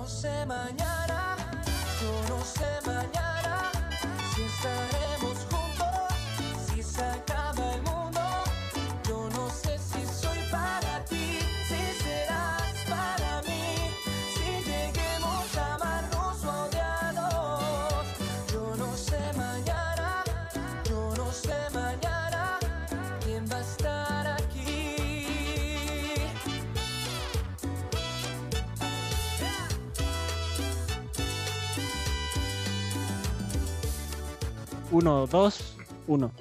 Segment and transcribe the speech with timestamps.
[0.00, 1.36] no sé mañana,
[2.00, 3.70] yo no sé mañana
[4.34, 5.29] si estaremos
[35.00, 35.78] 1, 2,
[36.08, 36.32] 1.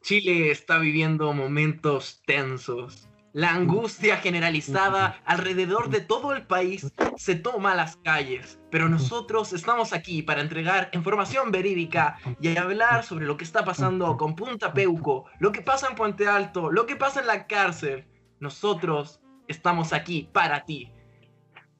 [0.00, 3.08] Chile está viviendo momentos tensos.
[3.32, 9.52] La angustia generalizada alrededor de todo el país se toma a las calles, pero nosotros
[9.52, 14.72] estamos aquí para entregar información verídica y hablar sobre lo que está pasando con Punta
[14.72, 18.06] Peuco, lo que pasa en Puente Alto, lo que pasa en la cárcel.
[18.38, 20.92] Nosotros estamos aquí para ti.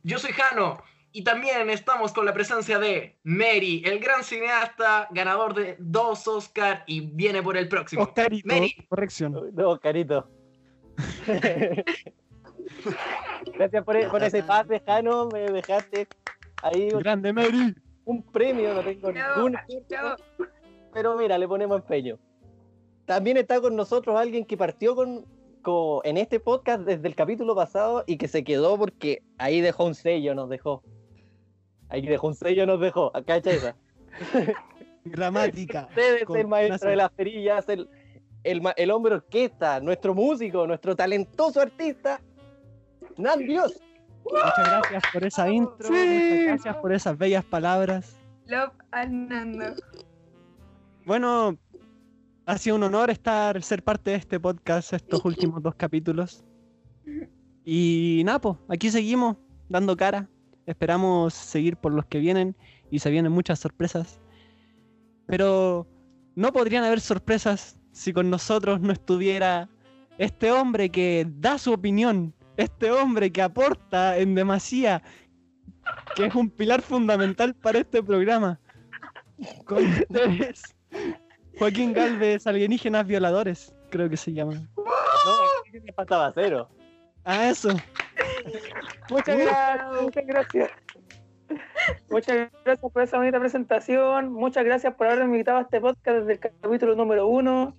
[0.02, 0.82] Yo soy Jano
[1.16, 6.84] y también estamos con la presencia de Mary, el gran cineasta, ganador de dos Oscar
[6.86, 8.02] y viene por el próximo.
[8.02, 8.76] Oscarito, Mary.
[8.86, 9.50] corrección.
[9.54, 10.28] No, carito.
[13.54, 15.28] Gracias por, por ese pase, Jano.
[15.32, 16.06] Me dejaste
[16.62, 17.74] ahí un, Grande Mary.
[18.04, 18.74] un premio.
[18.74, 19.56] No tengo ningún.
[20.92, 22.18] Pero mira, le ponemos empeño.
[23.06, 25.24] También está con nosotros alguien que partió con,
[25.62, 29.86] con- en este podcast desde el capítulo pasado y que se quedó porque ahí dejó
[29.86, 30.82] un sello, nos dejó.
[31.88, 33.10] Ahí dejó un sello, nos dejó.
[33.16, 33.76] Acá esa.
[35.04, 35.86] Gramática.
[35.90, 37.88] Usted es el maestro de las perillas, el,
[38.44, 42.20] el, hombre orquesta, nuestro músico, nuestro talentoso artista,
[43.16, 43.80] Nan Dios.
[44.24, 45.88] Muchas gracias por esa intro.
[45.88, 48.16] Muchas gracias por esas bellas palabras.
[48.46, 49.74] Love al Nando.
[51.04, 51.56] Bueno,
[52.46, 56.44] ha sido un honor estar, ser parte de este podcast estos últimos dos capítulos.
[57.64, 59.36] Y Napo, aquí seguimos
[59.68, 60.28] dando cara.
[60.66, 62.56] Esperamos seguir por los que vienen
[62.90, 64.20] y se vienen muchas sorpresas.
[65.26, 65.86] Pero
[66.34, 69.68] no podrían haber sorpresas si con nosotros no estuviera
[70.18, 75.02] este hombre que da su opinión, este hombre que aporta en demasía,
[76.14, 78.60] que es un pilar fundamental para este programa.
[79.64, 80.62] Con ustedes,
[81.58, 84.54] Joaquín Galvez, alienígenas violadores, creo que se llama.
[84.54, 86.68] No, me faltaba cero.
[87.28, 87.70] Ah, eso.
[89.10, 90.70] Muchas gracias, muchas gracias.
[92.08, 94.32] Muchas gracias por esa bonita presentación.
[94.32, 97.76] Muchas gracias por haberme invitado a este podcast desde el capítulo número uno.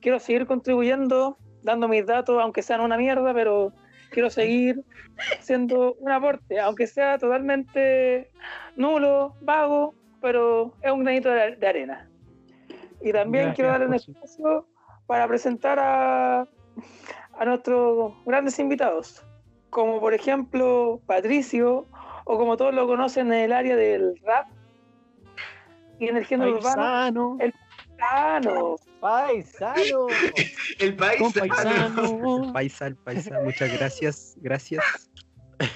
[0.00, 3.74] Quiero seguir contribuyendo, dando mis datos, aunque sean una mierda, pero
[4.10, 4.82] quiero seguir
[5.40, 8.30] siendo un aporte, aunque sea totalmente
[8.74, 12.08] nulo, vago, pero es un granito de, de arena.
[13.02, 14.66] Y también Gracias quiero darle un espacio
[15.06, 16.48] para presentar a,
[17.38, 19.24] a nuestros grandes invitados,
[19.70, 21.86] como por ejemplo Patricio,
[22.24, 24.48] o como todos lo conocen en el área del rap
[25.98, 27.38] y en el género urbano,
[27.98, 30.06] Paisano, Paisano.
[30.06, 30.06] Paisano.
[30.78, 32.52] El paisano.
[32.52, 35.10] Paisa, el paisa, muchas gracias, gracias.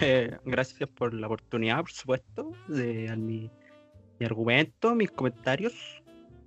[0.01, 3.51] Eh, gracias por la oportunidad, por supuesto, de mi,
[4.21, 5.75] mi argumento, mis comentarios,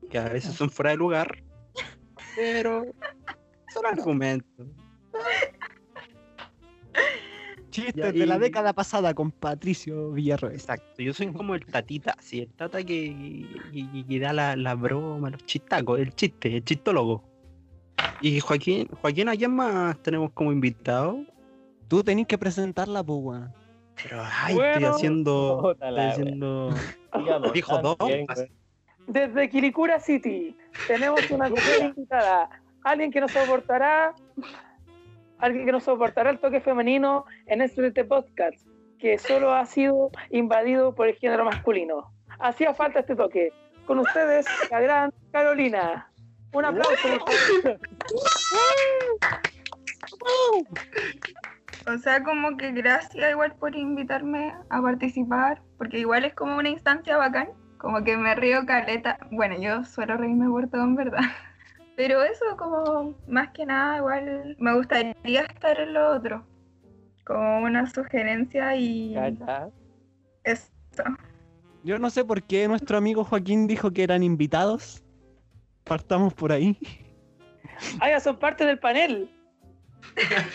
[0.10, 1.44] que a veces son fuera de lugar,
[2.36, 2.86] pero
[3.74, 4.68] son argumentos.
[7.70, 10.54] Chistes de la década pasada con Patricio Villarroel.
[10.56, 14.76] Exacto, yo soy como el tatita, sí, el tata que, que- que da la, la
[14.76, 17.24] broma, los chistacos, el chiste, el chistólogo.
[18.22, 21.26] Y Joaquín, Joaquín, ¿a quién más tenemos como invitado?
[21.90, 23.42] Tú tenés que presentarla, pues.
[24.02, 25.72] Pero ay, estoy haciendo.
[25.74, 26.70] Estoy haciendo.
[27.18, 27.98] Digamos, Dijo dos.
[29.08, 30.56] Desde Quilicura City
[30.88, 32.50] tenemos una gran invitada,
[32.84, 34.16] alguien que nos soportará,
[35.40, 38.66] alguien que nos soportará el toque femenino en este, este podcast,
[39.00, 42.12] que solo ha sido invadido por el género masculino.
[42.40, 43.52] Hacía falta este toque.
[43.86, 46.10] Con ustedes, la gran Carolina.
[46.54, 47.08] Un aplauso.
[51.88, 56.70] O sea, como que gracias igual por invitarme a participar, porque igual es como una
[56.70, 59.20] instancia bacán, como que me río caleta.
[59.30, 61.20] Bueno, yo suelo reírme por todo en verdad.
[61.96, 66.46] Pero eso como más que nada igual me gustaría estar en lo otro.
[67.26, 69.70] Como una sugerencia y Cacha.
[70.44, 70.68] eso.
[71.84, 75.04] Yo no sé por qué nuestro amigo Joaquín dijo que eran invitados.
[75.84, 76.78] Partamos por ahí.
[78.00, 79.30] Ah, ya son parte del panel.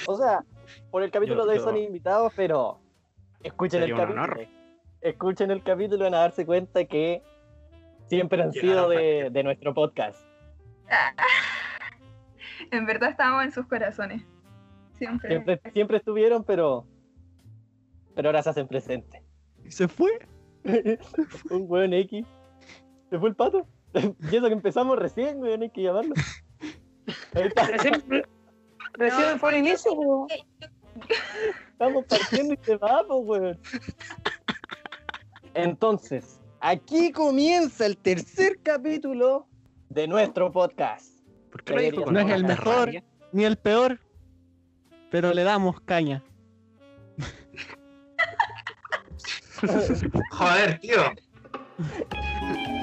[0.07, 0.43] O sea,
[0.91, 2.81] por el capítulo Yo- de hoy yo- son invitados, pero
[3.43, 4.23] escuchen el Sería capítulo.
[4.25, 4.47] honor.
[5.03, 7.23] Escuchen el capítulo y van a darse cuenta que
[8.07, 10.19] siempre han sido de, de nuestro podcast.
[12.71, 14.23] En verdad estábamos en sus corazones.
[14.99, 15.31] Siempre.
[15.31, 16.87] Siempre, siempre estuvieron, pero
[18.15, 19.23] pero ahora se hacen presentes.
[19.65, 20.11] Y se fue.
[21.51, 22.27] Un weón X.
[23.09, 23.67] ¿Se fue el pato?
[24.31, 26.15] Y eso que empezamos recién, weón, hay que llamarlo.
[27.35, 28.05] Ahí está, Recién,
[28.93, 30.29] recién fue el inicio, po.
[31.73, 33.61] estamos partiendo y se va, pues, weón.
[35.55, 39.49] Entonces, aquí comienza el tercer capítulo
[39.91, 41.13] de nuestro podcast.
[41.51, 42.87] ¿Por qué con No es el mejor.
[42.87, 43.05] rabia?
[43.33, 44.01] Ni el peor.
[45.11, 46.23] Pero le damos caña.
[50.31, 51.03] Joder, tío.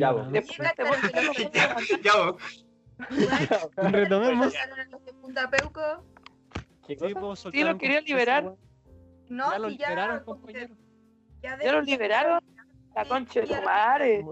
[0.00, 0.12] Ya.
[0.30, 2.66] Después qué Ya, vos.
[3.76, 4.52] Retomemos.
[4.52, 6.04] Sacaron a los de Punta Peuco.
[6.86, 8.54] ¿Qué Sí, lo querían liberar.
[9.28, 10.74] No, Ya lo si ya, liberaron, compañero.
[11.42, 12.40] ya ¿Ya los de- liberaron?
[12.96, 14.24] La concha de tu madre.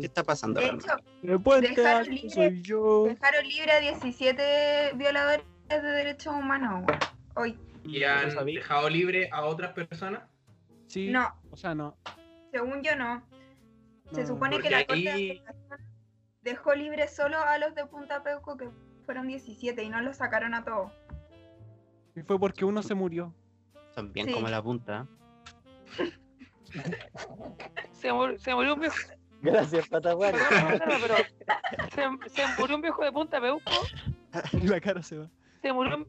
[0.00, 0.60] ¿Qué está pasando?
[0.60, 2.30] De hecho, Dejaron libre.
[2.30, 3.04] soy yo.
[3.04, 6.84] dejaron libre a 17 violadores de derechos humanos.
[7.36, 7.56] Hoy.
[7.84, 10.24] ¿Y han dejado libre a otras personas?
[10.88, 11.08] Sí.
[11.10, 11.96] No, O sea, no.
[12.50, 13.22] según yo no.
[14.12, 15.42] Se supone que la Corte ahí- de
[16.42, 18.70] dejó libre solo a los de Punta Peuco, que
[19.04, 20.90] fueron 17, y no los sacaron a todos.
[22.16, 23.34] Y fue porque uno se murió.
[23.94, 24.32] Son bien Sí.
[24.34, 25.06] como la punta.
[27.92, 28.96] Se, mur- se murió un viejo.
[29.42, 30.10] Gracias, pero
[31.90, 33.70] se, se murió un viejo de Punta Peuco.
[34.62, 35.30] La cara se va.
[35.62, 36.08] Se murió, un-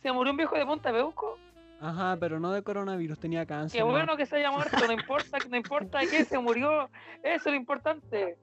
[0.00, 1.38] se murió un viejo de Punta Peuco.
[1.82, 3.80] Ajá, pero no de coronavirus, tenía cáncer.
[3.80, 3.90] Qué ¿no?
[3.90, 6.88] bueno que se haya muerto, no importa, no importa que se murió,
[7.24, 8.38] eso es lo importante.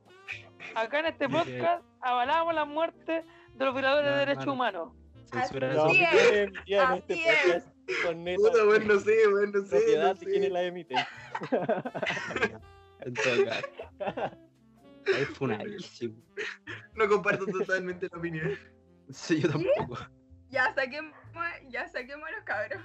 [0.76, 3.24] Acá en este podcast avalamos la muerte
[3.56, 4.54] de los violadores de No, derechos hermano.
[4.84, 4.96] humanos.
[5.32, 5.86] Censura Así eso.
[5.86, 5.90] No,
[6.20, 6.32] es.
[6.32, 7.64] bien, bien, en este Así es.
[7.64, 9.70] podcast con neta Puta, weón, no sé, weón, no sé.
[9.78, 10.98] propiedad No, de la emiten.
[13.02, 14.38] En todo caso.
[15.06, 16.16] Es funadísimo.
[16.96, 18.52] no comparto totalmente la opinión.
[19.10, 19.98] Sí, yo tampoco.
[20.50, 21.14] Ya saquemos,
[21.70, 22.82] ya saquemos los cabros.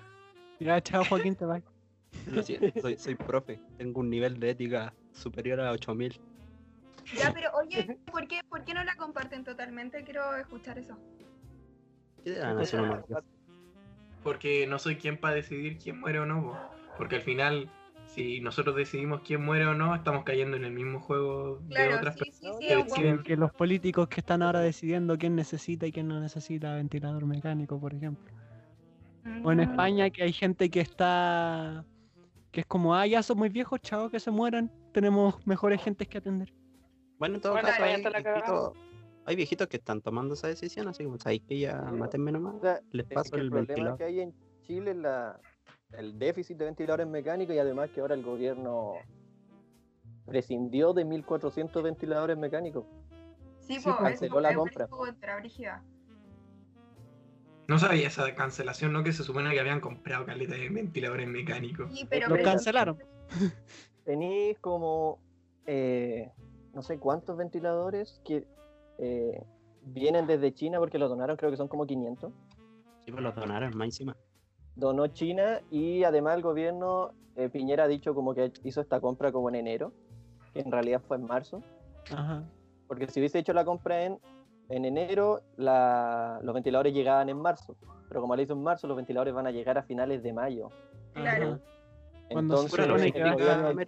[0.65, 1.61] Ya, chao, Joaquín, te va.
[2.33, 3.61] Lo siento, soy, soy profe.
[3.77, 6.19] Tengo un nivel de ética superior a 8000.
[7.19, 10.03] Ya, pero oye, ¿por qué, ¿por qué no la comparten totalmente?
[10.05, 10.97] Quiero escuchar eso.
[12.25, 12.57] ¿Qué te dan?
[14.23, 16.43] Porque no soy quien para decidir quién muere o no.
[16.43, 16.59] po.
[16.97, 17.69] Porque al final,
[18.07, 22.15] si nosotros decidimos quién muere o no, estamos cayendo en el mismo juego de otras
[22.15, 22.95] sí, personas sí, que es bueno.
[22.95, 23.23] deciden.
[23.23, 27.79] Que los políticos que están ahora decidiendo quién necesita y quién no necesita ventilador mecánico,
[27.79, 28.34] por ejemplo.
[29.43, 29.61] O en Mm.
[29.61, 31.85] España que hay gente que está...
[32.51, 34.71] Que es como, ah, ya son muy viejos, chavos, que se mueran.
[34.93, 36.53] Tenemos mejores gentes que atender.
[37.19, 38.85] Bueno, en todo Bueno, caso, hay
[39.27, 42.57] hay viejitos que están tomando esa decisión, así como sabéis que ya matenme nomás.
[42.57, 43.99] O sea, Les es que paso el el problema ventilador.
[43.99, 45.41] que hay en Chile es la,
[45.93, 48.95] el déficit de ventiladores mecánicos y además que ahora el gobierno
[50.27, 52.85] prescindió de 1.400 ventiladores mecánicos.
[53.61, 54.87] Sí, Sí, pues, canceló la compra.
[54.89, 55.41] Contra.
[57.69, 59.03] No sabía esa cancelación, ¿no?
[59.03, 61.93] Que se supone que habían comprado caleta de ventiladores mecánicos.
[61.93, 62.99] Sí, pero Los Pero- cancelaron.
[64.05, 65.19] Tenéis como
[65.67, 66.31] eh,
[66.75, 68.47] no sé cuántos ventiladores que
[68.99, 69.43] eh,
[69.83, 72.33] vienen desde China porque los donaron, creo que son como 500.
[73.07, 74.17] Sí, pues los donaron más encima.
[74.77, 79.33] Donó China y además el gobierno, eh, Piñera ha dicho como que hizo esta compra
[79.33, 79.93] como en enero,
[80.53, 81.63] que en realidad fue en marzo.
[82.11, 82.45] Ajá.
[82.87, 84.19] Porque si hubiese hecho la compra en,
[84.69, 87.77] en enero, la- los ventiladores llegaban en marzo.
[88.09, 90.69] Pero como la hizo en marzo, los ventiladores van a llegar a finales de mayo.
[91.13, 91.53] Claro.
[91.55, 91.61] Ajá.
[92.31, 93.83] Cuando se Entonces, el, gobierno,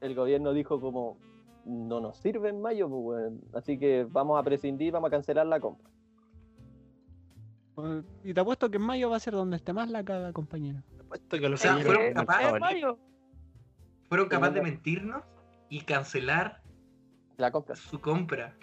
[0.00, 1.18] el gobierno dijo como,
[1.64, 3.40] no nos sirve en mayo, pues, weón.
[3.54, 5.88] así que vamos a prescindir, vamos a cancelar la compra.
[7.74, 10.32] Pues, Y te apuesto que en mayo va a ser donde esté más la caga,
[10.32, 10.80] compañero.
[11.00, 11.76] Apuesto que los sea.
[14.08, 15.22] Fueron capaces de mentirnos
[15.68, 16.62] y cancelar
[17.36, 17.74] La compra.
[17.74, 18.56] su compra.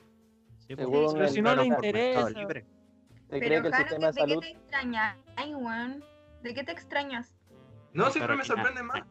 [0.77, 2.29] Según Pero si no le interesa.
[2.29, 2.61] Libre.
[3.29, 4.41] Se Pero, cree que el Jano, sistema de ¿de qué salud...
[4.41, 5.17] te extrañas?
[5.35, 6.03] Ay, weón.
[6.43, 7.35] ¿De qué te extrañas?
[7.93, 9.03] No, siempre me Carolina, sorprenden más.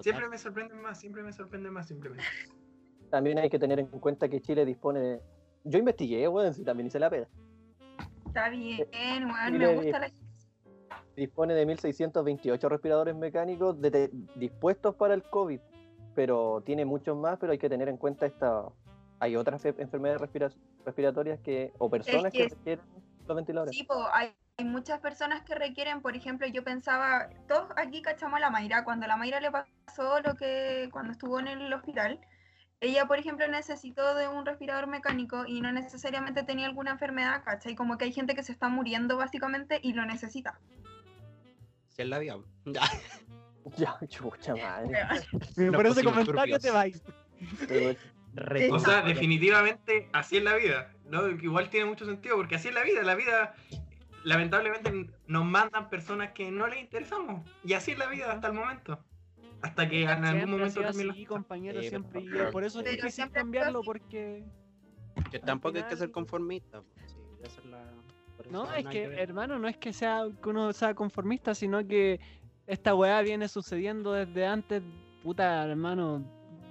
[0.00, 2.24] Siempre me sorprenden más, siempre me sorprenden más, simplemente.
[3.10, 5.20] También hay que tener en cuenta que Chile dispone de...
[5.64, 7.28] Yo investigué, weón, si también hice la pega.
[8.26, 8.86] Está bien,
[9.26, 9.46] weón.
[9.46, 10.10] Sí, Me le- gusta la.
[11.16, 15.58] Dispone de 1.628 respiradores mecánicos de- de- dispuestos para el COVID,
[16.14, 18.64] pero tiene muchos más, pero hay que tener en cuenta esta...
[19.20, 20.52] Hay otras fe- enfermedades respira-
[20.84, 22.84] respiratorias que o personas que que- requieren
[23.26, 23.76] los ventiladores.
[23.76, 28.36] Sí, po, hay, hay muchas personas que requieren, por ejemplo, yo pensaba, todos aquí cachamos
[28.36, 31.72] a la Mayra, cuando a la Mayra le pasó lo que cuando estuvo en el
[31.72, 32.20] hospital,
[32.80, 37.74] ella, por ejemplo, necesitó de un respirador mecánico y no necesariamente tenía alguna enfermedad, ¿cachai?
[37.74, 40.60] Como que hay gente que se está muriendo básicamente y lo necesita.
[41.88, 42.36] Si es la vida.
[43.76, 44.96] Ya, chucha madre.
[45.56, 47.02] Por Los ese comentario te vais.
[48.70, 51.28] O sea, definitivamente así es la vida, ¿no?
[51.28, 53.02] Igual tiene mucho sentido porque así es la vida.
[53.02, 53.54] La vida,
[54.24, 57.48] lamentablemente, nos mandan personas que no les interesamos.
[57.64, 58.98] Y así es la vida hasta el momento.
[59.62, 62.24] Hasta que en algún Siempre momento cambien así, compañero, Sí, siempre.
[62.30, 64.44] pero- por eso es difícil cambiarlo, porque...
[65.30, 66.82] Que tampoco hay que ser conformista.
[66.82, 67.92] pues, sí, esa es la-
[68.36, 69.18] por eso No, es que, ver.
[69.18, 72.20] hermano, no es que sea que uno sea conformista, sino que
[72.66, 74.82] esta weá viene sucediendo desde antes,
[75.22, 76.22] puta, hermano,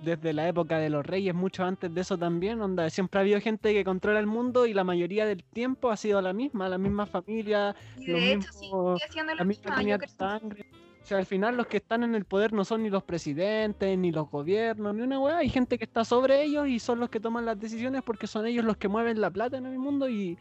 [0.03, 3.39] desde la época de los reyes, mucho antes de eso también, onda, siempre ha habido
[3.41, 6.77] gente que controla el mundo y la mayoría del tiempo ha sido la misma, la
[6.77, 10.65] misma familia, Y de hecho, sí, mismo- sigue siendo la lo misma línea de sangre.
[11.01, 13.95] O sea, al final los que están en el poder no son ni los presidentes,
[13.97, 15.37] ni los gobiernos, ni una weá.
[15.37, 18.47] Hay gente que está sobre ellos y son los que toman las decisiones porque son
[18.47, 20.09] ellos los que mueven la plata en el mundo.
[20.09, 20.35] Y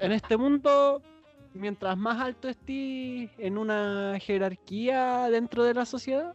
[0.00, 1.00] en este mundo,
[1.54, 6.34] mientras más alto estés en una jerarquía dentro de la sociedad,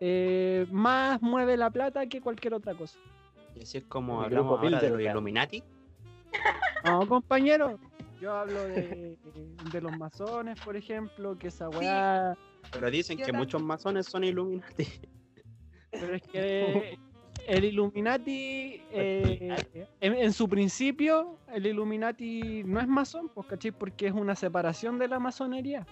[0.00, 2.98] eh, más mueve la plata que cualquier otra cosa.
[3.54, 5.00] Y así es como El hablamos ahora de los.
[5.00, 5.62] Illuminati.
[6.84, 7.78] No, compañero.
[8.20, 9.18] Yo hablo de,
[9.72, 12.36] de los masones, por ejemplo, que esa weá.
[12.72, 14.86] Pero dicen que muchos masones son Illuminati.
[15.90, 16.98] Pero es que
[17.46, 19.56] el Illuminati, eh,
[20.00, 23.70] en, en su principio, el Illuminati no es masón, pues, ¿cachai?
[23.70, 25.86] Porque es una separación de la masonería.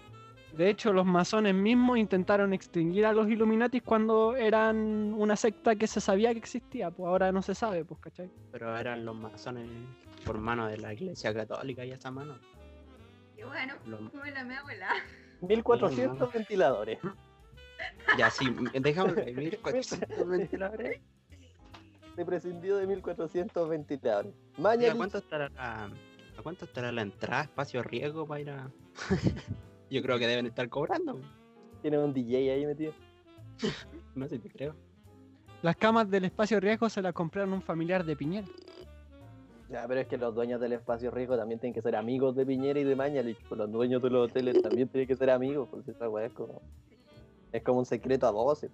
[0.56, 4.76] De hecho, los masones mismos intentaron extinguir a los Illuminatis cuando eran
[5.14, 8.30] una secta que se sabía que existía, pues ahora no se sabe, pues, ¿cachai?
[8.52, 9.68] Pero eran los masones
[10.24, 12.38] por mano de la iglesia católica y esa mano.
[13.36, 14.90] Y bueno, Los- como la mi abuela.
[15.40, 16.98] 1400 ventiladores.
[18.16, 18.52] Ya, sí, ahí,
[19.34, 21.00] 1400 ventiladores.
[22.14, 24.32] Se prescindió de 1400 ventiladores.
[24.56, 28.50] ¿Y Mañana ¿A cuánto estará la, a cuánto estará la entrada, espacio riesgo para ir
[28.50, 28.70] a.?
[29.94, 31.20] Yo creo que deben estar cobrando.
[31.80, 32.92] tiene un DJ ahí metido.
[34.16, 34.74] No sé si te creo.
[35.62, 38.46] Las camas del espacio riesgo se las compraron un familiar de Piñera.
[39.70, 42.44] Ya, pero es que los dueños del espacio rico también tienen que ser amigos de
[42.44, 43.38] Piñera y de Mañalich.
[43.48, 46.32] Pues los dueños de los hoteles también tienen que ser amigos, porque esa weá es
[46.32, 46.60] como.
[47.52, 48.72] Es como un secreto a voces.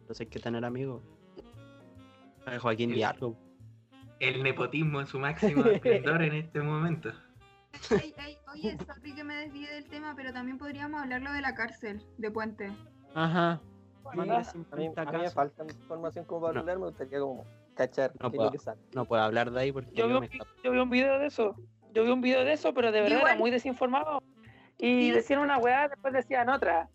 [0.00, 1.02] Entonces hay que tener amigos.
[2.46, 3.36] A Joaquín Diallo.
[4.18, 7.10] El nepotismo en su máximo esplendor en este momento.
[7.90, 11.54] Ey, ey, oye, sorry que me desvíe del tema, pero también podríamos hablarlo de la
[11.54, 12.72] cárcel de Puente.
[13.14, 13.60] Ajá.
[14.12, 16.60] Sí, a, mí, 50 a mí me falta información como para No.
[16.60, 18.44] hablar, me gustaría como cachar No qué es puedo.
[18.44, 18.80] lo que sale.
[18.94, 20.50] No puedo hablar de ahí porque Yo vi, yo un, me vi- escapo.
[20.64, 21.54] yo vi un video de eso.
[21.92, 23.32] Yo vi un video de eso, pero de verdad Igual.
[23.32, 24.22] era muy desinformado.
[24.78, 25.10] Y Sí.
[25.10, 26.88] decían una weá, después decían otra.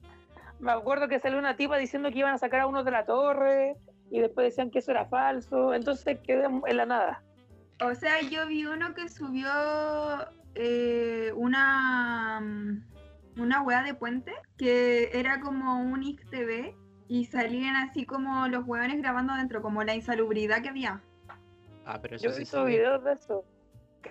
[0.60, 3.06] Me acuerdo que salió una tipa diciendo que iban a sacar a uno de la
[3.06, 3.76] torre
[4.10, 5.74] y después decían que eso era falso.
[5.74, 7.24] Entonces quedé en la nada.
[7.84, 9.50] O sea, yo vi uno que subió
[10.56, 12.94] eh, una mm,
[13.42, 16.76] una weá de puente que era como un XTV
[17.08, 21.02] y salían así como los hueones grabando adentro, como la insalubridad que había.
[21.86, 23.44] Ah, pero eso Yo he sí visto videos de eso.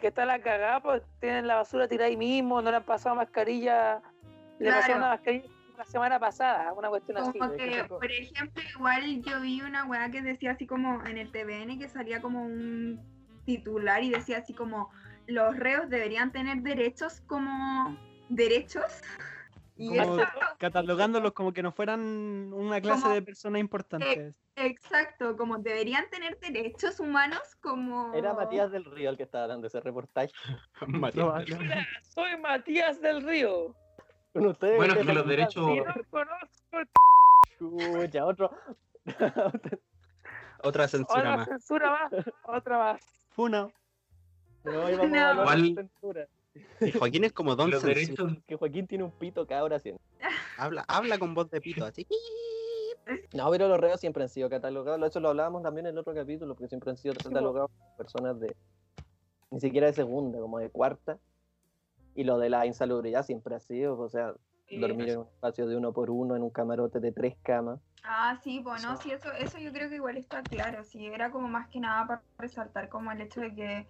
[0.00, 3.14] Que está la cagada, pues tienen la basura tirada ahí mismo, no le han pasado
[3.14, 4.02] mascarilla.
[4.58, 4.76] Le Claro.
[4.80, 7.38] pasaron una mascarilla la semana pasada, una cuestión así.
[7.38, 11.30] Como que, por ejemplo, igual yo vi una weá que decía así como en el
[11.32, 13.00] TVN que salía como un
[13.44, 14.90] titular y decía así como
[15.33, 17.97] los reos deberían tener derechos como
[18.29, 18.85] derechos.
[19.77, 24.35] Y Como esa- catalogándolos como que no fueran una clase Como- de personas importantes.
[24.55, 28.12] exacto, como deberían tener derechos humanos como...
[28.15, 30.31] Era Matías del Río el que estaba dando ese reportaje.
[30.87, 31.15] Matías.
[31.15, 31.57] Probable.
[31.57, 33.75] Hola, soy Matías del Río.
[34.35, 34.77] Con ustedes.
[34.77, 36.79] Bueno, que los lo derechos- Y no conozco
[37.59, 38.51] Chucha, otro.
[40.65, 41.49] Otra censura otra más.
[41.49, 42.12] censura más,
[42.45, 43.01] otra más.
[43.31, 43.69] Funa.
[44.64, 45.16] No, hoy vamos No.
[45.19, 46.28] a hablar de Igual- censura.
[46.81, 49.95] Y Joaquín es como Don derechos, Que Joaquín tiene un pito cabra así.
[50.59, 52.07] Habla, habla con voz de pito, así.
[53.35, 55.09] No, pero los reos siempre han sido catalogados.
[55.09, 58.38] Eso lo hablábamos también en el otro capítulo, porque siempre han sido catalogados como personas
[58.38, 58.54] de.
[59.50, 61.19] Ni siquiera de segunda, como de cuarta.
[62.14, 64.35] Y lo de la insalubridad siempre ha sido, o sea,
[64.71, 67.81] dormir en un espacio de uno por uno, en un camarote de tres camas.
[68.04, 71.49] Ah, sí, bueno, sí, eso, eso yo creo que igual está claro, sí, era como
[71.49, 73.87] más que nada para resaltar como el hecho de que,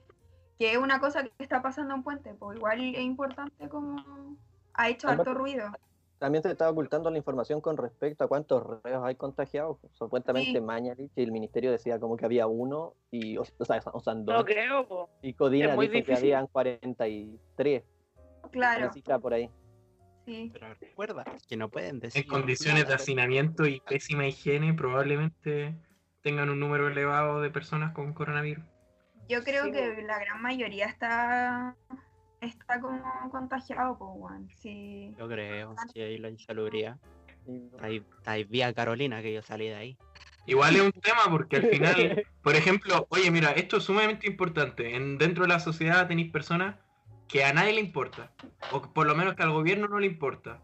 [0.63, 4.37] que es una cosa que está pasando en Puente, pues igual es importante como
[4.75, 5.65] ha hecho Además- harto ruido.
[6.19, 9.79] También se estaba ocultando la información con respecto a cuántos reos hay contagiados.
[9.95, 10.61] Supuestamente Sí.
[10.61, 14.15] Mañalich y el ministerio decía como que había uno, y, o, o sea, o sea,
[14.15, 14.37] dos.
[14.37, 15.11] No creo, po.
[15.21, 16.17] y Codina dijo que difícil.
[16.17, 17.83] habían 43.
[18.53, 19.51] Claro, cifra por ahí.
[20.27, 20.51] sí.
[20.53, 22.23] Pero recuerda que no pueden decir.
[22.23, 25.75] en condiciones de hacinamiento y pésima higiene, probablemente
[26.23, 28.65] tengan un número elevado de personas con coronavirus.
[29.33, 31.75] Yo creo Sí, que la gran mayoría está
[32.41, 34.49] está como contagiado, pues, weón.
[34.59, 35.15] Sí.
[35.19, 36.99] Yo creo, si hay la insalubridad.
[37.47, 39.99] Y- Está ahí, está ahí vía Carolina que yo salí de ahí.
[40.47, 44.95] Igual es un tema porque al final, por ejemplo, oye, mira, esto es sumamente importante.
[44.97, 46.77] En, dentro de la sociedad tenéis personas
[47.29, 48.33] que a nadie le importa,
[48.73, 50.61] o por lo menos que al gobierno no le importa,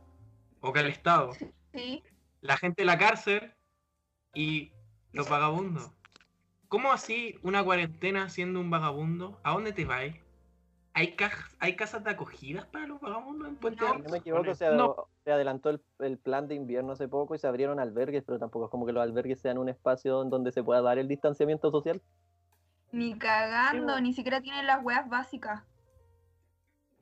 [0.61, 1.31] o que al Estado.
[1.73, 2.03] Sí.
[2.41, 3.55] La gente de la cárcel
[4.35, 4.73] y
[5.13, 5.91] los vagabundos.
[6.69, 9.39] ¿Cómo así una cuarentena siendo un vagabundo?
[9.43, 10.15] ¿A dónde te vas?
[10.93, 14.05] ¿Hay, ca- ¿Hay casas de acogidas para los vagabundos en Puente Alto?
[14.05, 14.95] no me equivoco, se, No.
[15.25, 18.67] se adelantó el, el plan de invierno hace poco y se abrieron albergues, pero tampoco
[18.67, 21.71] es como que los albergues sean un espacio en donde se pueda dar el distanciamiento
[21.71, 22.03] social.
[22.93, 25.63] Ni cagando, Sí, ni siquiera tienen las weas básicas.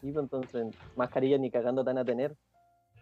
[0.03, 2.37] Y pues, entonces, mascarillas ni cagando tan a tener.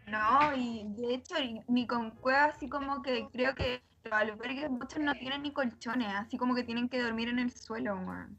[0.06, 1.34] No, y de hecho,
[1.68, 6.08] ni con cuevas, así como que creo que los albergues muchos no tienen ni colchones,
[6.14, 8.38] así como que tienen que dormir en el suelo, weón.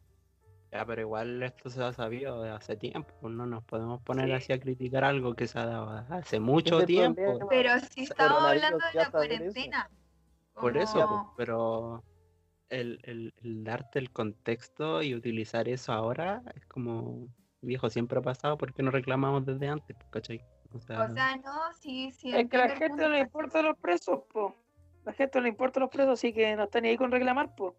[0.71, 3.13] Ya, pero igual esto se ha sabido de hace tiempo.
[3.21, 4.31] pues No nos podemos poner Sí.
[4.33, 7.21] así a criticar algo que se ha dado hace mucho tiempo.
[7.21, 7.47] problema.
[7.49, 9.11] Pero si estamos hablando de la eso.
[9.11, 9.89] cuarentena.
[10.53, 12.03] Por eso, pues, pero
[12.69, 17.27] el, el- el darte el contexto y utilizar eso ahora es como,
[17.61, 19.95] viejo, siempre ha pasado, ¿por qué no reclamamos desde antes?
[19.95, 20.41] pues, ¿Cachai?
[20.75, 22.35] O sea, O sea, no, sí, sí.
[22.35, 24.55] Es que a la gente no le importan los presos, po.
[25.05, 27.55] La gente no le importan los presos, así que no está ni ahí con reclamar,
[27.55, 27.75] po.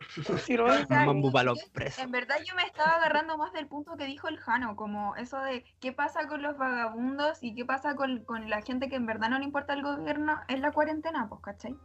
[0.44, 0.64] Sí, lo.
[0.66, 2.02] O sea, yo- presos.
[2.02, 5.38] En verdad yo me estaba agarrando más del punto que dijo el Jano, como eso
[5.40, 9.06] de qué pasa con los vagabundos y qué pasa con, con la gente que en
[9.06, 11.76] verdad no le importa el gobierno en la cuarentena, pues, ¿cachai?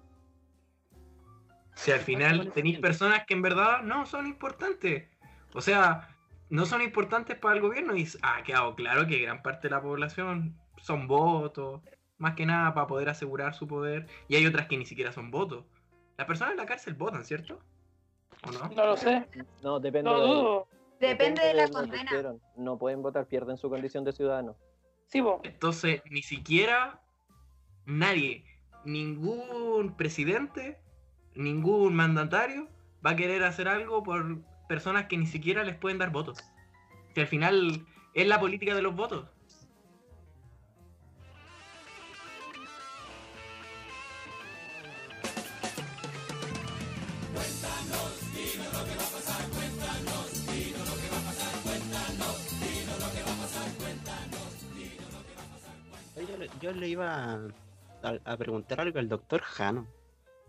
[1.75, 5.07] Si al final tenéis personas que en verdad no son importantes.
[5.53, 6.07] O sea,
[6.55, 9.81] no son importantes para el gobierno y ha quedado claro que gran parte de la
[9.81, 11.81] población son votos,
[12.17, 14.07] más que nada para poder asegurar su poder.
[14.29, 15.65] Y hay otras que ni siquiera son votos.
[16.17, 17.59] Las personas en la cárcel votan, ¿cierto?
[18.47, 18.69] ¿O no?
[18.69, 19.27] No lo sé,
[19.61, 20.67] No, depende, no de, dudo.
[20.99, 22.05] Depende de la condena.
[22.05, 22.41] hicieron.
[22.55, 24.55] No pueden votar, pierden su condición de ciudadano.
[25.07, 25.41] Sí, po.
[25.43, 27.01] Entonces, ni siquiera
[27.85, 28.45] nadie,
[28.85, 30.79] ningún presidente,
[31.35, 32.69] ningún mandatario
[33.05, 36.39] va a querer hacer algo por personas que ni siquiera les pueden dar votos.
[37.13, 39.27] Que al final es la política de los votos.
[56.15, 57.33] Oye, yo le- yo le iba
[58.03, 59.87] a, a preguntar algo al doctor Jano.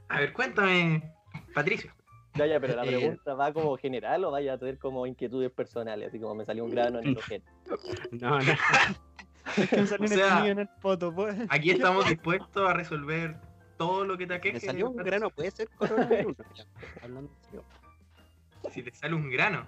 [0.08, 1.12] A ver, cuéntame,
[1.54, 1.92] Patricio.
[2.36, 6.08] Ya, ya, pero la pregunta va como general o vaya a tener como inquietudes personales,
[6.08, 7.46] así como me salió un grano en el ojete.
[8.12, 8.40] No, no.
[9.56, 11.36] Es que me salió O sea- espinillo en el poto, pues.
[11.50, 13.36] Aquí estamos dispuestos a resolver
[13.78, 14.54] todo lo que te aqueje.
[14.54, 16.36] Me salió un grano, puede ser coronavirus.
[17.02, 18.70] Hablando en.
[18.72, 19.64] Si te sale un grano.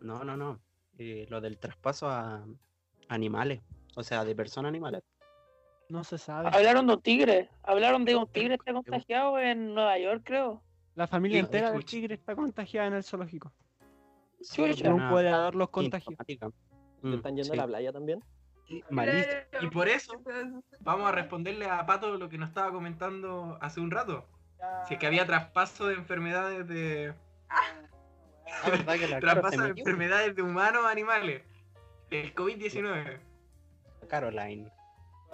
[0.00, 0.60] No, no, no.
[0.96, 2.44] Eh, lo del traspaso a
[3.08, 3.60] animales.
[3.96, 5.02] O sea, de personas a animales.
[5.88, 6.48] No se sabe.
[6.52, 7.50] Hablaron de un tigre.
[7.64, 10.62] Hablaron de un tigre que está contagiado en Nueva York, creo.
[11.00, 13.50] La familia Sí, entera del tigre está contagiada en el zoológico.
[14.42, 14.92] Chucha.
[14.92, 16.10] Un cuidador los contagió.
[16.10, 16.50] sintomática.
[17.00, 17.58] ¿Se Mm, están yendo sí.
[17.58, 18.22] a la playa también?
[18.68, 20.12] Y por eso
[20.80, 24.26] vamos a responderle a Pato lo que nos estaba comentando hace un rato.
[24.86, 27.14] Si es que había traspaso de enfermedades de.
[27.48, 31.42] Ah, ¿verdad que la Caro se Traspaso de enfermedades de humanos a animales.
[32.10, 33.20] El COVID-19.
[34.06, 34.70] Caroline.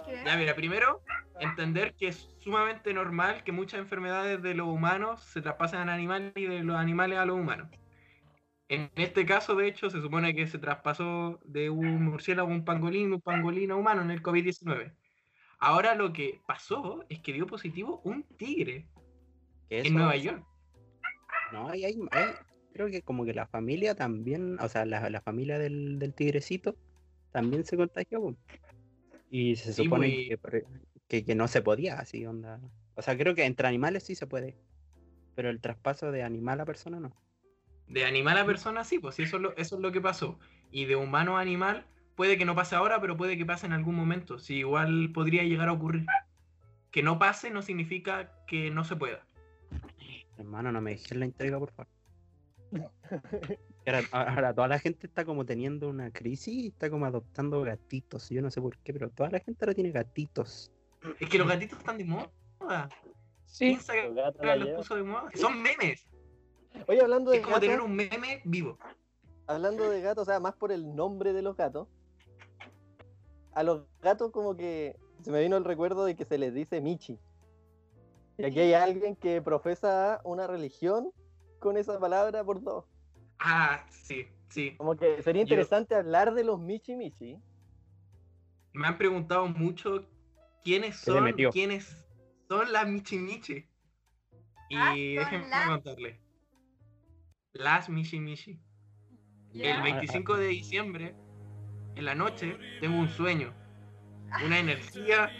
[0.05, 0.21] ¿Qué?
[0.25, 1.01] Ya, mira, primero,
[1.39, 6.33] entender que es sumamente normal que muchas enfermedades de los humanos se traspasen a animales
[6.35, 7.69] y de los animales a los humanos.
[8.69, 12.65] En este caso, de hecho, se supone que se traspasó de un murciélago a un
[12.65, 14.93] pangolín, un pangolín a humano en el COVID-19.
[15.59, 18.85] Ahora lo que pasó es que dio positivo un tigre
[19.69, 20.43] en Nueva York.
[21.53, 22.33] No, hay, hay- hay-
[22.73, 26.75] creo que como que la familia también, o sea, la, la familia del, del tigrecito
[27.31, 28.35] también se contagió.
[29.29, 30.39] Y se Sí, supone que,
[31.07, 32.59] que, que no se podía, así onda.
[32.95, 34.55] O sea, creo que entre animales sí se puede.
[35.35, 37.15] Pero el traspaso de animal a persona no.
[37.87, 40.39] De animal a persona, sí, pues sí, eso es, lo, eso es lo que pasó.
[40.71, 41.85] Y de humano a animal,
[42.15, 44.39] puede que no pase ahora, pero puede que pase en algún momento.
[44.39, 46.05] Sí, igual podría llegar a ocurrir.
[46.91, 49.25] Que no pase no significa que no se pueda.
[50.37, 51.91] Hermano, no me dejes la entrega, por favor.
[53.87, 58.29] Ahora, ahora toda la gente está como teniendo una crisis y está como adoptando gatitos.
[58.29, 60.71] Yo no sé por qué, pero toda la gente ahora tiene gatitos.
[61.19, 62.89] Es que los gatitos están de moda.
[63.45, 64.13] Sí, Instagram
[64.59, 65.29] Los puso de moda.
[65.35, 66.05] Son memes.
[66.87, 68.77] Oye, hablando de Es como tener un meme vivo.
[69.47, 71.87] hablando de gatos, o sea, más por el nombre de los gatos.
[73.53, 76.81] A los gatos como que se me vino el recuerdo de que se les dice
[76.81, 77.17] Michi.
[78.37, 81.11] Y aquí hay alguien que profesa una religión
[81.59, 82.85] con esa palabra por dos.
[83.39, 84.75] Ah, sí, sí.
[84.77, 87.37] Como que sería Yo- interesante hablar de los Michi Michi.
[88.73, 90.07] Me han preguntado mucho
[90.63, 92.05] quiénes son, quiénes
[92.47, 93.67] son las Michi Michi.
[94.69, 96.19] Y Ah, déjenme las- contarles.
[97.53, 98.59] Las Michi Michi.
[99.53, 101.15] El 25 de diciembre,
[101.95, 103.53] en la noche, tengo un sueño,
[104.45, 105.31] una energía,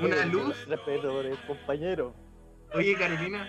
[0.00, 0.66] una luz.
[0.68, 2.14] Respeto por el compañero.
[2.74, 3.48] Oye, Carolina,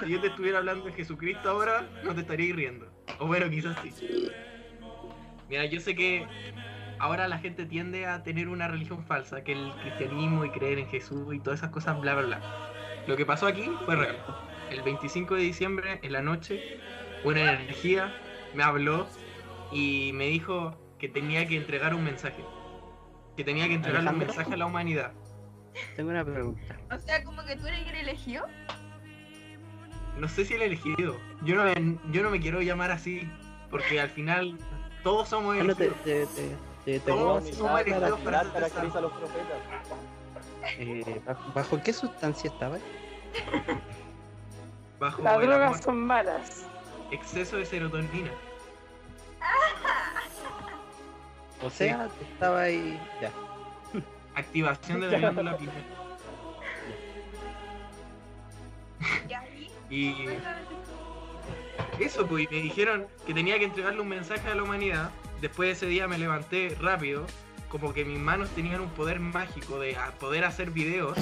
[0.00, 2.86] si yo te estuviera hablando de Jesucristo ahora, no te estaría riendo.
[3.18, 4.30] O bueno, quizás sí.
[5.48, 6.26] Mira, yo sé que
[6.98, 10.88] ahora la gente tiende a tener una religión falsa, que el cristianismo y creer en
[10.88, 12.40] Jesús y todas esas cosas, bla, bla, bla.
[13.06, 14.16] Lo que pasó aquí fue real.
[14.70, 16.80] El 25 de diciembre, en la noche,
[17.24, 18.12] una energía
[18.54, 19.06] me habló
[19.70, 22.44] y me dijo que tenía que entregar un mensaje.
[23.36, 25.12] Que tenía que entregarle un mensaje a la humanidad.
[25.94, 26.76] Tengo una pregunta.
[26.90, 28.46] O sea, como que tú eres el elegido.
[30.18, 31.16] No sé si el elegido.
[31.42, 33.28] Yo no, me, yo no me quiero llamar así,
[33.70, 34.56] porque al final
[35.02, 35.96] todos somos te, elegidos.
[36.04, 37.12] te, te, te- sí,
[37.44, 39.58] ni somos nada elegidos para caracteriza a los profetas.
[40.78, 42.78] eh, ¿bajo, bajo qué sustancia estaba?
[44.98, 46.64] Bajo Las el drogas amor, son malas.
[47.10, 48.30] exceso de serotonina.
[51.62, 53.00] O sea, estaba ahí.
[53.20, 53.30] Ya.
[54.34, 55.84] Activación de la glándula pineal.
[59.28, 59.45] Y ahí.
[59.90, 60.26] Y
[62.00, 65.10] eso, pues, y me dijeron que tenía que entregarle un mensaje a la humanidad.
[65.40, 67.26] Después de ese día me levanté rápido,
[67.68, 71.16] como que mis manos tenían un poder mágico de a- poder hacer videos.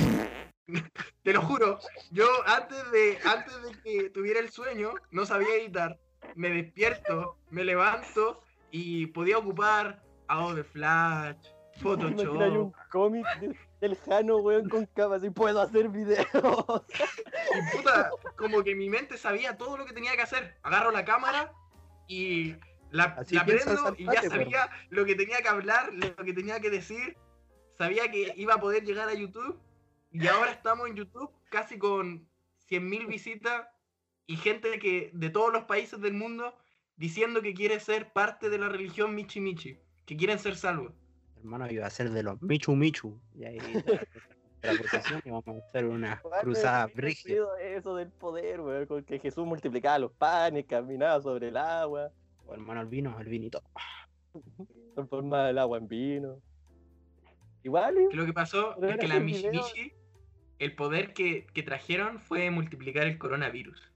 [1.23, 1.79] Te lo juro,
[2.11, 5.99] yo antes de, antes de que tuviera el sueño, no sabía editar.
[6.37, 11.37] Me despierto, me levanto y podía ocupar Adobe Flash,
[11.83, 12.75] Imagina hay un Photoshop.
[12.91, 16.27] cómic de- del Jano, weón, con capas y puedo hacer videos.
[17.57, 20.57] Y puta, como que mi mente sabía todo lo que tenía que hacer.
[20.63, 21.53] Agarro la cámara
[22.09, 22.57] y
[22.91, 26.71] la, prendo y ya Salpate, sabía lo que tenía que hablar, lo que tenía que
[26.71, 27.17] decir.
[27.77, 29.61] Sabía que iba a poder llegar a YouTube.
[30.11, 32.29] Y ahora estamos en YouTube casi con
[32.71, 33.67] 100.000 visitas
[34.27, 36.57] y gente que de todos los países del mundo
[36.97, 40.93] diciendo que quiere ser parte de la religión Michi Michi, que quieren ser salvos.
[41.37, 43.21] Hermano, iba a ser de los Michu Michu.
[43.35, 43.59] Y ahí
[44.65, 47.45] la, la votación y vamos a hacer una cruzada brígida.
[47.61, 52.11] Eso del poder, weón, con que Jesús multiplicaba los panes, caminaba sobre el agua,
[52.47, 53.63] O hermano, el vino, el vinito.
[54.95, 56.41] transformaba el agua en vino.
[57.63, 58.09] Igual, ¿eh?
[58.11, 59.21] Que lo que pasó Pero es que la.
[59.21, 59.93] Michi,
[60.59, 63.91] el poder que, que trajeron fue multiplicar el coronavirus.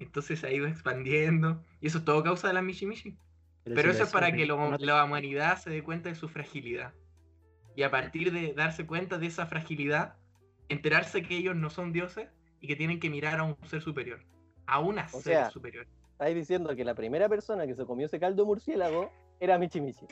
[0.00, 1.62] Entonces se ha ido expandiendo.
[1.80, 3.16] Y eso es todo causa de la Michi.
[3.64, 6.92] Pero si eso es para que lo- la humanidad se dé cuenta de su fragilidad.
[7.74, 10.16] Y a partir de darse cuenta de esa fragilidad,
[10.68, 12.28] enterarse que ellos no son dioses
[12.60, 14.24] y que tienen que mirar a un ser superior.
[14.66, 15.86] A una O ser sea, superior.
[16.12, 20.06] estáis diciendo que la primera persona que se comió ese caldo murciélago era Michi Michi.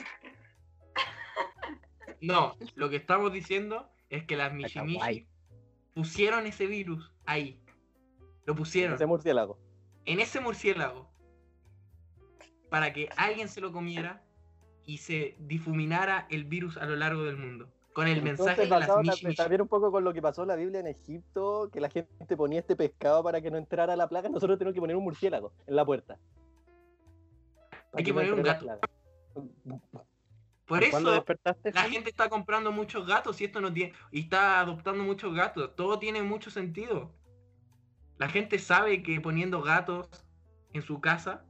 [2.20, 4.81] No, lo que estamos diciendo es que las Michi.
[4.81, 5.27] Michi
[5.94, 7.61] pusieron ese virus ahí.
[8.46, 8.94] Lo pusieron.
[8.96, 9.59] Ese murciélago.
[10.07, 11.09] en ese murciélago
[12.70, 14.23] para que alguien se lo comiera
[14.87, 17.69] y se difuminara el virus a lo largo del mundo.
[17.93, 18.88] Con el mensaje de las
[19.37, 22.37] también, un poco con lo que pasó en la Biblia en Egipto, que la gente
[22.37, 25.53] ponía este pescado para que no entrara la plaga, nosotros tenemos que poner un murciélago
[25.66, 26.19] en la puerta.
[27.90, 28.64] Para Hay que no poner un gato.
[28.64, 28.81] plaga.
[30.66, 31.25] Por ¿Cuándo eso
[31.75, 35.75] la gente está comprando muchos gatos y esto no tiene y está adoptando muchos gatos.
[35.75, 37.12] Todo tiene mucho sentido.
[38.19, 40.09] La gente sabe que poniendo gatos
[40.73, 41.45] en su casa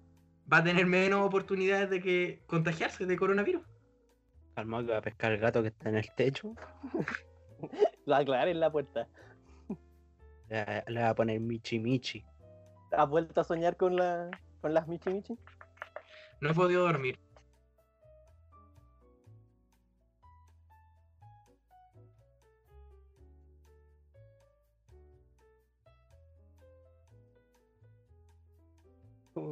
[0.53, 3.63] va a tener menos oportunidades de que contagiarse de coronavirus.
[4.55, 6.55] Calmado que va a pescar el gato que está en el techo.
[8.07, 9.07] Lo aclaré en la puerta.
[10.49, 12.25] Le, le va a poner Michi Michi.
[12.93, 15.39] ¿Has vuelto a soñar con, la, con las Michi Michi?
[16.41, 17.19] No he podido dormir.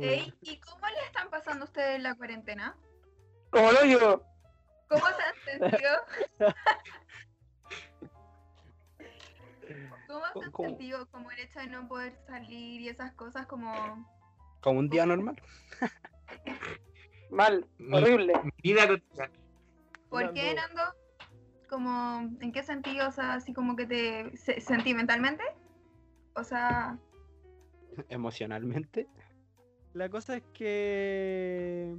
[0.01, 2.77] Ey, ¿Y cómo le están pasando ustedes la cuarentena?
[3.51, 4.23] Como lo yo.
[4.89, 5.91] ¿Cómo se han sentido?
[10.07, 10.69] ¿Cómo se han ¿Cómo?
[10.69, 14.09] sentido como el hecho de no poder salir y esas cosas como...
[14.61, 15.41] Como un día normal.
[17.31, 18.33] Mal, horrible.
[18.63, 19.33] Vida cotidiana.
[20.09, 20.83] ¿Por qué, Nando.
[21.69, 23.09] Como, ¿en qué sentido?
[23.09, 24.37] O sea, así como que te...
[24.37, 25.45] se- ¿Sentimentalmente?
[26.35, 26.99] O sea,
[28.09, 29.09] Emocionalmente.
[29.99, 31.97] La cosa es que.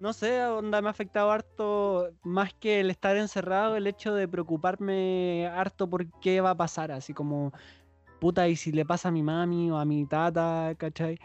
[0.00, 4.26] No sé, onda me ha afectado harto, más que el estar encerrado, el hecho de
[4.26, 7.52] preocuparme harto por qué va a pasar, así como
[8.20, 11.18] puta, y si le pasa a mi mami o a mi tata, ¿cachai?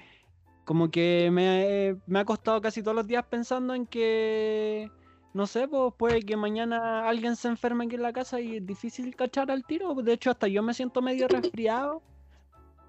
[0.66, 4.92] Como que me, me ha costado casi todos los días pensando en que,
[5.34, 8.66] no sé, pues puede que mañana alguien se enferme aquí en la casa y es
[8.66, 9.96] difícil cachar al tiro.
[9.96, 12.04] De hecho, hasta yo me siento medio resfriado.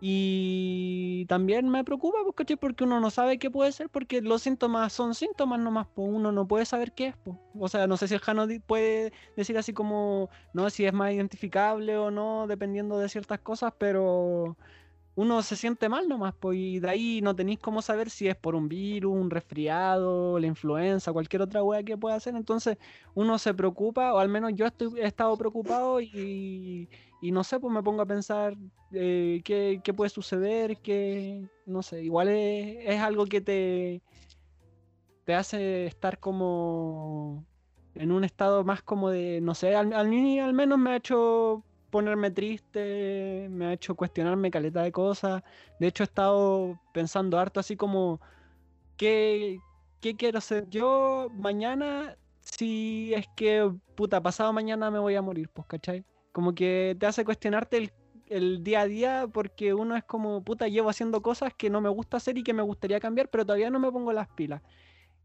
[0.00, 2.56] Y también me preocupa, pues.
[2.60, 6.30] Porque uno no sabe qué puede ser, porque los síntomas son síntomas nomás, pues uno
[6.32, 7.36] no puede saber qué es, pues.
[7.58, 11.12] O sea, no sé si el Jano puede decir así como, no, si es más
[11.12, 14.56] identificable o no, dependiendo de ciertas cosas, pero
[15.18, 18.36] uno se siente mal nomás, pues, y de ahí no tenéis cómo saber si es
[18.36, 22.36] por un virus, un resfriado, la influenza, cualquier otra wea que pueda ser.
[22.36, 22.78] Entonces,
[23.14, 26.88] uno se preocupa, o al menos yo estoy, he estado preocupado y,
[27.20, 28.54] y no sé, pues me pongo a pensar
[28.92, 34.02] eh, qué, qué puede suceder, que no sé, igual es, es algo que te,
[35.24, 37.44] te hace estar como
[37.94, 40.06] en un estado más como de, no sé, al, al
[40.40, 45.42] al menos me ha hecho ponerme triste, me ha hecho cuestionarme caleta de cosas.
[45.80, 48.20] De hecho, he estado pensando harto así como,
[48.96, 49.58] ¿qué,
[50.00, 55.48] qué quiero hacer yo mañana si es que, puta, pasado mañana me voy a morir,
[55.52, 56.04] pues, ¿cachai?
[56.38, 57.92] Como que te hace cuestionarte el,
[58.28, 61.88] el día a día porque uno es como, puta, llevo haciendo cosas que no me
[61.88, 64.62] gusta hacer y que me gustaría cambiar, pero todavía no me pongo las pilas.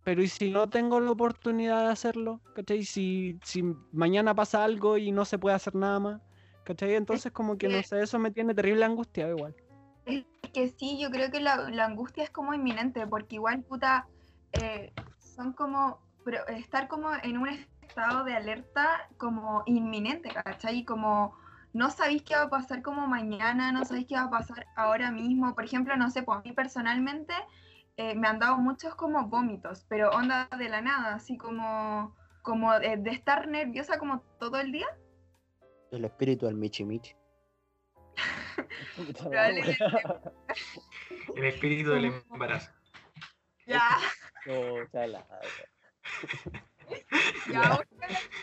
[0.04, 2.42] Pero ¿y si no tengo la oportunidad de hacerlo?
[2.56, 2.84] ¿Cachai?
[2.84, 6.22] Si, si mañana pasa algo y no se puede hacer nada más,
[6.64, 6.96] ¿cachai?
[6.96, 9.56] Entonces como que no sé, eso me tiene terrible angustiado igual.
[10.08, 14.08] Es que sí, yo creo que la, la angustia es como inminente, porque igual, puta,
[14.54, 17.50] eh, son como, pero estar como en un
[17.84, 20.80] estado de alerta como inminente, ¿cachai?
[20.80, 21.36] Y Como
[21.74, 25.12] no sabéis qué va a pasar como mañana, no sabéis qué va a pasar ahora
[25.12, 25.56] mismo.
[25.56, 27.34] Por ejemplo, no sé, pues a mí personalmente
[27.98, 32.78] eh, me han dado muchos como vómitos, pero onda de la nada, así como, como
[32.80, 34.88] de, de estar nerviosa como todo el día.
[35.92, 37.16] El espíritu del Michi Michi.
[39.20, 39.78] Probablemente.
[41.36, 42.72] El espíritu del embarazo.
[43.66, 43.98] Ya.
[47.52, 47.96] Ya, ojalá que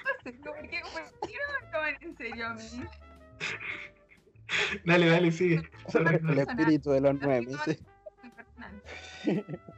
[0.05, 0.53] pase, ¿no?
[0.53, 2.85] ¿Por qué, no me toman en serio a mí?
[4.85, 5.62] Dale, dale, sigue.
[5.94, 7.83] El espíritu de los nueve meses.
[8.22, 8.83] muy personal.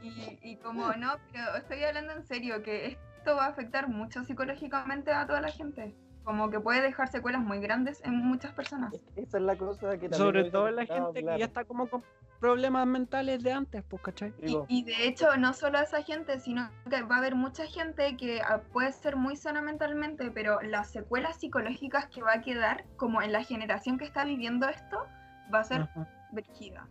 [0.01, 4.23] Y, y como no, pero estoy hablando en serio, que esto va a afectar mucho
[4.23, 5.95] psicológicamente a toda la gente.
[6.23, 8.93] Como que puede dejar secuelas muy grandes en muchas personas.
[9.15, 11.39] Esa es la cosa que también Sobre todo la gustado, gente que claro.
[11.39, 12.03] ya está como con
[12.39, 14.33] problemas mentales de antes, pues, ¿cachai?
[14.67, 18.15] Y, de hecho, no solo a esa gente, sino que va a haber mucha gente
[18.17, 22.85] que ah, puede ser muy sana mentalmente, pero las secuelas psicológicas que va a quedar,
[22.97, 25.05] como en la generación que está viviendo esto,
[25.53, 26.07] va a ser Ajá.
[26.31, 26.87] brígida.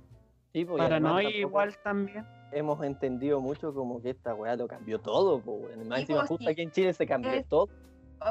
[0.53, 2.27] sí, pues, Paranoia tampoco igual también.
[2.51, 5.75] Hemos entendido mucho como que esta weá lo cambió todo, pues.
[5.87, 6.51] Más Sí, encima justo sí.
[6.51, 7.69] aquí en Chile se cambió Es- todo.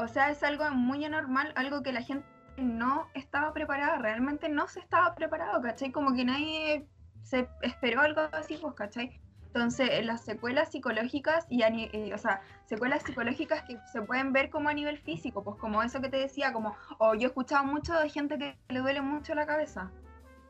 [0.00, 2.26] O sea, es algo muy anormal, algo que la gente
[2.56, 5.90] no estaba preparada, realmente no se estaba preparado, ¿cachai?
[5.90, 6.86] Como que nadie
[7.22, 9.20] se esperó algo así, pues, ¿cachai?
[9.46, 14.48] Entonces, eh, las secuelas psicológicas, y, y, o sea, secuelas psicológicas que se pueden ver
[14.48, 17.64] como a nivel físico, pues como eso que te decía, como, o yo he escuchado
[17.64, 19.90] mucho de gente que le duele mucho la cabeza,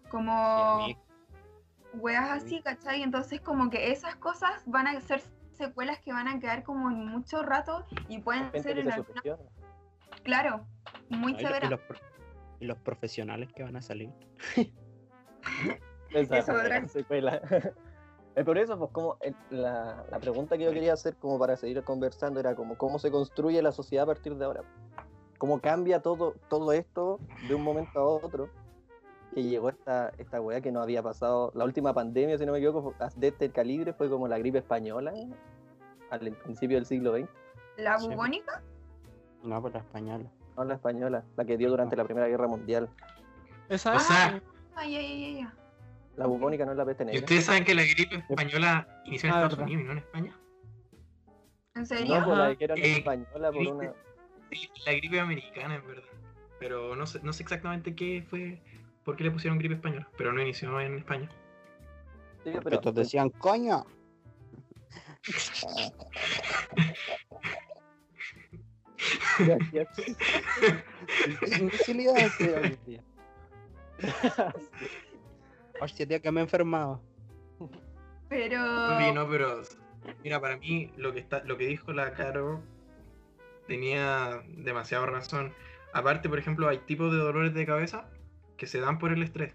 [0.08, 0.96] como mí.
[1.94, 3.02] weas así, ¿cachai?
[3.02, 5.20] Entonces, como que esas cosas van a ser
[5.66, 9.22] secuelas que van a quedar como en mucho rato y pueden ser en alguna.
[10.22, 10.66] Claro,
[11.08, 11.98] muy No, lo- y los, pro-
[12.60, 14.10] y los profesionales que van a salir.
[16.10, 16.52] Esa Eso,
[16.88, 17.40] secuela.
[18.34, 21.54] Eh, Por eso, pues como el- la, la pregunta que yo quería hacer como para
[21.58, 24.62] seguir conversando era como cómo se construye la sociedad a partir de ahora.
[25.36, 28.48] Cómo cambia todo, todo esto de un momento a otro.
[29.34, 31.52] Que llegó esta, esta weá que no había pasado.
[31.54, 35.12] La última pandemia, si no me equivoco, de este calibre fue como la gripe española
[36.12, 37.28] al principio del siglo XX.
[37.78, 38.08] La Sí.
[38.08, 38.62] bubónica,
[39.42, 40.30] No, por la española.
[40.56, 42.88] No la española, la que dio durante la Primera Guerra Mundial.
[43.68, 44.40] Esa O es- sea,
[44.76, 45.48] ay, ay, ay, ay.
[46.16, 47.20] La bubónica no es la peste ¿y negra.
[47.20, 49.58] ustedes saben que la gripe española inició en Ah, Estados.
[49.64, 50.38] Unidos y no en España?
[51.74, 52.18] ¿En serio?
[52.20, 52.50] No, pues la Ajá.
[52.50, 53.72] dijeron Eh, española por gripe.
[53.72, 53.92] una.
[54.52, 56.02] Sí, la gripe americana, en verdad.
[56.60, 58.62] Pero no sé, no sé exactamente qué fue,
[59.04, 61.28] por qué le pusieron gripe española, pero no inició en España.
[62.44, 63.86] Sí, Pero pero estos decían, coño.
[69.38, 69.88] Gracias.
[71.40, 73.02] Hoy en día.
[75.80, 77.00] Hostia, tío, que me he enfermado.
[78.28, 78.98] Pero.
[78.98, 79.62] Sí, no, pero
[80.24, 82.62] mira, para mí lo que está, lo que dijo la Caro
[83.66, 85.54] tenía demasiada razón.
[85.92, 88.08] Aparte, por ejemplo, hay tipos de dolores de cabeza
[88.56, 89.54] que se dan por el estrés.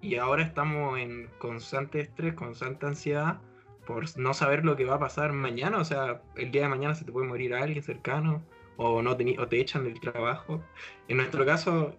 [0.00, 3.40] Y ahora estamos en constante estrés, constante ansiedad
[3.86, 5.78] por no saber lo que va a pasar mañana.
[5.78, 8.42] O sea, el día de mañana se te puede morir alguien cercano
[8.76, 10.62] o no teni- o te echan del trabajo.
[11.08, 11.96] En nuestro caso,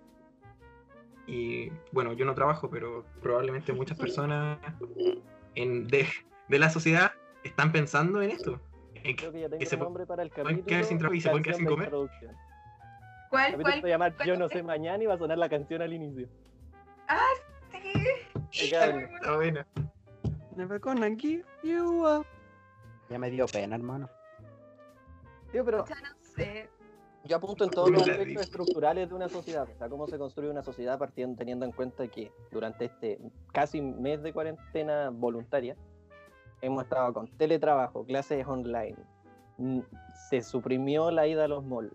[1.27, 4.59] Y bueno, yo no trabajo, pero probablemente muchas personas
[5.55, 6.05] en, de,
[6.49, 8.61] de la sociedad están pensando en esto.
[8.93, 10.67] En Creo que ya que tengo se el pu- nombre para el pueden capítulo.
[10.67, 11.85] quedar sin trabajo y se pueden quedar sin comer.
[11.85, 12.31] introducción.
[12.31, 12.37] El
[13.31, 13.73] ¿Cuál, capítulo cuál?
[13.73, 15.81] se va a llamar cuál Yo no sé mañana y va a sonar la canción
[15.81, 16.27] al inicio.
[17.71, 17.89] Sí.
[18.51, 18.99] Qué cabrón.
[19.15, 19.67] Está buena.
[20.55, 22.25] Never gonna give you up.
[23.09, 24.09] Ya me dio pena, hermano.
[25.51, 26.69] Tío, pero Ya no sé.
[27.23, 29.67] yo apunto en todos los aspectos estructurales de una sociedad.
[29.69, 33.19] O sea, cómo se construye una sociedad partiendo, teniendo en cuenta que durante este
[33.51, 35.75] casi mes de cuarentena voluntaria
[36.61, 38.95] hemos estado con teletrabajo, clases online,
[39.57, 39.79] mm,
[40.29, 41.93] se suprimió la ida a los malls,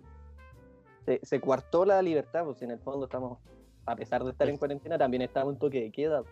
[1.06, 3.38] se, se coartó la libertad, pues en el fondo estamos,
[3.86, 6.22] a pesar de estar en cuarentena, también estamos en toque de queda.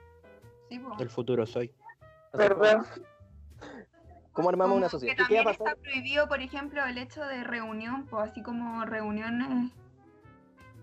[0.68, 0.94] Sí, po.
[1.00, 1.72] El futuro soy.
[4.32, 5.16] ¿Cómo armamos Como una que sociedad?
[5.16, 8.42] ¿Qué- ¿Qué va a también está prohibido, por ejemplo, el hecho de reunión, pues así
[8.42, 9.72] como reuniones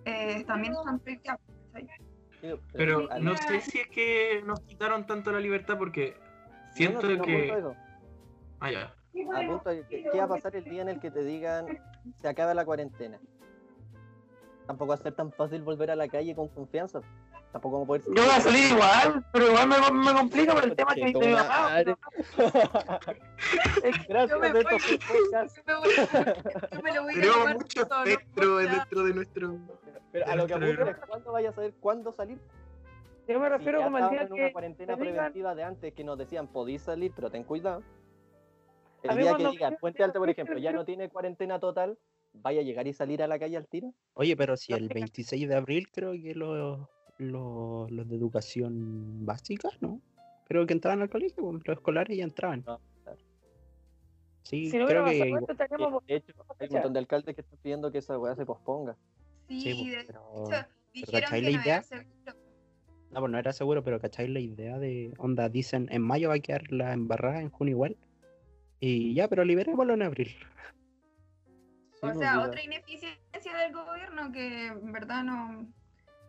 [0.06, 1.40] eh, también están prohibidas.
[2.74, 6.18] Pero no sé si es que nos quitaron tanto la libertad porque
[6.74, 7.48] siento no, no, que...
[7.58, 7.76] eso.
[8.60, 8.94] Ah, ya.
[9.34, 11.66] Apunto a que- ¿Qué va a pasar el día en el que te digan
[12.18, 13.18] se acaba la cuarentena?
[14.68, 17.00] Tampoco va a ser tan fácil volver a la calle con confianza.
[17.56, 18.02] Tampoco vamos a poder.
[18.18, 21.20] Yo voy a salir igual, pero igual me, me complica por el tema que dice
[21.20, 21.84] mi mamá.
[24.10, 24.98] Gracias Yo me de estos voy.
[24.98, 25.62] podcasts.
[25.66, 25.96] Yo me, voy-
[26.74, 29.58] yo me lo voy a Tenemos mucho espectro dentro de nuestro...
[30.12, 32.40] Pero a lo que apunto es cuándo vayas a saber cuándo salir.
[33.26, 36.18] Yo me refiero como el día en una que cuarentena preventiva de antes que nos
[36.18, 37.84] decían podéis salir, pero ten cuidado.
[39.02, 41.98] El día que digan Puente Alto, por ejemplo, ya no tiene cuarentena total,
[42.34, 43.94] vaya a llegar y salir a la calle al tiro.
[44.14, 46.80] Oye, pero si el 26 de abril creo que los
[47.18, 50.02] los los de educación básica, ¿no?
[50.48, 52.64] Creo que entraban al colegio, pues, los escolares ya entraban.
[52.66, 53.20] No, claro.
[54.44, 57.60] Sí, si no creo que igual- De hecho, hay un montón de alcaldes que están
[57.64, 58.96] pidiendo que esa weá se posponga.
[59.48, 60.22] Sí, sí, de pero...
[60.48, 61.76] hecho, dijeron ¿cachai que la no idea?
[61.76, 62.34] era seguro.
[63.12, 65.50] No, pues no era seguro, pero ¿cachai la idea de onda?
[65.50, 67.98] Dicen en mayo va a quedar la embarrada, en junio igual.
[68.80, 70.28] Y ya, pero liberémoslo en abril.
[71.94, 75.66] Sí, O pues, sea, otra ineficiencia del gobierno que en verdad no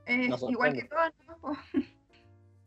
[0.06, 1.36] es No igual que todas, ¿no?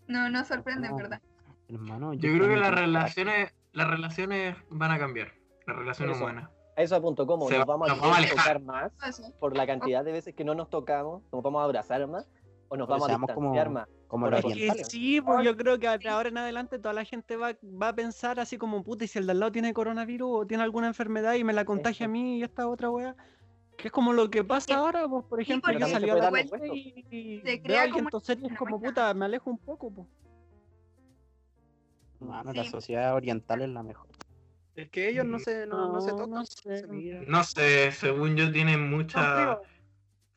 [0.08, 0.98] No, no sorprende, en No.
[0.98, 1.22] verdad.
[1.68, 5.32] Hermano, Yo creo que las relaciones, las relaciones van a cambiar.
[5.68, 6.24] Las relaciones Eso.
[6.26, 6.50] humanas.
[6.76, 7.48] A eso apunto, ¿cómo?
[7.48, 8.38] Se nos va- vamos a nos vamos a alejar.
[8.38, 9.32] tocar más Eso.
[9.40, 12.26] por la cantidad de veces que no nos tocamos, nos vamos a abrazar más
[12.70, 13.88] o nos Pero vamos a seamos como- distanciar más.
[14.08, 14.48] como Por los ahí.
[14.50, 14.88] Que orientales.
[14.88, 17.94] sí, pues yo creo que de ahora en adelante toda la gente va, va a
[17.94, 20.88] pensar así como, puta, y si el de al lado tiene coronavirus o tiene alguna
[20.88, 23.16] enfermedad y me la contagia a mí y esta otra wea.
[23.80, 26.30] Que es como lo que pasa ahora, pues, por ejemplo, yo salí se a la
[26.30, 26.76] vuelta opuesto.
[26.76, 30.08] y Se veo crea a alguien como y como, puta, me alejo un poco, pues.
[32.20, 34.10] Hermano, la sociedad oriental es la mejor.
[34.76, 36.32] Es que ellos no se, no, no se No, tocan.
[36.32, 36.88] no sé.
[37.28, 39.58] No sé, según yo tienen muchas.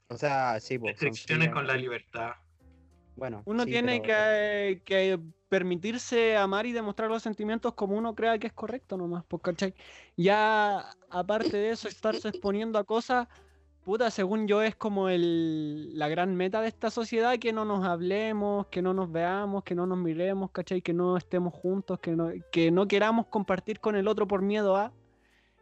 [0.08, 2.34] O sea, sí, pues, restricciones con la libertad.
[3.16, 8.14] Bueno, Uno sí, tiene pero- que, que permitirse amar y demostrar los sentimientos como uno
[8.14, 9.74] crea que es correcto nomás, pues, ¿cachai?
[10.16, 13.28] Ya, aparte de eso, estarse exponiendo a cosas,
[13.84, 17.84] puta, según yo es como el, la gran meta de esta sociedad, que no nos
[17.84, 20.80] hablemos, que no nos veamos, que no nos miremos, ¿cachai?
[20.80, 24.76] Que no estemos juntos, que no, que no queramos compartir con el otro por miedo
[24.76, 24.92] a,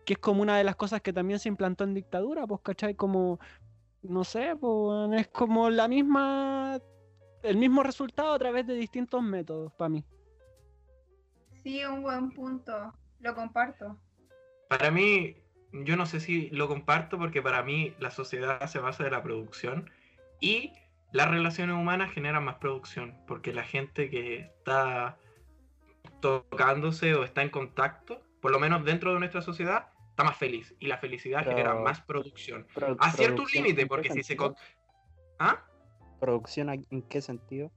[0.04, 2.94] que es como una de las cosas que también se implantó en dictadura, pues, ¿cachai?
[2.94, 3.40] Como,
[4.02, 6.78] no sé, pues, es como la misma
[7.42, 10.04] el mismo resultado a través de distintos métodos para mí.
[11.62, 12.92] Sí, un buen punto.
[13.20, 13.98] Lo comparto.
[14.68, 15.36] Para mí,
[15.72, 19.22] yo no sé si lo comparto porque para mí la sociedad se basa de la
[19.22, 19.90] producción
[20.40, 20.72] y
[21.12, 25.18] las relaciones humanas generan más producción porque la gente que está
[26.20, 30.74] tocándose o está en contacto, por lo menos dentro de nuestra sociedad, está más feliz
[30.78, 32.66] y la felicidad Pero- genera más producción.
[32.74, 34.36] Pro- A cierto producción, límite, ¿en qué porque si se...
[35.38, 35.64] ¿Ah?
[36.20, 37.72] ¿Producción en qué sentido?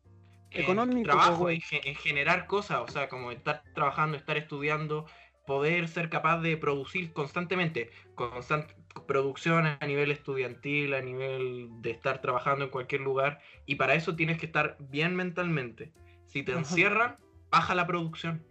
[0.51, 4.37] en Económico, trabajo, pues, en, ge- en generar cosas, o sea, como estar trabajando, estar
[4.37, 5.07] estudiando,
[5.47, 8.75] poder ser capaz de producir constantemente, constante
[9.07, 14.15] producción a nivel estudiantil, a nivel de estar trabajando en cualquier lugar, y para eso
[14.15, 15.91] tienes que estar bien mentalmente.
[16.27, 17.17] Si te encierran,
[17.49, 18.45] baja la producción.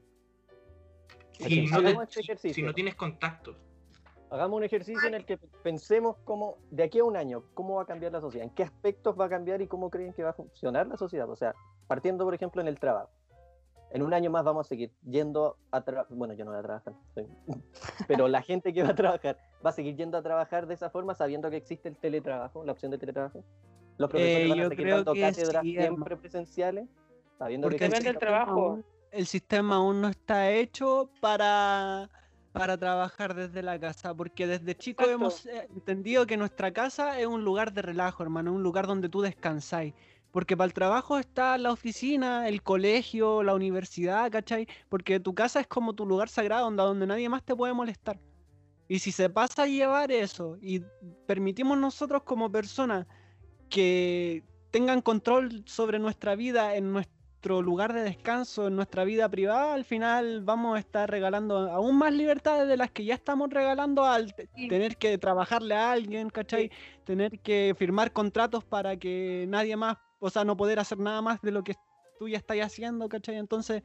[1.39, 3.57] Si no, te- este si- no tienes contacto.
[4.33, 7.83] Hagamos un ejercicio en el que pensemos cómo, de aquí a un año, cómo va
[7.83, 10.31] a cambiar la sociedad, en qué aspectos va a cambiar y cómo creen que va
[10.31, 11.29] a funcionar la sociedad.
[11.29, 11.55] O sea,
[11.87, 13.11] partiendo, por ejemplo, en el trabajo.
[13.91, 16.17] En un año más vamos a seguir yendo a trabajar.
[16.17, 17.29] Bueno, yo no voy a trabajar, soy-
[18.09, 20.89] pero la gente que va a trabajar va a seguir yendo a trabajar de esa
[20.89, 23.45] forma, sabiendo que existe el teletrabajo, la opción de teletrabajo.
[23.99, 26.89] Los profesores Eh, van a seguir dando cátedras sí, siempre presenciales,
[27.39, 28.79] sabiendo Porque que Depende del sistema trabajo.
[29.11, 32.09] el sistema aún no está hecho para,
[32.53, 35.11] para trabajar desde la casa, porque desde Exacto.
[35.11, 39.09] hemos eh, entendido que nuestra casa es un lugar de relajo, hermano, un lugar donde
[39.09, 39.95] tú descansáis.
[40.31, 44.67] Porque para el trabajo está la oficina, el colegio, la universidad, ¿cachai?
[44.89, 48.19] Porque tu casa es como tu lugar sagrado, donde, donde nadie más te puede molestar.
[48.89, 50.81] Y si se pasa a llevar eso y
[51.27, 53.07] permitimos nosotros como personas
[53.69, 59.75] que tengan control sobre nuestra vida en nuestro lugar de descanso, en nuestra vida privada,
[59.75, 64.05] al final vamos a estar regalando aún más libertades de las que ya estamos regalando
[64.05, 64.69] al Sí.
[64.69, 66.71] tener que trabajarle a alguien, ¿cachai?
[67.05, 71.41] Tener que firmar contratos para que nadie más, o sea, no poder hacer nada más
[71.43, 71.75] de lo que
[72.19, 73.37] tú ya estás haciendo, ¿cachai?
[73.37, 73.83] Entonces,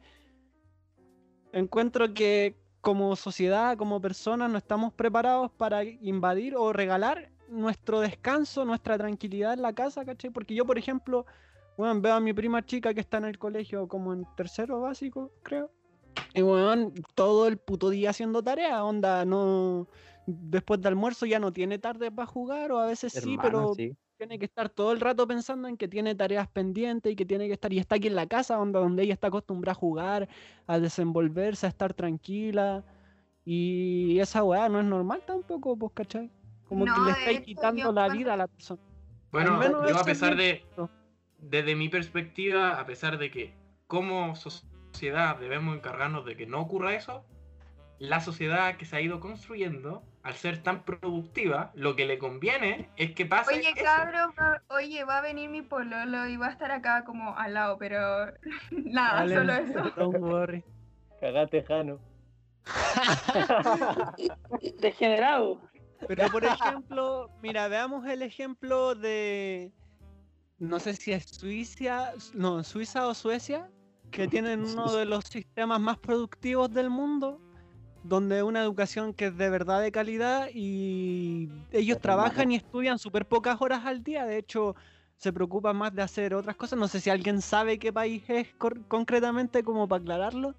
[1.52, 8.64] encuentro que como sociedad, como personas, no estamos preparados para invadir o regalar nuestro descanso,
[8.64, 10.30] nuestra tranquilidad en la casa, ¿cachai?
[10.30, 11.26] Porque yo, por ejemplo,
[11.78, 15.30] bueno, veo a mi prima chica que está en el colegio como en tercero básico,
[15.44, 15.70] creo.
[16.34, 19.86] Y bueno, todo el puto día haciendo tarea, onda, no...
[20.26, 23.96] Después de almuerzo ya no tiene tarde para jugar, o a veces sí, pero sí.
[24.18, 27.46] tiene que estar todo el rato pensando en que tiene tareas pendientes y que tiene
[27.46, 30.28] que estar, y está aquí en la casa, donde, donde ella está acostumbrada a jugar,
[30.66, 32.84] a desenvolverse, a estar tranquila.
[33.44, 36.30] Y esa weá no es normal tampoco, pues, ¿cachai?
[36.68, 38.82] Como que No, le de estáis quitando la vida a la persona.
[39.30, 40.88] Bueno, yo a pesar es de.
[41.38, 43.54] Desde mi perspectiva, a pesar de que
[43.86, 47.24] como sociedad debemos encargarnos de que no ocurra eso,
[47.98, 52.90] la sociedad que se ha ido construyendo, al ser tan productiva, lo que le conviene
[52.96, 53.84] es que pase Oye, eso.
[53.84, 57.54] cabros, va- oye, va a venir mi pololo y va a estar acá como al
[57.54, 57.98] lado, pero
[58.70, 59.90] nada, Vale, solo eso.
[59.96, 60.62] Don't worry.
[61.20, 61.98] Cagate, Jano.
[64.80, 65.60] Degenerado.
[66.06, 69.72] Pero por ejemplo, mira, veamos el ejemplo de.
[70.58, 73.70] No sé si es Suiza, no, Suiza o Suecia,
[74.10, 77.40] que tienen uno de los sistemas más productivos del mundo,
[78.02, 83.26] donde una educación que es de verdad de calidad y ellos trabajan y estudian súper
[83.26, 84.24] pocas horas al día.
[84.24, 84.74] De hecho,
[85.16, 86.78] se preocupan más de hacer otras cosas.
[86.78, 90.54] No sé si alguien sabe qué país es cor- concretamente, como para aclararlo,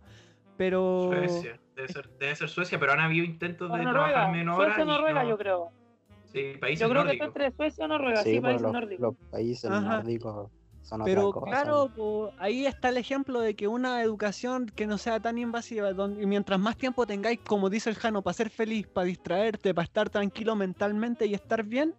[0.58, 1.08] pero.
[1.10, 4.12] Suecia, debe ser, debe ser Suecia, pero han habido intentos de Noruega.
[4.14, 4.76] trabajar menos horas.
[4.76, 5.72] Suecia Noruega, no- yo creo.
[6.32, 8.74] Sí, países Yo creo que está entre Suecia o Noruega, sí, Sí, pues, países los,
[8.74, 9.02] nórdicos.
[9.02, 9.98] los países Ajá.
[9.98, 10.52] nórdicos
[10.84, 11.50] son Pero otra cosa.
[11.64, 15.94] claro, po, ahí está el ejemplo de que una educación que no sea tan invasiva,
[15.94, 19.74] donde, y mientras más tiempo tengáis, como dice el Jano, para ser feliz, para distraerte,
[19.74, 21.96] para estar tranquilo mentalmente y estar bien,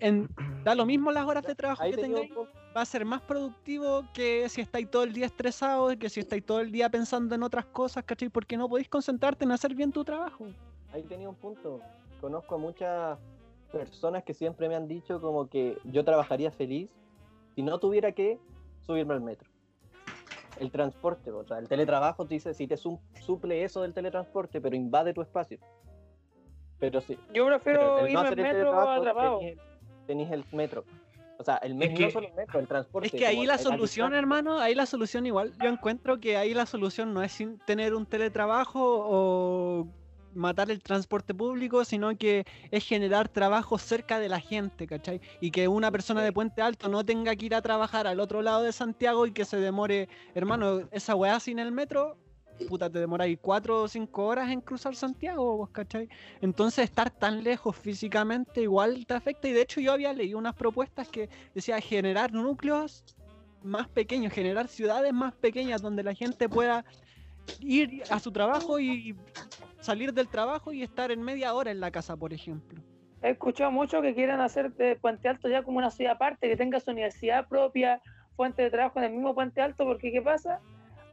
[0.00, 0.28] en,
[0.64, 2.30] da lo mismo las horas de trabajo Ahí que tengáis,
[2.76, 6.44] va a ser más productivo que si estáis todo el día estresados, que si estáis
[6.44, 8.30] todo el día pensando en otras cosas, ¿cachai?
[8.30, 10.46] Porque no podéis concentrarte en hacer bien tu trabajo.
[10.92, 11.80] Ahí tenía un punto.
[12.22, 13.18] Conozco a muchas
[13.72, 16.88] personas que siempre me han dicho como que yo trabajaría feliz
[17.56, 18.38] si no tuviera que
[18.86, 19.50] subirme al metro.
[20.60, 24.60] El transporte, o sea, el teletrabajo te dice si te su- suple eso del teletransporte,
[24.60, 25.58] pero invade tu espacio.
[26.78, 27.18] Pero sí.
[27.34, 29.38] Yo prefiero no irme el metro atrapado.
[29.40, 29.60] tenís el-
[30.06, 30.84] Tenís el metro.
[31.38, 33.06] O sea, el metro, que- no solo el metro, el transporte.
[33.08, 35.54] Es que ahí la solución, hermano, ahí la solución igual.
[35.60, 39.88] Yo encuentro que ahí la solución no es sin tener un teletrabajo o
[40.34, 45.20] matar el transporte público, sino que es generar trabajo cerca de la gente, ¿cachai?
[45.40, 48.42] Y que una persona de Puente Alto no tenga que ir a trabajar al otro
[48.42, 52.16] lado de Santiago y que se demore, hermano, esa weá sin el metro,
[52.68, 56.08] puta, te demoráis cuatro o cinco horas en cruzar Santiago, vos, ¿cachai?
[56.40, 60.54] Entonces estar tan lejos físicamente igual te afecta y de hecho yo había leído unas
[60.54, 63.04] propuestas que decía generar núcleos
[63.62, 66.84] más pequeños, generar ciudades más pequeñas donde la gente pueda
[67.60, 69.16] ir a su trabajo y
[69.80, 72.80] salir del trabajo y estar en media hora en la casa, por ejemplo.
[73.22, 76.56] He escuchado mucho que quieren hacer de Puente Alto ya como una ciudad aparte, que
[76.56, 78.00] tenga su universidad propia,
[78.36, 80.60] fuente de trabajo en el mismo Puente Alto, porque ¿qué pasa?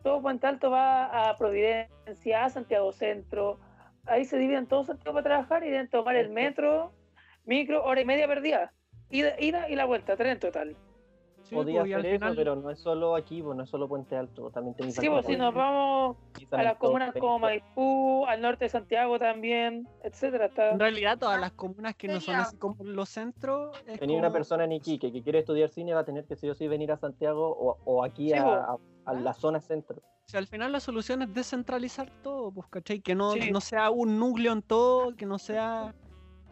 [0.03, 3.59] Todo Puente Alto va a Providencia, a Santiago Centro,
[4.05, 6.93] ahí se dividen todos Santiago para trabajar y deben tomar el metro,
[7.45, 8.73] micro, hora y media perdida.
[9.11, 10.75] Ida, ida y la vuelta, tres en total.
[11.49, 13.87] Sí, Podía pues, hacer eso, final- pero no es solo aquí, pues no es solo
[13.87, 16.17] Puente Alto, también tenéis Sí, pues si nos vamos
[16.51, 20.45] a las comunas como Maipú, al norte de Santiago también, etcétera.
[20.45, 20.69] Está...
[20.69, 23.75] En realidad todas las comunas que no son así como los centros...
[23.97, 26.53] Tenía una persona en Iquique que quiere estudiar cine, va a tener que sí o
[26.53, 30.01] sí venir a Santiago o, o aquí Sí, a, a- a la zona centro.
[30.25, 32.99] Si al final la solución es descentralizar todo, pues, ¿cachai?
[33.01, 33.49] Que no, Sí.
[33.51, 35.95] no sea un núcleo en todo, que no sea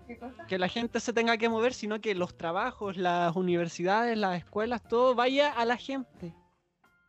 [0.08, 0.46] ¿Qué cosa?
[0.48, 4.82] que la gente se tenga que mover, sino que los trabajos, las universidades, las escuelas,
[4.88, 6.34] todo vaya a la gente.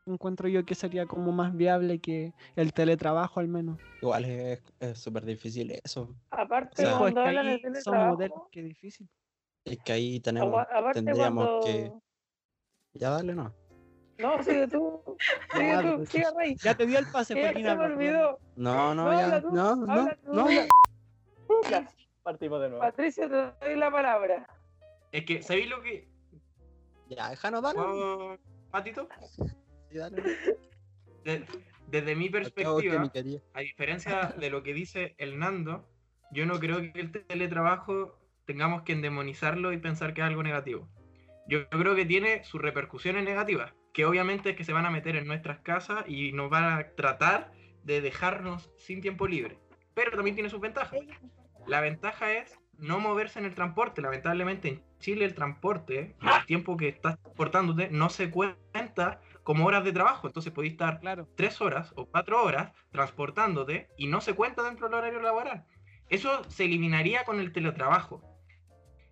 [0.07, 3.79] Encuentro yo que sería como más viable que el teletrabajo al menos.
[4.01, 6.15] Igual es es súper difícil eso.
[6.31, 9.09] Aparte, O sea, Pues cuando que hablan de teletrabajo, modelos que difícil.
[9.65, 11.67] Es que ahí tenemos, aparte tendríamos cuando...
[11.67, 11.93] que.
[12.95, 13.55] Ya dale, no.
[14.19, 15.01] No, sigue tú,
[15.53, 16.57] sigue Ya, tú, pues, sigue Rey.
[16.57, 18.39] Ya te dio el pase, olvidó.
[18.57, 19.25] No, no, No, ya.
[19.27, 20.33] habla tú, No, no, habla tú.
[20.33, 21.89] no, ya.
[22.29, 22.83] Partimos de nuevo.
[22.83, 24.47] Patricio, te doy la palabra.
[25.13, 26.07] Es que, ¿sabéis lo que...?
[27.09, 27.79] Ya, déjanos dale.
[27.79, 28.39] ¿Puedo,
[28.71, 29.09] Patito?
[29.91, 30.23] Sí, dale.
[31.25, 31.47] De-
[31.87, 33.11] desde mi que perspectiva,
[33.55, 35.89] a diferencia de lo que dice el Nando,
[36.31, 40.87] yo no creo que el teletrabajo tengamos que endemonizarlo y pensar que es algo negativo.
[41.47, 45.17] Yo creo que tiene sus repercusiones negativas, que obviamente es que se van a meter
[45.17, 47.53] en nuestras casas y nos van a tratar
[47.85, 49.57] de dejarnos sin tiempo libre.
[49.95, 51.01] Pero también tiene sus ventajas.
[51.69, 54.01] La ventaja es no moverse en el transporte.
[54.03, 59.85] Lamentablemente en Chile el transporte, el tiempo que estás transportándote, no se cuenta como horas
[59.85, 60.27] de trabajo.
[60.27, 61.29] Entonces podéis estar Claro.
[61.37, 65.65] tres horas o cuatro horas transportándote y no se cuenta dentro del horario laboral.
[66.09, 68.23] Eso se eliminaría con el teletrabajo.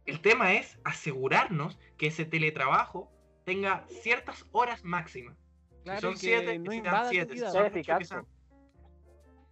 [0.07, 3.11] El tema es asegurarnos que ese teletrabajo
[3.45, 5.37] tenga ciertas horas máximas.
[5.37, 7.29] Si Claro, son y que siete, no que sean siete.
[7.33, 7.51] Si vida.
[7.51, 8.27] son ocho, que sean-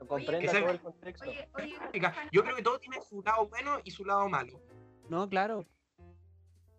[0.06, 1.28] Comprenda que sea- todo el contexto.
[1.30, 4.60] Oye, oye, Oiga, Yo creo que todo tiene su lado bueno y su lado malo.
[5.08, 5.66] No, claro.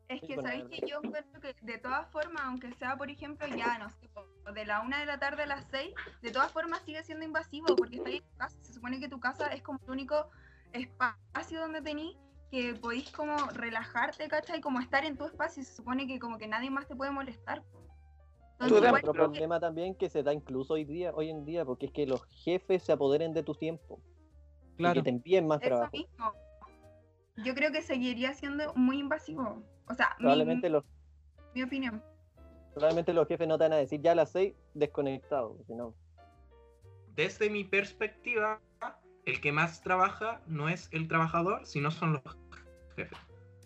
[0.08, 3.80] Es que sabéis que yo encuentro que de todas formas, aunque sea por ejemplo ya,
[3.80, 4.08] no sé,
[4.54, 7.76] de la una de la tarde a las seis, de todas formas sigue siendo invasivo
[7.76, 8.58] porque está ahí en tu casa.
[8.62, 10.30] Se supone que tu casa es como el único
[10.74, 12.16] espacio donde tenís
[12.52, 14.62] que podéis como relajarte, ¿cachai?
[14.62, 17.10] Como estar en tu espacio y se supone que como que nadie más te puede
[17.10, 17.64] molestar.
[18.60, 21.88] Entonces, Otro que- problema también que se da incluso hoy día, hoy en día, porque
[21.88, 24.00] es que los jefes se apoderen de tu tiempo
[24.76, 24.94] y Claro.
[24.96, 25.92] que te envíen más eso trabajo.
[25.92, 26.34] mismo.
[27.44, 29.62] Yo creo que seguiría siendo muy invasivo.
[29.90, 30.84] O sea, mi- Probablemente los,
[31.54, 32.02] mi opinión.
[32.74, 35.94] probablemente los jefes no te van a decir ya a las seis desconectado, si no.
[37.16, 38.62] Desde mi perspectiva,
[39.26, 42.38] el que más trabaja no es el trabajador, sino son los
[42.96, 43.18] jefes.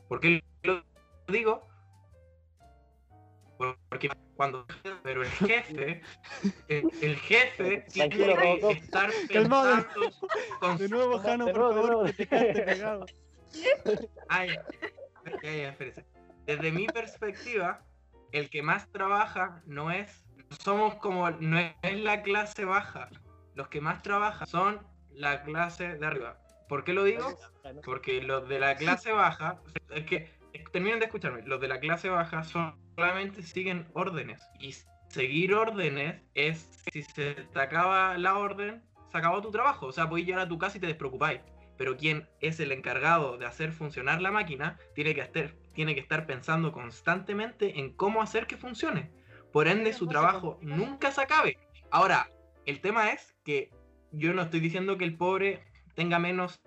[0.08, 0.84] ¿Por qué lo
[1.28, 1.62] digo?
[3.90, 4.10] Porque
[4.40, 4.66] cuando
[5.04, 6.02] pero el jefe,
[6.70, 9.86] el, el jefe tiene que estar pensando
[10.62, 12.06] con De nuevo, De Jano, por favor, nuevo.
[12.06, 13.06] que te quedaste pegado.
[14.30, 14.56] Ay,
[15.44, 16.06] ya, ya, espérese.
[16.46, 17.84] Desde mi perspectiva,
[18.32, 20.24] el que más trabaja no es,
[20.64, 23.10] somos como, no es la clase baja.
[23.56, 26.40] Los que más trabajan son la clase de arriba.
[26.70, 27.38] ¿Por qué lo digo?
[27.84, 29.60] Porque los de la clase baja,
[29.90, 30.32] es que
[30.72, 34.42] terminen de escucharme, los de la clase baja son- solamente siguen órdenes.
[34.60, 34.76] Y
[35.08, 39.88] seguir órdenes es, si se te acaba la orden, se acabó tu trabajo.
[39.88, 41.42] O sea, podéis llegar a tu casa y te despreocupáis.
[41.78, 46.02] Pero quien es el encargado de hacer funcionar la máquina tiene que estar, tiene que
[46.02, 49.12] estar pensando constantemente en cómo hacer que funcione.
[49.54, 51.58] Por ende, su trabajo nunca se acabe.
[51.90, 52.30] Ahora,
[52.66, 53.72] el tema es que
[54.12, 55.64] yo no estoy diciendo que el pobre
[55.96, 56.60] tenga menos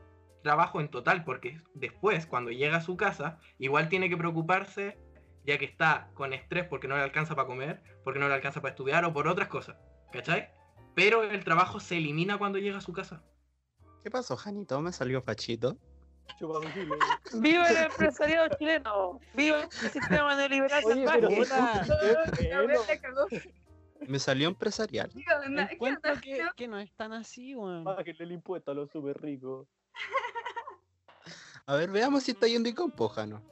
[0.43, 4.97] trabajo en total, porque después, cuando llega a su casa, igual tiene que preocuparse,
[5.45, 8.61] ya que está con estrés porque no le alcanza para comer, porque no le alcanza
[8.61, 9.77] para estudiar o por otras cosas,
[10.13, 10.51] ¿cachai?
[10.95, 13.23] Pero el trabajo se elimina cuando llega a su casa.
[14.03, 14.81] ¿Qué pasó, Janito?
[14.81, 15.79] ¿Me salió fachito?
[17.35, 19.21] ¡Viva el empresariado chileno!
[19.35, 21.05] ¡Viva el sistema neoliberal Oye,
[23.01, 23.27] pero.
[24.09, 25.11] Me salió empresarial.
[25.13, 25.69] ¿Qué onda?
[25.69, 26.21] ¿Qué encuentro onda?
[26.21, 27.85] que, que no es tan así, weón.
[27.85, 29.69] Bájenle el impuesto a los súper ricos.
[31.67, 33.43] A ver, veamos si está yendo y compo, Jano.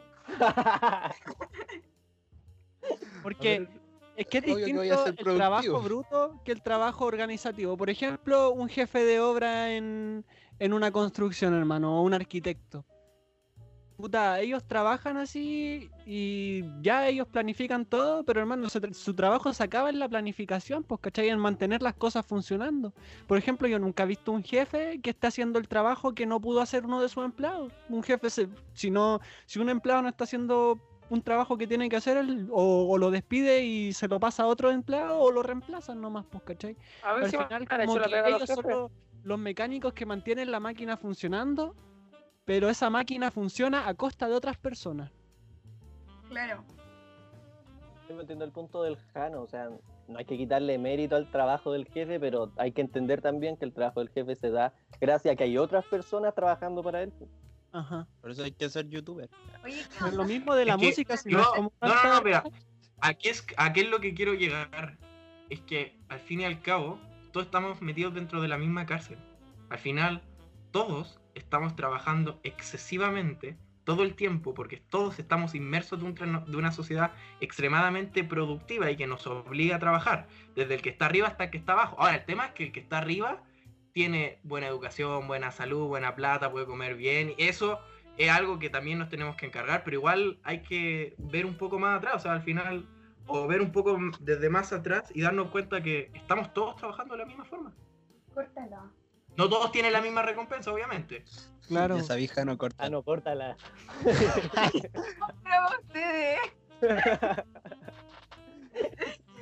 [3.23, 3.69] Porque
[4.17, 7.77] es que es que distinto el trabajo bruto que el trabajo organizativo.
[7.77, 10.25] Por ejemplo, un jefe de obra en,
[10.59, 12.85] en una construcción, hermano, o un arquitecto.
[14.01, 19.63] Puta, ellos trabajan así y ya ellos planifican todo, pero hermano, su, su trabajo se
[19.63, 21.29] acaba en la planificación, pues, ¿cachai?
[21.29, 22.93] En mantener las cosas funcionando.
[23.27, 26.41] Por ejemplo, yo nunca he visto un jefe que esté haciendo el trabajo que no
[26.41, 27.73] pudo hacer uno de sus empleados.
[27.89, 30.79] Un jefe, se- si, no, si un empleado no está haciendo
[31.11, 34.45] un trabajo que tiene que hacer, él o, o lo despide y se lo pasa
[34.45, 36.77] a otro empleado o lo reemplazan nomás, pues, ¿cachai?
[37.03, 38.91] A ver Al si final, como que los ellos son los,
[39.25, 41.75] los mecánicos que mantienen la máquina funcionando,
[42.45, 45.11] pero esa máquina funciona a costa de otras personas.
[46.29, 46.65] Claro.
[48.09, 49.69] Yo no entiendo el punto del Jano, o sea,
[50.09, 53.65] no hay que quitarle mérito al trabajo del jefe, pero hay que entender también que
[53.65, 57.13] el trabajo del jefe se da gracias a que hay otras personas trabajando para él.
[57.73, 58.09] Ajá.
[58.21, 59.31] Por eso hay que ser youtuber.
[59.65, 62.23] Oye, ¿qué Es lo mismo de la Es que- música, si no, no no, no,
[62.23, 62.43] mira.
[63.01, 64.99] Aquí es, aquí es lo que quiero llegar.
[65.49, 66.99] Es que al fin y al cabo,
[67.33, 69.19] todos estamos metidos dentro de la misma cárcel.
[69.69, 70.21] Al final,
[70.73, 77.13] todos estamos trabajando excesivamente todo el tiempo, porque todos estamos inmersos de, de una sociedad
[77.41, 81.51] extremadamente productiva y que nos obliga a trabajar, desde el que está arriba hasta el
[81.51, 81.97] que está abajo.
[81.99, 83.43] Ahora, el tema es que el que está arriba
[83.93, 87.81] tiene buena educación, buena salud, buena plata, puede comer bien, y eso
[88.17, 91.79] es algo que también nos tenemos que encargar, pero igual hay que ver un poco
[91.79, 92.87] más atrás, o sea, al final,
[93.27, 97.21] o ver un poco desde más atrás y darnos cuenta que estamos todos trabajando de
[97.21, 97.73] la misma forma.
[98.35, 98.91] Córtala.
[99.37, 101.25] No todos tienen la misma recompensa, obviamente.
[101.69, 101.99] Claro.
[101.99, 102.85] Ya sabí, Jano, corta.
[102.85, 103.57] Ah, no, córtala.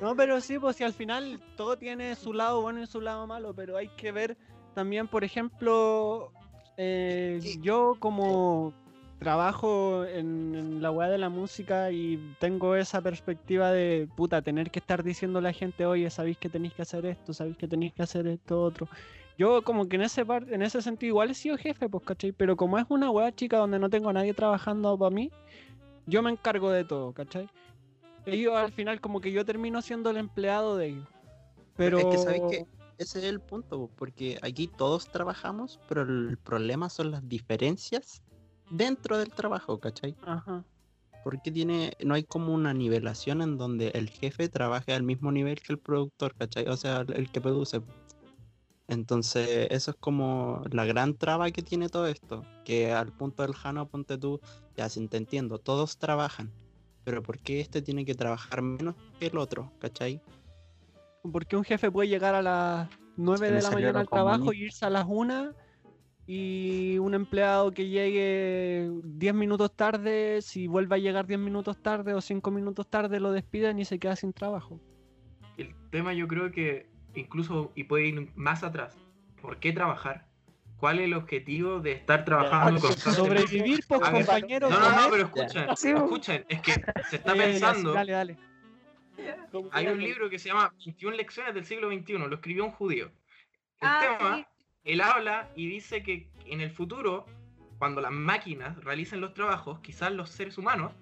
[0.01, 3.27] No, pero sí, pues si al final todo tiene su lado bueno y su lado
[3.27, 4.37] malo, pero hay que ver
[4.73, 6.31] también, por ejemplo,
[6.77, 8.73] eh, yo como
[9.19, 14.71] trabajo en, en la weá de la música y tengo esa perspectiva de puta, tener
[14.71, 17.67] que estar diciendo a la gente, oye, sabéis que tenéis que hacer esto, sabéis que
[17.67, 18.87] tenéis que hacer esto, otro.
[19.39, 22.33] Yo como que en ese par- en ese sentido igual he sido jefe, pues, ¿cachai?
[22.33, 25.31] Pero como es una weá chica donde no tengo a nadie trabajando para mí,
[26.05, 27.47] yo me encargo de todo, ¿cachai?
[28.25, 31.07] Ellos al final como que yo termino siendo el empleado de ellos.
[31.77, 32.65] Pero Es que sabéis que
[32.97, 38.21] ese es el punto, po, porque aquí todos trabajamos, pero el problema son las diferencias
[38.69, 40.17] dentro del trabajo, ¿cachai?
[40.25, 40.65] Ajá.
[41.23, 45.61] Porque tiene, no hay como una nivelación en donde el jefe trabaje al mismo nivel
[45.61, 46.67] que el productor, ¿cachai?
[46.67, 47.81] O sea, el- el que produce.
[48.89, 52.43] Entonces, eso es como la gran traba que tiene todo esto.
[52.65, 54.41] Que al punto del Jano, ponte tú,
[54.75, 56.51] ya sin te entiendo, todos trabajan.
[57.03, 60.21] Pero ¿por qué este tiene que trabajar menos que el otro, ¿cachai?
[61.31, 64.63] Porque un jefe puede llegar a las 9 que de la mañana al trabajo y
[64.63, 65.53] irse a las 1
[66.25, 72.15] y un empleado que llegue 10 minutos tarde, si vuelve a llegar 10 minutos tarde
[72.15, 74.79] o 5 minutos tarde lo despiden y se queda sin trabajo.
[75.57, 78.97] El tema yo creo que incluso, y puede ir más atrás,
[79.41, 80.25] ¿por qué trabajar?
[80.77, 83.41] ¿Cuál es el objetivo de estar trabajando constantemente?
[83.47, 84.69] Sobrevivir, pues A ver, compañero.
[84.69, 85.73] No, no, no, pero escuchen, bo.
[86.05, 86.71] escuchen, es que
[87.09, 88.37] se está sí, pensando, Dale, dale.
[89.73, 93.07] hay un libro que se llama 21 lecciones del siglo XXI, lo escribió un judío.
[93.81, 94.45] El Ah, tema, sí.
[94.85, 97.25] él habla y dice que en el futuro,
[97.77, 100.93] cuando las máquinas realicen los trabajos, quizás los seres humanos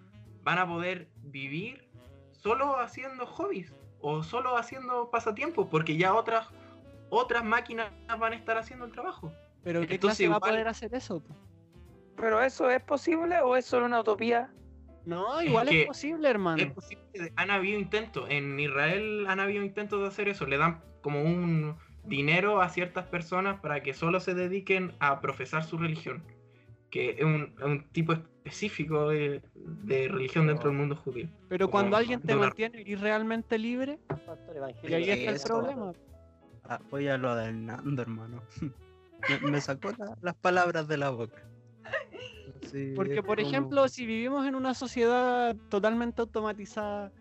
[0.44, 1.88] van a poder vivir
[2.32, 6.48] solo haciendo hobbies o solo haciendo pasatiempos, porque ya otras
[7.10, 9.32] otras máquinas van a estar haciendo el trabajo.
[9.64, 11.22] Pero ¿qué Entonces, clase va a poder hacer eso?
[12.16, 14.52] ¿Pero eso es posible o es solo una utopía?
[15.06, 16.62] No, igual es, que posible, hermano.
[16.62, 20.82] Es posible, han habido intentos, en Israel han habido intentos de hacer eso, le dan
[21.02, 26.24] como un dinero a ciertas personas para que solo se dediquen a profesar su religión,
[26.90, 31.28] que es un, tipo específico de, de religión dentro del mundo judío.
[31.50, 34.00] Pero como cuando alguien te mantiene y realmente libre,
[34.88, 35.92] y ahí está el problema.
[36.64, 38.42] Ah, voy a lo del Nando, hermano.
[39.44, 41.42] me, me sacó la- las palabras de la boca.
[42.64, 47.12] Sí, Porque, por como- ejemplo, si vivimos en una sociedad totalmente automatizada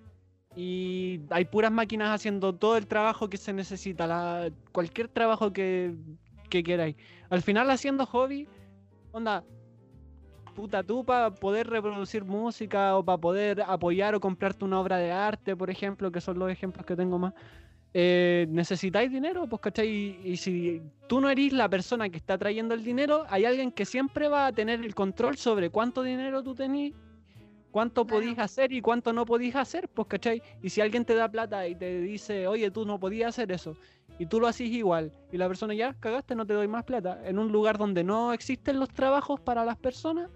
[0.56, 5.94] y hay puras máquinas haciendo todo el trabajo que se necesita, la- cualquier trabajo que,
[6.50, 6.96] que queráis,
[7.30, 8.48] al final haciendo hobby,
[9.12, 9.44] onda,
[10.57, 15.12] puta, tú para poder reproducir música o para poder apoyar o comprarte una obra de
[15.12, 17.34] arte, por ejemplo, que son los ejemplos que tengo más,
[17.94, 19.88] eh, necesitáis dinero, pues, ¿cachai?
[19.88, 23.70] Y, y si tú no eres la persona que está trayendo el dinero, hay alguien
[23.70, 26.92] que siempre va a tener el control sobre cuánto dinero tú tenés,
[27.70, 28.22] cuánto Claro.
[28.24, 30.42] podís hacer y cuánto no podís hacer, pues, ¿cachai?
[30.62, 33.76] Y si alguien te da plata y te dice, oye, tú no podías hacer eso,
[34.18, 37.20] y tú lo haces igual, y la persona ya, cagaste, no te doy más plata,
[37.24, 40.30] en un lugar donde no existen los trabajos para las personas,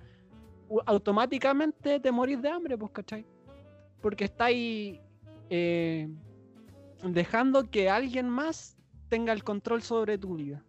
[0.87, 3.25] automáticamente te morís de hambre, pues, ¿cachai?
[4.01, 4.99] Porque estáis
[5.51, 6.09] eh,
[7.03, 8.77] dejando que alguien más
[9.09, 10.63] tenga el control sobre tu vida.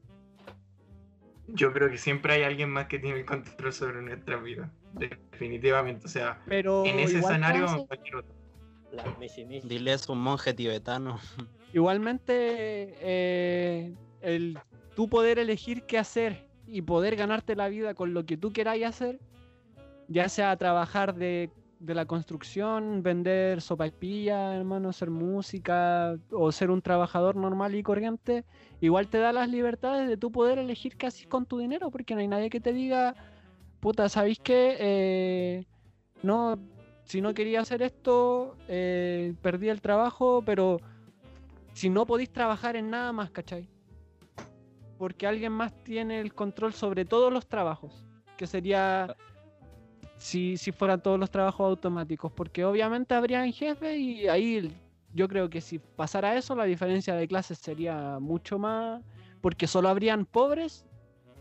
[1.48, 6.06] Yo creo que siempre hay alguien más que tiene el control sobre nuestra vida, definitivamente,
[6.06, 8.34] o sea, Pero en ese escenario o en cualquier otro.
[9.64, 11.20] Dile es un monje tibetano.
[11.74, 12.34] igualmente
[13.02, 14.58] eh, el
[14.96, 18.86] tú poder elegir qué hacer y poder ganarte la vida con lo que tú queráis
[18.86, 19.20] hacer,
[20.12, 21.50] ya sea trabajar de,
[21.80, 28.46] de la construcción, vender sopaipilla, hermano, hacer música o ser un trabajador normal y corriente,
[28.82, 32.22] igual te da las libertades de tú poder elegir qué con tu dinero, porque no
[32.22, 33.16] hay nadie que te diga,
[33.80, 34.78] puta, ¿sabéis qué?
[34.80, 35.66] Eh,
[36.22, 36.60] no,
[37.06, 40.80] si no quería hacer esto, eh, perdí el trabajo, pero
[41.74, 43.68] si no podéis trabajar en nada más, ¿cachai?
[45.00, 48.06] Porque alguien más tiene el control sobre todos los trabajos,
[48.38, 49.16] que sería
[50.22, 54.72] si, si fueran todos los trabajos automáticos, porque obviamente habrían jefes y ahí
[55.16, 59.02] yo creo que si pasara eso, la diferencia de clases sería mucho más,
[59.42, 60.86] porque solo habrían pobres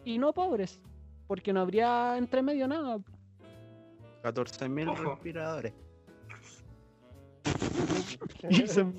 [0.02, 0.80] y no pobres,
[1.26, 2.96] porque no habría entre medio nada.
[4.22, 5.14] 14.000 Ojo.
[5.14, 5.74] respiradores.
[8.48, 8.82] Y se.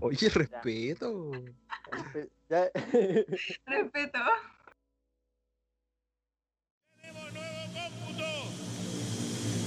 [0.00, 1.30] Oye, respeto.
[2.48, 2.70] Ya-
[3.66, 4.18] Respeto.
[7.00, 8.30] Tenemos nuevo cómputo.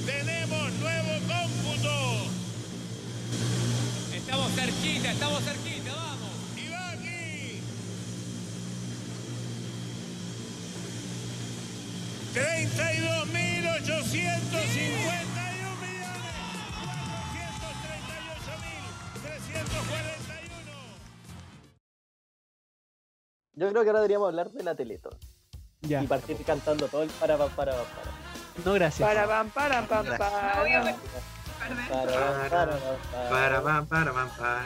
[0.06, 1.96] Tenemos nuevo cómputo.
[4.16, 6.36] Estamos cerquita, estamos cerquita, vamos.
[6.58, 7.62] Y va aquí.
[12.34, 13.32] 32.080
[14.74, 15.26] millones
[19.14, 20.31] 438
[23.54, 25.14] Yo creo que ahora deberíamos hablar de la Teletón.
[25.82, 26.04] Ya.
[26.04, 28.12] Y partir cantando todo el para para para para.
[28.64, 29.08] No, gracias.
[29.08, 30.18] Para pam, para pam, para.
[30.18, 30.62] Para
[32.49, 32.80] para
[33.30, 34.66] Para, pam, para, pam, pam.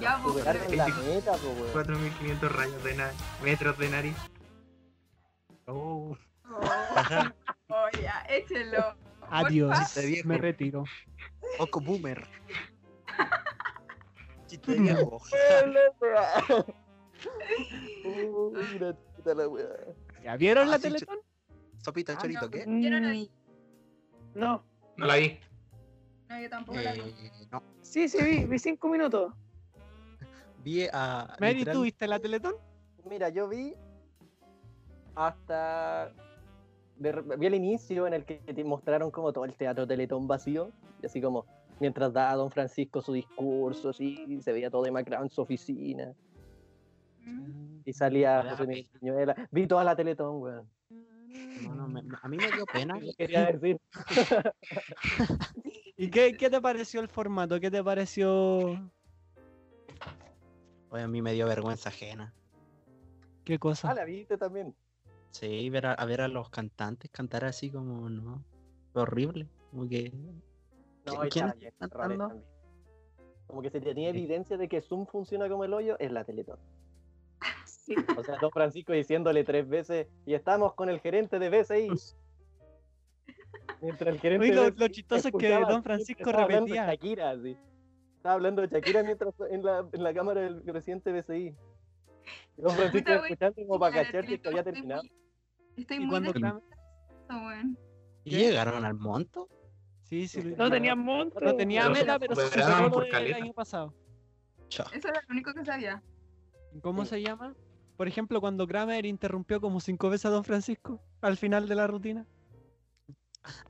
[0.00, 0.34] Ya, pues.
[0.36, 1.72] Superaron la meta, pues, weón.
[1.72, 4.16] 4500 rayos de nariz, metros de nariz.
[5.66, 6.16] Oh,
[6.50, 6.60] Oh,
[7.68, 8.94] oh, ya, échenlo.
[9.30, 9.96] Adiós.
[10.24, 10.84] Me retiro.
[11.58, 12.26] Poco boomer.
[14.46, 15.20] Chiste viejo.
[18.04, 19.66] Uy, la puta la weá.
[20.22, 21.18] ¿Ya vieron Ah, la sí, Teletón?
[21.82, 22.50] Sopita Ah, chorito, no.
[22.50, 22.58] ¿qué?
[22.60, 23.30] Yo no la vi.
[24.34, 24.64] No.
[24.96, 25.38] No la vi.
[26.28, 27.00] No, yo tampoco la vi.
[27.00, 27.62] Eh, no.
[27.82, 29.32] Sí, sí, vi, vi cinco minutos.
[30.64, 31.36] Vi a.
[31.40, 32.54] Mary, literal- ¿tú viste la Teletón?
[33.08, 33.74] Mira, yo vi
[35.14, 36.12] hasta.
[36.96, 40.70] de vi el inicio en el que te mostraron como todo el teatro Teletón vacío.
[41.02, 41.44] Y así como
[41.80, 46.14] mientras daba Don Francisco su discurso, así se veía todo demacrado en su oficina.
[47.24, 47.80] Mm.
[47.84, 49.48] Y salía José Miguel Piñuela.
[49.50, 50.68] Vi toda la Teletón, weón.
[51.62, 52.94] No, no, me- a mí me dio pena.
[53.18, 53.80] Quería decir.
[55.96, 57.58] ¿Y qué, qué te pareció el formato?
[57.60, 58.70] ¿Qué te pareció
[60.90, 62.32] Oye, a mí me dio vergüenza ajena.
[63.44, 63.90] qué cosa?
[63.90, 64.74] Ah, la viste también.
[65.30, 68.44] Sí, ver a, a ver a los cantantes cantar así como, no.
[68.92, 69.48] Fue horrible.
[69.70, 70.12] Como que.
[71.06, 72.40] No, ¿Quién- está cantando?
[73.46, 76.58] Como que se tenía evidencia de que Zoom funciona como el hoyo, es la Teletón.
[77.84, 77.94] Sí.
[78.16, 81.88] O sea, Don Francisco diciéndole tres veces, y estamos con el gerente de BCI.
[83.82, 86.80] Mientras el gerente de lo- BCI lo chistoso es que Don Francisco estaba hablando de
[86.80, 86.86] repetía.
[86.94, 87.58] Shakira, así.
[88.16, 91.54] Estaba hablando de Shakira mientras en la, en la cámara del presidente de BCI.
[92.56, 95.02] Y Don Francisco escuchando como para cachar que había estoy terminado.
[95.02, 95.12] muy-
[95.76, 96.60] Estoy ¿Y muy cuando decepcionada,
[97.28, 97.78] Kramer- weón.
[98.24, 99.48] ¿Y llegaron al monto?
[100.04, 100.40] Sí, sí.
[100.42, 101.38] lo- No tenían monto.
[101.40, 103.36] No tenía meta, pero se superó caleta.
[103.36, 103.92] año pasado.
[104.68, 104.86] Chao.
[104.94, 106.02] Eso era lo único que sabía.
[106.80, 107.10] ¿Cómo Sí.
[107.10, 107.54] se llama?
[107.96, 111.86] Por ejemplo, cuando Kramer interrumpió como cinco veces a Don Francisco al final de la
[111.86, 112.26] rutina.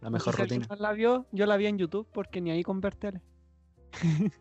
[0.01, 0.67] La mejor rutina.
[0.79, 3.21] la vio, yo la vi en YouTube porque ni ahí con ver tele.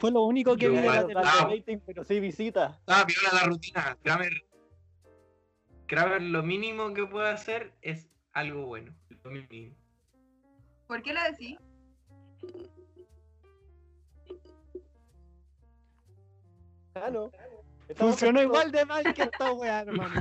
[0.00, 1.48] Fue lo único que Yo vi de la Ah.
[1.48, 2.80] rating, pero sí visita.
[2.86, 3.96] Ah, viola la rutina.
[4.02, 4.32] Kramer.
[5.86, 8.94] Kramer lo mínimo que puede hacer es algo bueno.
[9.24, 9.74] Lo mínimo.
[10.86, 11.58] ¿Por qué lo decís?
[16.94, 17.30] Ah, no.
[17.92, 20.20] Estamos Funcionó con- igual de mal que esta weá, hermano.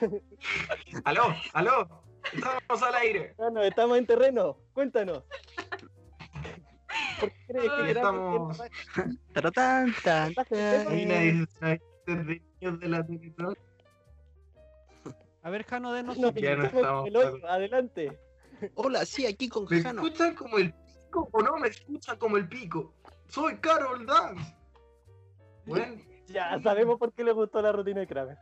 [1.04, 1.34] ¡Aló!
[1.52, 2.02] ¡Aló!
[2.32, 3.34] ¡Estamos al aire!
[3.38, 4.56] No, estamos en terreno.
[4.72, 5.22] Cuéntanos.
[7.20, 8.58] ¿Por qué crees que estamos-
[9.32, 9.94] Pero tan,
[12.78, 13.06] de la.
[15.42, 18.20] A ver, Jano, denos No, su Ya no estamos en estamos el hoyo, adelante.
[18.74, 20.02] Hola, sí, aquí con ¿Me Jano.
[20.02, 22.92] escuchan como el pico o no me escuchan como el pico?
[23.28, 24.54] Soy Carol Dance.
[25.64, 25.96] Bueno,
[26.30, 28.38] Ya sabemos por qué le gustó la rutina de Kramer.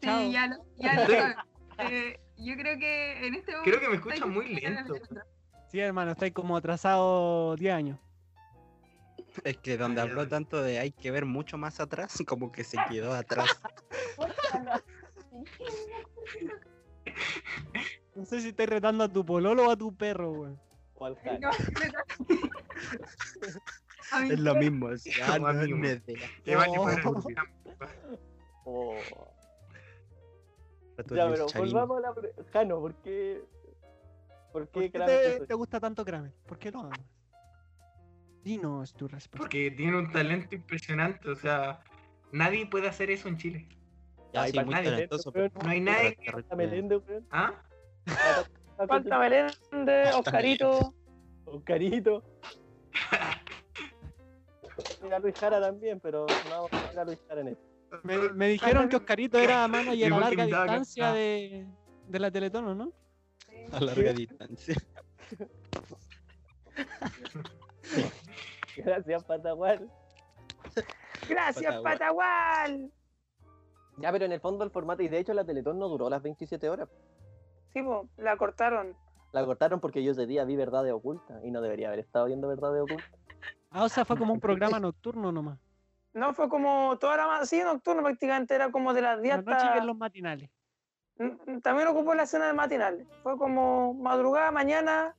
[0.00, 0.30] Sí, Chao.
[0.30, 1.36] ya lo, ya lo sabes.
[1.78, 3.70] Eh, yo creo que en este momento.
[3.70, 4.94] creo que me estoy escuchan muy lento.
[5.68, 7.98] Sí, hermano, estáis como atrasado 10 años.
[9.42, 12.78] Es que donde habló tanto de hay que ver mucho más atrás, como que se
[12.88, 13.60] quedó atrás.
[18.14, 20.56] No sé si estáis retando a tu pololo o a tu perro,
[21.22, 21.50] Jano.
[21.50, 21.50] No,
[24.22, 24.96] Es lo mismo.
[24.96, 26.02] sea, Como no es
[26.44, 26.78] que vale
[28.66, 28.94] Oh.
[28.96, 28.96] Oh.
[30.96, 32.14] Ya, pero volvamos a la.
[32.14, 33.42] pre- Jano, ¿por qué?
[34.52, 35.38] ¿Por ¿Por qué qué Kramer?
[35.40, 36.32] te, te gusta tanto Kramer?
[36.46, 37.00] ¿Por qué lo amas?
[38.44, 39.38] Dinos tu respuesta.
[39.38, 41.28] Porque tiene un talento impresionante.
[41.30, 41.82] O sea,
[42.30, 43.68] nadie puede hacer eso en Chile.
[44.32, 45.32] Ya, sí, muy nadie, talentoso.
[45.32, 46.12] pero- No hay nadie.
[46.12, 46.32] terrible.
[46.32, 47.26] Falta Meléndez, weón.
[47.30, 47.52] ¿Ah?
[48.88, 50.94] Falta Meléndez, Oscarito.
[51.46, 52.22] Oscarito.
[55.04, 57.62] Mira Luis Jara también, pero no vamos a poner a Luis Jara en esto.
[58.02, 60.64] Me, me dijeron que Oscarito era manager a Igual que larga mi daga.
[60.64, 61.14] distancia Ah.
[61.14, 61.66] de,
[62.08, 62.92] de la Teletón, ¿o ¿no?
[63.72, 64.74] A larga distancia.
[68.76, 69.90] Gracias, Patagual.
[71.28, 72.90] Gracias, Patagual.
[73.98, 76.22] Ya, pero en el fondo el formato, y de hecho la Teletón no duró las
[76.22, 76.88] 27 horas.
[77.72, 78.96] Sí, po, la cortaron.
[79.32, 82.48] La cortaron porque yo ese día vi Verdades Ocultas y no debería haber estado viendo
[82.48, 83.10] Verdades Ocultas.
[83.76, 85.58] Ah, o sea, fue como un programa nocturno nomás.
[86.12, 89.66] No, fue como toda la sí, nocturno prácticamente, era como de las 10 La noche
[89.66, 89.78] hasta...
[89.78, 90.48] en los matinales.
[91.62, 93.06] También ocupó la escena del matinal.
[93.24, 95.16] Fue como madrugada, mañana,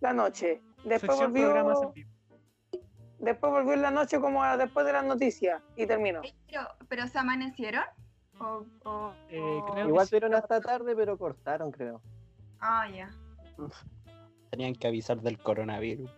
[0.00, 0.62] la noche.
[0.84, 2.80] Después Sección programas en volvió, vivo.
[3.18, 6.22] después volvió en la noche como a- después de las noticias y terminó.
[6.46, 7.84] Pero, pero se amanecieron.
[8.40, 10.10] O, o- Eh, o- creo que Igual sí.
[10.10, 12.00] fueron hasta tarde, pero cortaron, creo.
[12.60, 13.10] Ah, ya.
[14.50, 16.10] Tenían que avisar del coronavirus.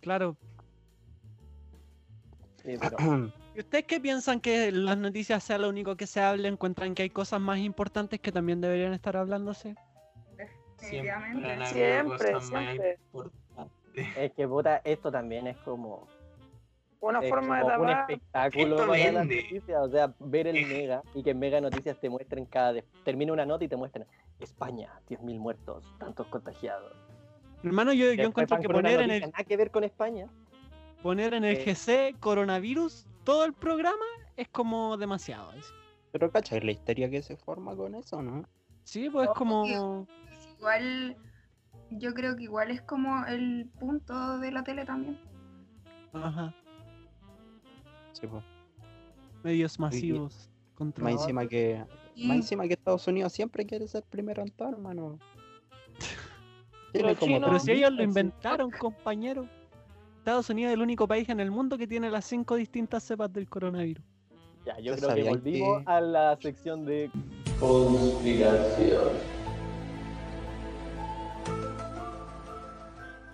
[0.00, 0.36] Claro.
[2.62, 6.46] Sí, pero ¿Y ustedes qué piensan que las noticias sea lo único que se hable?
[6.46, 9.74] ¿Encuentran que hay cosas más importantes que también deberían estar hablándose?
[10.76, 11.66] Siempre Definitivamente.
[11.66, 12.98] Siempre, siempre.
[13.12, 14.16] importantes.
[14.16, 16.06] es que puta, esto también es como,
[17.00, 19.80] Una es forma de un espectáculo para las noticias.
[19.80, 22.80] O sea, ver el Mega y que en Mega Noticias te muestren cada.
[23.04, 24.06] Termina una nota y te muestran
[24.38, 26.92] España, 10.000 muertos, tantos contagiados.
[27.62, 30.26] Hermano, yo, yo encuentro que poner en el, Nada que ver con España.
[31.02, 31.64] poner en el Eh.
[31.64, 34.04] GC coronavirus todo el programa
[34.36, 35.50] es como demasiado.
[35.50, 35.72] así.
[36.12, 38.44] Pero ¿cachai la histeria que se forma con eso, no?
[38.84, 39.66] Sí, pues es como...
[40.58, 41.16] Igual,
[41.90, 45.18] yo creo que igual es como el punto de la tele también.
[46.12, 46.54] Ajá,
[48.12, 48.42] Sí, pues.
[49.44, 50.50] medios masivos.
[50.98, 51.84] Más encima que.
[52.16, 55.18] Más encima que Estados Unidos siempre quiere ser primero en todo, hermano.
[56.92, 59.46] Tiene Los como chinos- Pero si ellos lo inventaron, compañero.
[60.18, 63.32] Estados Unidos es el único país en el mundo que tiene las cinco distintas cepas
[63.32, 64.04] del coronavirus.
[64.66, 67.10] Ya, yo ¿Ustedes creo que volvimos que- a la sección de
[67.58, 69.08] conspiración.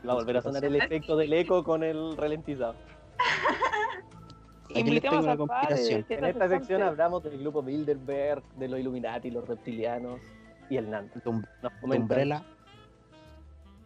[0.06, 2.74] Va a volver a sonar el efecto del eco con el ralentizado.
[4.64, 6.06] Aquí les Invitemos tengo una al padre, conspiración.
[6.10, 10.20] En es esta sección hablamos del grupo Bilderberg, de los Illuminati, los reptilianos
[10.68, 10.86] y el
[11.24, 12.44] um- Nos comentan-.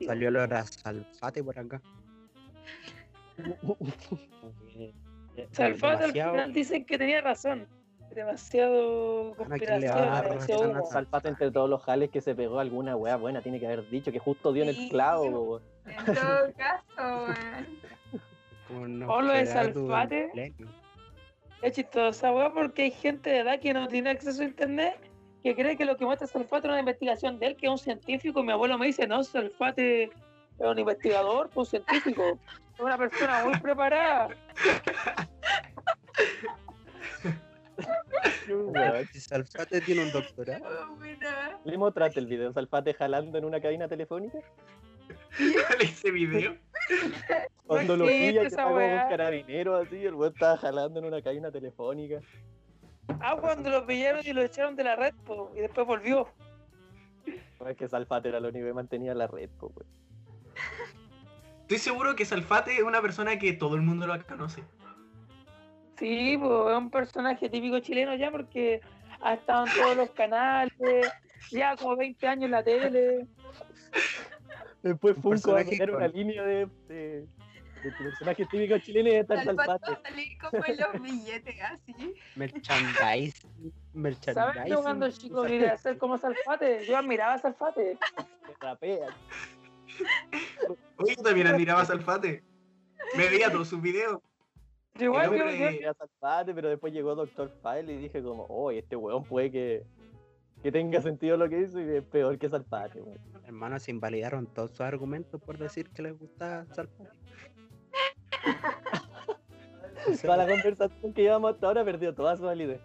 [0.05, 1.81] Salió el hora salfate por acá.
[5.53, 7.67] Salfate al final dicen que tenía razón.
[8.15, 10.87] Demasiado ¿a conspiración, a a humo.
[10.87, 14.11] Salfate entre todos los jales que se pegó alguna wea buena, tiene que haber dicho
[14.11, 15.61] que justo dio en el clavo.
[15.85, 17.35] en todo caso,
[18.71, 19.03] weón.
[19.03, 20.55] O lo de Salfate.
[21.63, 24.97] Es chistosa, weá, porque hay gente de edad que no tiene acceso a internet
[25.43, 27.79] que cree que lo que muestra Salfate es una investigación de él, que es un
[27.79, 28.41] científico.
[28.41, 30.11] y Mi abuelo me dice, no, Salfate es
[30.59, 32.39] un investigador, pues, un científico.
[32.75, 34.29] Es una persona muy preparada.
[39.15, 40.97] Salfate tiene un doctorado.
[41.65, 42.53] ¿Le mostraste el video?
[42.53, 44.39] Salfate jalando en una cabina telefónica.
[45.37, 46.57] ¿Cuál es ese video?
[47.67, 51.23] Cuando lo pilla, que está como un carabinero así, el weón estaba jalando en una
[51.23, 52.21] cabina telefónica.
[53.21, 56.29] Ah, cuando lo pillaron y lo echaron de la red, po, y después volvió.
[57.61, 59.89] No es que Salfate era lo único que mantenía la red, po, weón.
[61.63, 64.63] Estoy seguro que Salfate es una persona que todo el mundo lo conoce.
[65.99, 68.81] Sí, pues es un personaje típico chileno ya porque
[69.21, 70.73] ha estado en todos los canales,
[71.51, 73.27] ya como 20 años en la tele.
[74.83, 77.27] Después Un Funko va a poner una línea de, de,
[77.83, 79.27] de personajes típicos chilenos y el
[79.61, 82.15] a salir como en los billetes, así.
[82.37, 82.95] Merchandising.
[82.95, 83.35] ¿Sabes
[83.93, 84.67] Merchandising.
[84.67, 86.85] yo cuando chico quería ser como Salfate?
[86.87, 87.99] Yo admiraba a Salfate.
[88.47, 89.13] que rapean.
[90.97, 92.43] Oye, yo también admiraba a Salfate.
[93.17, 94.21] Me veía todos sus videos.
[94.95, 98.97] Yo igual, El yo, Salfate, pero después llegó Doctor File y dije como, oh, este
[98.97, 99.87] weón puede que,
[100.63, 103.19] que tenga sentido lo que hizo y es peor que Salfate, weón.
[103.45, 107.19] Hermanos, se invalidaron todos sus argumentos por decir que les gustaba Salfate.
[110.23, 112.81] Toda la conversación que llevamos hasta ahora perdió toda su validez.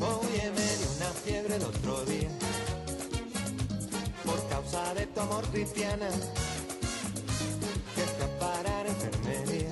[0.00, 2.28] Oye, me dio una fiebre el otro día
[4.24, 6.08] por causa de tu amor cristiana
[7.94, 9.70] que a parar a enfermería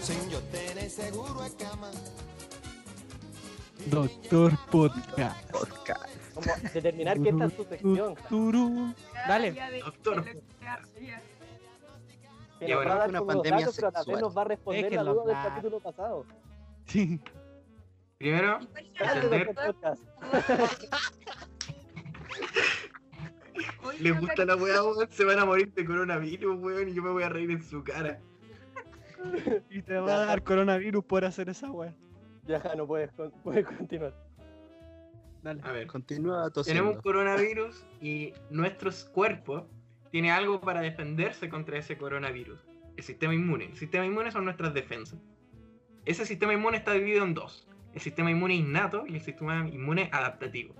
[0.00, 1.90] sin yo tener seguro de cama.
[3.86, 5.50] Doctor Podcast.
[6.34, 8.14] Como determinar que esta es su sección.
[8.28, 8.94] Turú.
[9.26, 9.56] Dale.
[9.84, 10.24] Doctor.
[10.24, 10.34] que
[12.68, 14.20] nos bueno, va a dar una pandemia datos, pero sexual.
[14.20, 16.26] nos va a responder Es que la duda del capítulo pasado.
[16.86, 17.18] Sí.
[18.18, 18.58] Primero,
[18.98, 19.54] Gracias, Entender.
[24.00, 24.80] Les gusta la weá.
[25.10, 26.88] Se van a morir de coronavirus, weón.
[26.88, 28.20] Y yo me voy a reír en su cara.
[29.70, 31.94] Y te va a dar coronavirus por hacer esa wea.
[32.50, 33.10] Ya, no puedes,
[33.44, 34.12] puedes continuar.
[35.42, 35.60] Dale.
[35.64, 39.66] A ver, Continúa tenemos un coronavirus y nuestro cuerpo
[40.10, 42.60] tiene algo para defenderse contra ese coronavirus.
[42.96, 43.66] El sistema inmune.
[43.66, 45.18] El sistema inmune son nuestras defensas.
[46.04, 47.68] Ese sistema inmune está dividido en dos.
[47.94, 50.74] El sistema inmune innato y el sistema inmune adaptativo.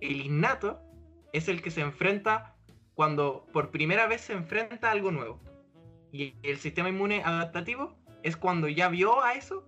[0.00, 0.80] El innato
[1.32, 2.54] es el que se enfrenta
[2.94, 5.40] cuando por primera vez se enfrenta a algo nuevo.
[6.12, 9.66] Y el sistema inmune adaptativo es cuando ya vio a eso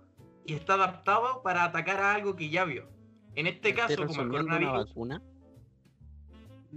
[0.49, 2.87] y está adaptado para atacar a algo que ya vio.
[3.35, 5.21] En este ¿Estoy caso, como el resolviendo una coronavirus, vacuna?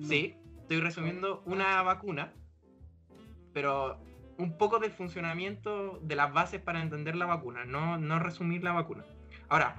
[0.03, 2.33] Sí, estoy resumiendo una vacuna,
[3.53, 3.99] pero
[4.39, 8.73] un poco del funcionamiento de las bases para entender la vacuna, no, no resumir la
[8.73, 9.05] vacuna.
[9.49, 9.77] Ahora,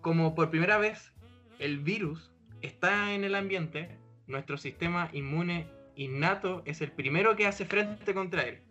[0.00, 1.12] como por primera vez
[1.58, 7.64] el virus está en el ambiente, nuestro sistema inmune innato es el primero que hace
[7.64, 8.62] frente contra él.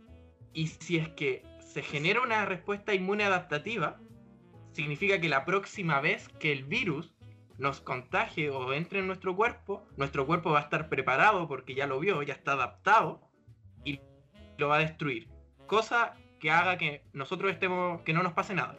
[0.53, 1.43] Y si es que
[1.73, 3.99] se genera una respuesta inmune adaptativa,
[4.73, 7.15] significa que la próxima vez que el virus
[7.57, 11.87] nos contagie o entre en nuestro cuerpo, nuestro cuerpo va a estar preparado porque ya
[11.87, 13.27] lo vio, ya está adaptado
[13.83, 14.01] y
[14.59, 15.29] lo va a destruir.
[15.65, 18.77] Cosa que haga que nosotros estemos, que no nos pase nada.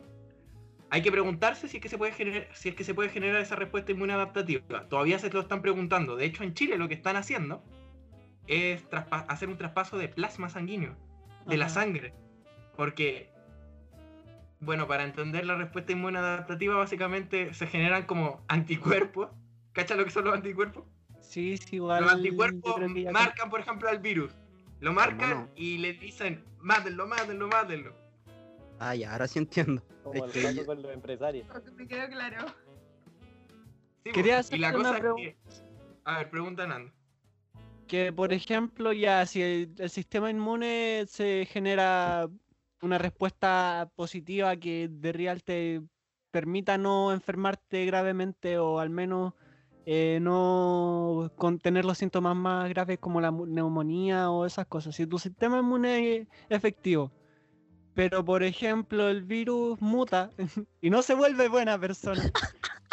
[0.91, 3.41] Hay que preguntarse si es que se puede generar, si es que se puede generar
[3.41, 4.89] esa respuesta inmune adaptativa.
[4.89, 6.15] Todavía se lo están preguntando.
[6.15, 7.65] De hecho, en Chile lo que están haciendo
[8.47, 10.95] es hacer un traspaso de plasma sanguíneo,
[11.45, 12.15] de la sangre.
[12.77, 13.31] Porque,
[14.61, 19.31] bueno, para entender la respuesta inmune adaptativa, básicamente se generan como anticuerpos.
[19.73, 20.85] ¿Cacha lo que son los anticuerpos?
[21.21, 22.03] Sí, sí, igual.
[22.03, 22.77] Los anticuerpos
[23.13, 24.33] marcan, por ejemplo, al virus.
[24.81, 25.49] Lo marcan Hermano.
[25.57, 27.95] y le dicen, mátenlo, mátenlo, mátenlo.
[28.79, 29.83] Ah, ya, ahora sí entiendo.
[30.03, 31.47] Como Es el que caso con los empresarios.
[31.51, 32.47] Porque me quedó claro.
[34.05, 35.37] Sí, Quería la hacerte una cosa es pregun- que...
[36.05, 36.93] A ver, pregunta Nando.
[37.89, 42.29] Que, por ejemplo, ya si el, el sistema inmune se genera
[42.85, 45.83] una respuesta positiva que de real te
[46.31, 49.35] permita no enfermarte gravemente o al menos
[49.87, 54.97] eh, no contener los síntomas más graves como la neumonía o esas cosas.
[54.97, 57.13] Si tu sistema inmune es efectivo,
[57.95, 60.31] pero por ejemplo el virus muta
[60.81, 62.23] y no se vuelve buena persona.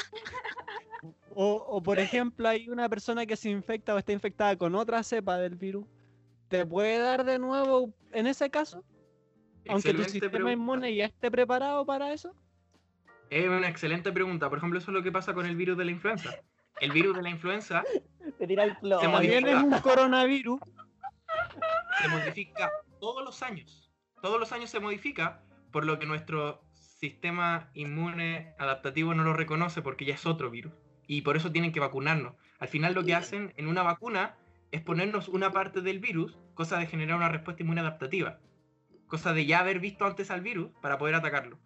[1.33, 5.01] O, o, por ejemplo hay una persona que se infecta o está infectada con otra
[5.01, 5.87] cepa del virus.
[6.49, 8.83] ¿Te puede dar de nuevo en ese caso?
[9.69, 10.53] Aunque tu sistema pregunta.
[10.53, 12.35] inmune ya esté preparado para eso.
[13.29, 14.49] Es una excelente pregunta.
[14.49, 16.35] Por ejemplo, eso es lo que pasa con el virus de la influenza.
[16.79, 17.83] El virus de la influenza
[18.37, 18.75] Te tira el.
[18.81, 20.59] Se También es un coronavirus.
[22.01, 23.91] se modifica todos los años.
[24.21, 29.81] Todos los años se modifica, por lo que nuestro sistema inmune adaptativo no lo reconoce
[29.81, 30.73] porque ya es otro virus.
[31.07, 32.35] Y por eso tienen que vacunarnos.
[32.59, 34.35] Al final lo que hacen en una vacuna
[34.71, 38.39] es ponernos una parte del virus, cosa de generar una respuesta inmune adaptativa.
[39.11, 41.59] Cosa de ya haber visto antes al virus para poder atacarlo.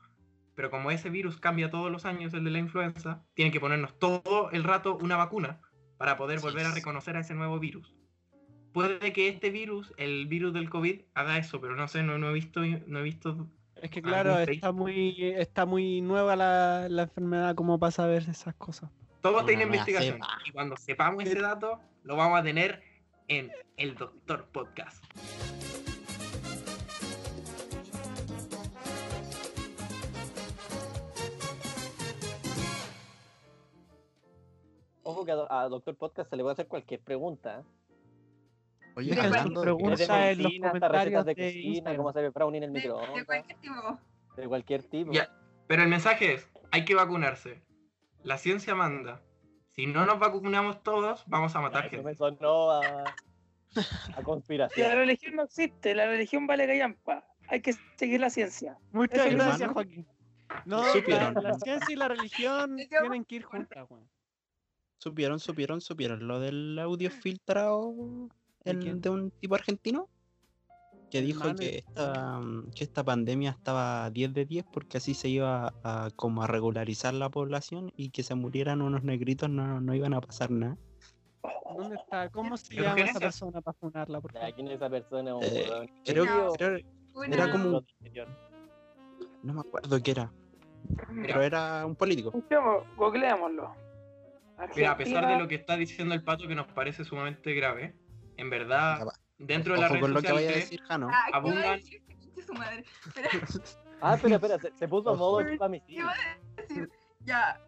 [0.56, 4.00] Pero como ese virus cambia todos los años, el de la influenza, tienen que ponernos
[4.00, 5.62] todo el rato una vacuna
[5.98, 7.94] para poder volver a reconocer a ese nuevo virus.
[8.74, 12.32] Puede que este virus, el virus del COVID, haga eso, pero no sé, no, no
[12.32, 13.48] he visto, no he visto.
[13.76, 18.56] Es que claro, está muy, está muy nueva la, la enfermedad como para saber esas
[18.56, 18.90] cosas.
[19.22, 20.20] Todo está en investigación.
[20.46, 22.82] Y cuando sepamos ese dato, lo vamos a tener
[23.28, 25.06] en el Doctor Podcast.
[35.08, 37.60] Ojo que a, a Doctor Podcast se le puede hacer cualquier pregunta.
[37.60, 37.64] ¿eh?
[38.96, 41.98] Oye, sus hablando de preguntas en los comentarios de de cocina, Instagram.
[41.98, 44.00] cómo hacer brownie en el De, de microondas, cualquier tipo.
[44.36, 45.12] de cualquier tipo.
[45.12, 45.30] Ya,
[45.68, 47.62] pero el mensaje es, hay que vacunarse.
[48.24, 49.22] La ciencia manda.
[49.74, 52.16] Si no nos vacunamos todos, vamos a matar Eso me gente.
[52.16, 53.16] sonó a, a
[54.16, 54.92] La conspiración.
[54.92, 57.28] religión no existe, la religión vale callampa.
[57.50, 58.80] Hay que seguir la ciencia.
[58.92, 59.72] Muchas Eso, gracias.
[59.72, 60.08] Joaquín.
[60.66, 64.10] No, la, la ciencia y la religión tienen que ir juntas, weón.
[65.06, 67.94] Supieron, supieron, supieron lo del audio filtrado
[68.64, 70.10] ¿De en- de un tipo argentino
[71.12, 75.30] que dijo que esta, mm, que esta pandemia estaba 10 de 10 porque así se
[75.30, 79.94] iba a, como a regularizar la población y que se murieran unos negritos no, no
[79.94, 80.76] iban a pasar nada.
[81.78, 82.28] ¿Dónde está?
[82.30, 84.20] ¿Cómo se llama esa persona para funarla?
[84.20, 84.56] Por Ya, favor?
[84.56, 85.32] ¿Quién es esa persona?
[85.44, 85.88] Eh?
[86.04, 86.54] Creo,
[87.14, 87.84] Una- Era como-
[89.44, 90.34] no me acuerdo qué era,
[91.28, 92.34] pero era un político.
[92.98, 93.85] Googleémoslo.
[94.76, 97.96] Mira, a pesar de lo que está diciendo el pato, que nos parece sumamente grave,
[98.38, 99.06] en verdad,
[99.38, 101.10] dentro de las Ojo con redes lo que vaya a sociales, decir Jano.
[101.12, 101.80] Ah, ¿qué abundan-
[102.46, 102.84] su madre.
[103.06, 103.30] Espera,
[104.02, 105.42] Ah, espera, espera, se, se puso a modo
[105.88, 106.90] iba a decir.
[107.22, 107.60] Ya.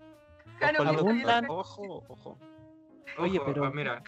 [0.59, 2.39] Jano, Ojo, ¿qué abundan- ojo, ojo.
[3.17, 4.03] Oye, ojo, pero ah, mira,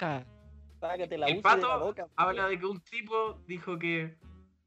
[1.17, 2.07] la El de la pato boca.
[2.15, 4.15] habla de que un tipo dijo que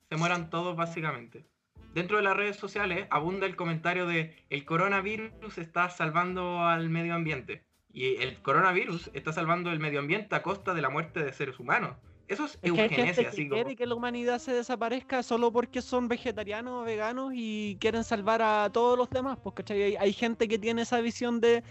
[0.08, 1.46] se mueran todos básicamente.
[1.94, 7.14] Dentro de las redes sociales abunda el comentario de el coronavirus está salvando al medio
[7.14, 7.64] ambiente.
[7.92, 11.58] Y el coronavirus está salvando el medio ambiente a costa de la muerte de seres
[11.58, 11.96] humanos.
[12.28, 13.60] Eso es, Es eugenesia, que así como...
[13.60, 18.40] quiere que la humanidad se desaparezca solo porque son vegetarianos o veganos y quieren salvar
[18.40, 19.38] a todos los demás.
[19.42, 19.82] Pues, ¿cachai?
[19.82, 21.62] Hay, hay gente que tiene esa visión de,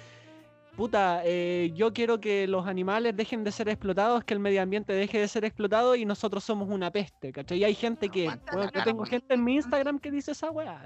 [0.75, 4.93] puta, eh, yo quiero que los animales dejen de ser explotados, que el medio ambiente
[4.93, 7.59] deje de ser explotado y nosotros somos una peste, ¿cachai?
[7.59, 10.83] Y hay gente que, bueno, yo tengo gente en mi Instagram que dice esa weá.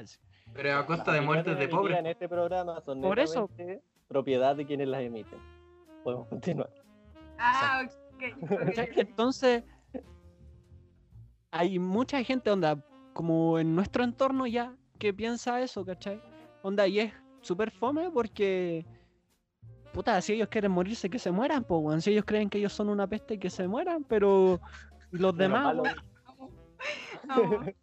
[0.54, 2.12] Pero a costa de muertes de emitidas En pobres.
[2.12, 3.50] este programa son Por eso.
[4.08, 5.40] Propiedad de quienes las emiten.
[6.04, 6.70] Podemos continuar.
[7.38, 8.24] Ah, ok.
[8.42, 8.50] ok.
[8.66, 8.90] ¿Cachai?
[8.96, 9.64] Entonces,
[11.52, 12.84] hay mucha gente, onda,
[13.14, 16.22] como en nuestro entorno ya, que piensa eso, ¿cachai?
[16.64, 18.86] Onda, y es súper fome porque,
[19.94, 22.02] puta, si ellos quieren morirse, que se mueran, pues, weón.
[22.02, 24.60] Si ellos creen que ellos son una peste, que se mueran, pero
[25.12, 25.76] los demás,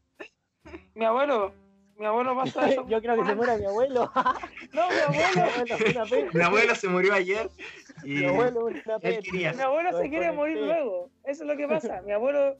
[0.95, 1.53] Mi abuelo,
[1.99, 2.87] mi abuelo pasa eso.
[2.89, 4.11] Yo creo que se muera mi abuelo.
[4.73, 6.31] No, mi Mi abuelo.
[6.33, 7.51] Mi abuelo se murió ayer
[8.05, 9.53] y Mi abuelo, una quería.
[9.53, 11.11] mi abuelo se quiere morir luego.
[11.25, 12.03] Eso es lo que pasa.
[12.03, 12.57] Mi abuelo,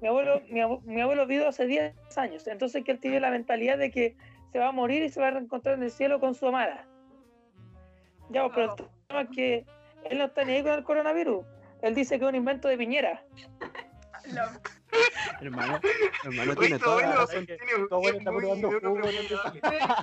[0.00, 2.46] mi abuelo, mi abuelo, mi abuelo vivió hace 10 años.
[2.46, 4.16] Entonces que él tiene la mentalidad de que
[4.52, 6.86] se va a morir y se va a reencontrar en el cielo con su amada.
[8.30, 9.66] Ya, pues, pero el tema es que
[10.10, 11.44] él no está ni ahí con el coronavirus.
[11.82, 13.22] Él dice que es un invento de Piñera.
[15.40, 15.80] Hermano,
[16.24, 19.00] hermano Oye, tiene toda la tiene es está muy- jugo.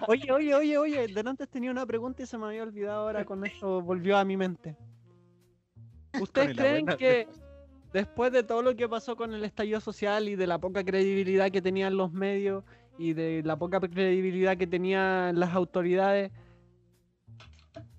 [0.08, 3.46] Oye, oye, oye, oye, delante tenía una pregunta y se me había olvidado ahora con
[3.46, 4.76] esto volvió a mi mente.
[6.20, 7.28] ¿Ustedes creen que
[7.92, 11.52] después de todo lo que pasó con el estallido social y de la poca credibilidad
[11.52, 12.64] que tenían los medios
[12.98, 16.32] y de la poca credibilidad que tenían las autoridades,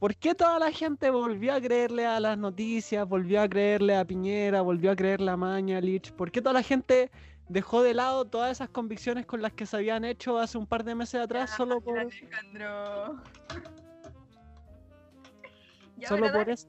[0.05, 4.05] ¿por qué toda la gente volvió a creerle a las noticias, volvió a creerle a
[4.05, 6.13] Piñera, volvió a creerle a Mañalich?
[6.13, 7.11] ¿Por qué toda la gente
[7.49, 10.85] dejó de lado todas esas convicciones con las que se habían hecho hace un par
[10.85, 11.99] de meses atrás solo por...
[11.99, 13.23] Alejandro.
[15.97, 16.69] Ya, Solo por eso.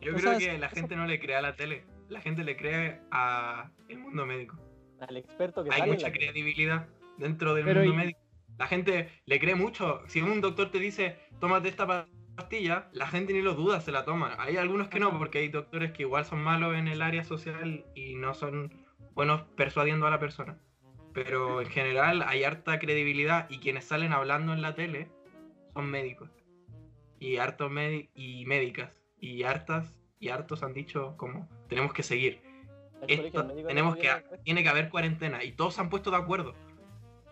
[0.00, 2.22] Yo O creo sea, que la eso- gente no le cree a la tele, la
[2.22, 4.56] gente le cree a el mundo médico.
[5.00, 8.20] Al experto que Hay mucha la- credibilidad dentro del Pero mundo y- médico.
[8.58, 10.00] La gente le cree mucho.
[10.06, 12.06] Si un doctor te dice, tómate esta
[12.36, 14.36] pastilla, la gente ni lo duda, se la toma.
[14.38, 17.84] Hay algunos que no, porque hay doctores que igual son malos en el área social
[17.94, 18.72] y no son
[19.14, 20.58] buenos persuadiendo a la persona.
[21.12, 25.08] Pero en general hay harta credibilidad y quienes salen hablando en la tele
[25.74, 26.30] son médicos.
[27.18, 27.70] Y hartos
[28.14, 28.90] y médicas.
[29.18, 32.40] Y hartas y hartos han dicho como tenemos que seguir.
[33.08, 34.08] Esto, tenemos no que,
[34.44, 36.54] tiene que haber cuarentena y todos se han puesto de acuerdo.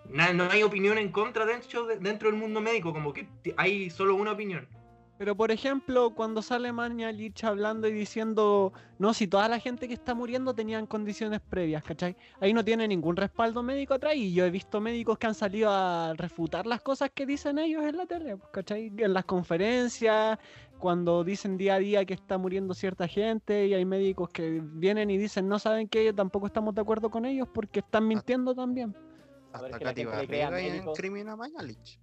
[0.08, 3.88] Na- no hay opinión en contra dentro, de- dentro del mundo médico, como que hay
[3.90, 4.68] solo una opinión.
[5.20, 9.92] Pero por ejemplo, cuando sale Mañalich hablando y diciendo, no, si toda la gente que
[9.92, 12.16] está muriendo tenían condiciones previas, ¿cachai?
[12.40, 15.68] Ahí no tiene ningún respaldo médico atrás y yo he visto médicos que han salido
[15.70, 18.90] a refutar las cosas que dicen ellos en la tele, pues, ¿cachai?
[18.96, 20.38] En las conferencias,
[20.78, 25.10] cuando dicen día a día que está muriendo cierta gente y hay médicos que vienen
[25.10, 28.96] y dicen, no saben que tampoco estamos de acuerdo con ellos porque están mintiendo también.
[29.52, 30.98] A ver, Hasta que la Katy gente le crea a Barriga y médicos.
[30.98, 32.00] incrimina a Mañalich.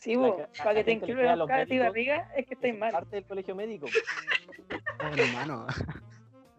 [0.00, 2.32] Sí, La vos, para que te gente le incluyan crea a los caras y barriga,
[2.36, 2.90] es que estáis Es mal.
[2.90, 3.86] parte del colegio médico.
[5.16, 5.66] hermano.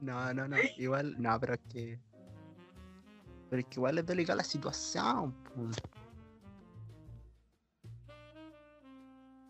[0.01, 0.57] No, no, no.
[0.77, 1.99] Igual, no, pero es que.
[3.51, 5.31] Pero es que igual es delicada la situación.
[5.43, 5.69] po.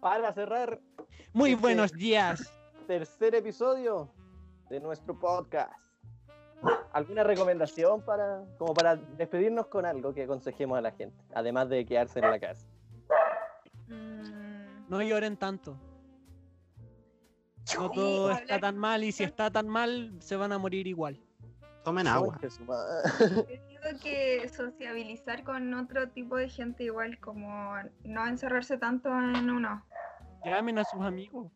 [0.02, 0.80] Para cerrar,
[1.34, 2.52] Muy Este- buenos días.
[2.88, 4.12] tercer episodio
[4.70, 5.72] de nuestro podcast.
[6.92, 11.16] ¿Alguna recomendación para, como para despedirnos con algo que aconsejemos a la gente?
[11.34, 12.68] Además de quedarse en la casa.
[14.92, 15.80] No lloren tanto.
[17.78, 21.18] No todo está tan mal y si está tan mal se van a morir igual.
[21.86, 22.38] Tomen agua.
[22.42, 27.74] Yo que sociabilizar con otro tipo de gente igual, como
[28.04, 29.82] no encerrarse tanto en uno.
[30.44, 31.50] Llamen a sus amigos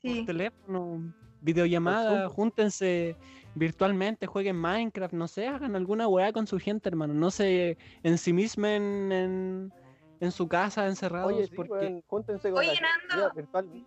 [0.00, 3.16] Sí, por teléfono, videollamada, júntense
[3.54, 7.12] virtualmente, jueguen Minecraft, no sé, hagan alguna weá con su gente, hermano.
[7.12, 9.72] No se ensimismen en,
[10.20, 12.78] en su casa encerrados Oye, sí, porque júntense con Oye,
[13.16, 13.86] la virtual.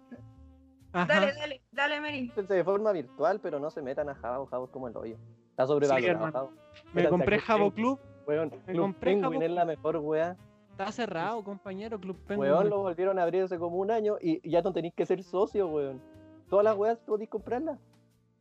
[0.92, 1.06] Ajá.
[1.06, 2.28] dale, dale, dale, Mary.
[2.28, 5.18] Júntense de forma virtual, pero no se metan a Jabo, Jabo es como el hoyo.
[5.52, 6.32] Está sobrevalorado, hermano.
[6.34, 6.52] Jabo.
[6.94, 7.96] me compré Jabo Penguin.
[7.96, 10.38] Club, Weón, Me Club compré Penguin Jabo es la mejor weá.
[10.72, 12.52] está cerrado, compañero, Club Penguin.
[12.52, 15.24] Weón, lo volvieron a abrir hace como un año y ya no tenéis que ser
[15.24, 16.02] socio, weón.
[16.50, 17.78] Todas las weas podéis comprarlas.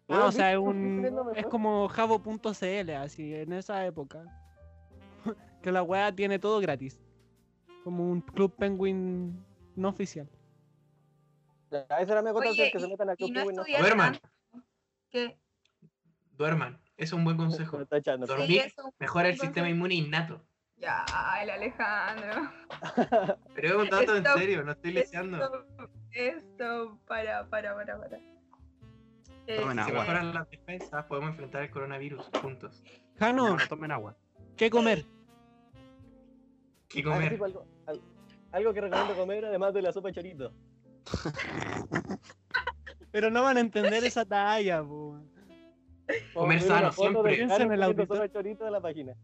[0.09, 1.05] Ah, o sea, es un
[1.37, 4.25] es como jabo.cl, así, en esa época.
[5.63, 6.99] que la weá tiene todo gratis.
[7.89, 9.43] Como un Club Penguin
[9.75, 10.29] no oficial.
[11.71, 13.57] Ya, esa era mi Oye, que se metan a Club no Penguin.
[13.57, 14.19] no- estudiar Duerman.
[15.09, 15.39] Que
[16.33, 17.81] Duerman, es un buen Me consejo.
[17.81, 18.27] está echando.
[18.27, 18.65] Dormir.
[18.65, 18.83] sí.
[18.99, 20.45] Mejora el sistema inmune innato.
[20.77, 21.03] Ya,
[21.41, 22.53] el Alejandro.
[23.55, 25.39] Pero es un dato en serio, no estoy leseando.
[25.43, 28.19] Esto, esto, para, para, para, para.
[28.19, 30.01] Tomen Este, Si agua.
[30.03, 32.85] mejoran las defensas, podemos enfrentar el coronavirus juntos.
[33.19, 34.15] Jano, No, tomen agua.
[34.59, 35.07] ¿qué comer?
[36.89, 37.33] ¿Qué Ah, sí, comer?
[37.45, 38.01] algo, al-
[38.53, 40.53] algo que recomiendo comer además de la sopa de chorito.
[43.11, 45.19] Pero no van a entender esa talla, po.
[46.35, 47.47] Comer sano, siempre.
[47.49, 48.07] Jano en auditor.
[48.17, 49.15] sopa de chorito de la página.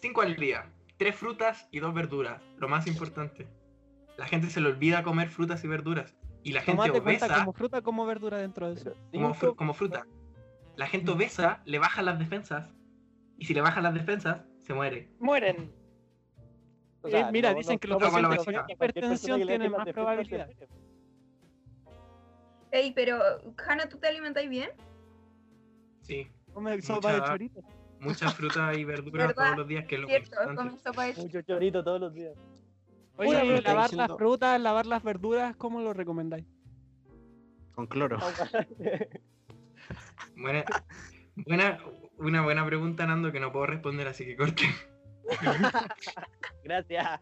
[0.00, 0.70] Cinco al día.
[0.96, 2.42] Tres frutas y dos verduras.
[2.58, 3.46] Lo más importante.
[4.16, 6.16] La gente se le olvida comer frutas y verduras.
[6.42, 8.92] Y la gente Tomate obesa, como fruta como verdura dentro de eso.
[9.56, 10.06] Como fruta.
[10.76, 12.72] La gente obesa le baja las defensas
[13.36, 15.08] Y si le bajan las defensas, se muere.
[15.18, 15.72] Mueren.
[17.02, 20.48] O Eh, mira, dicen no- que no los pacientes con hipertensión tienen más probabilidad.
[22.70, 23.18] Ey, pero,
[23.66, 24.70] Hanna, ¿tú te alimentáis bien?
[26.02, 26.28] Sí.
[26.52, 27.60] Come sopa de Mucha- chorito.
[28.00, 29.44] Mucha fruta y verduras ¿Verdad?
[29.44, 32.36] todos los días, que es lo Cierto, comes sopa de Mucho chorito todos los días.
[33.16, 36.44] Oye, pero lavar diciendo- las frutas, lavar las verduras, ¿cómo lo recomendáis?
[37.74, 38.18] Con cloro.
[40.36, 40.64] Buena,
[41.36, 41.78] buena,
[42.18, 44.62] una buena pregunta, Nando, que no puedo responder, así que corte.
[46.64, 47.20] Gracias.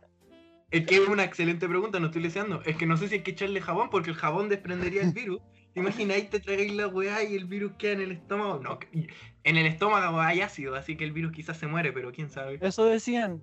[0.70, 2.62] Es que es una excelente pregunta, no estoy leseando.
[2.65, 5.41] Es que no sé si hay que echarle jabón, porque el jabón desprendería el virus.
[5.73, 8.59] ¿Te imagináis te tragáis la weá y el virus queda en el estómago?
[8.61, 12.31] No, en el estómago hay ácido, así que el virus quizás se muere, pero quién
[12.31, 12.59] sabe.
[12.62, 13.43] Eso decían.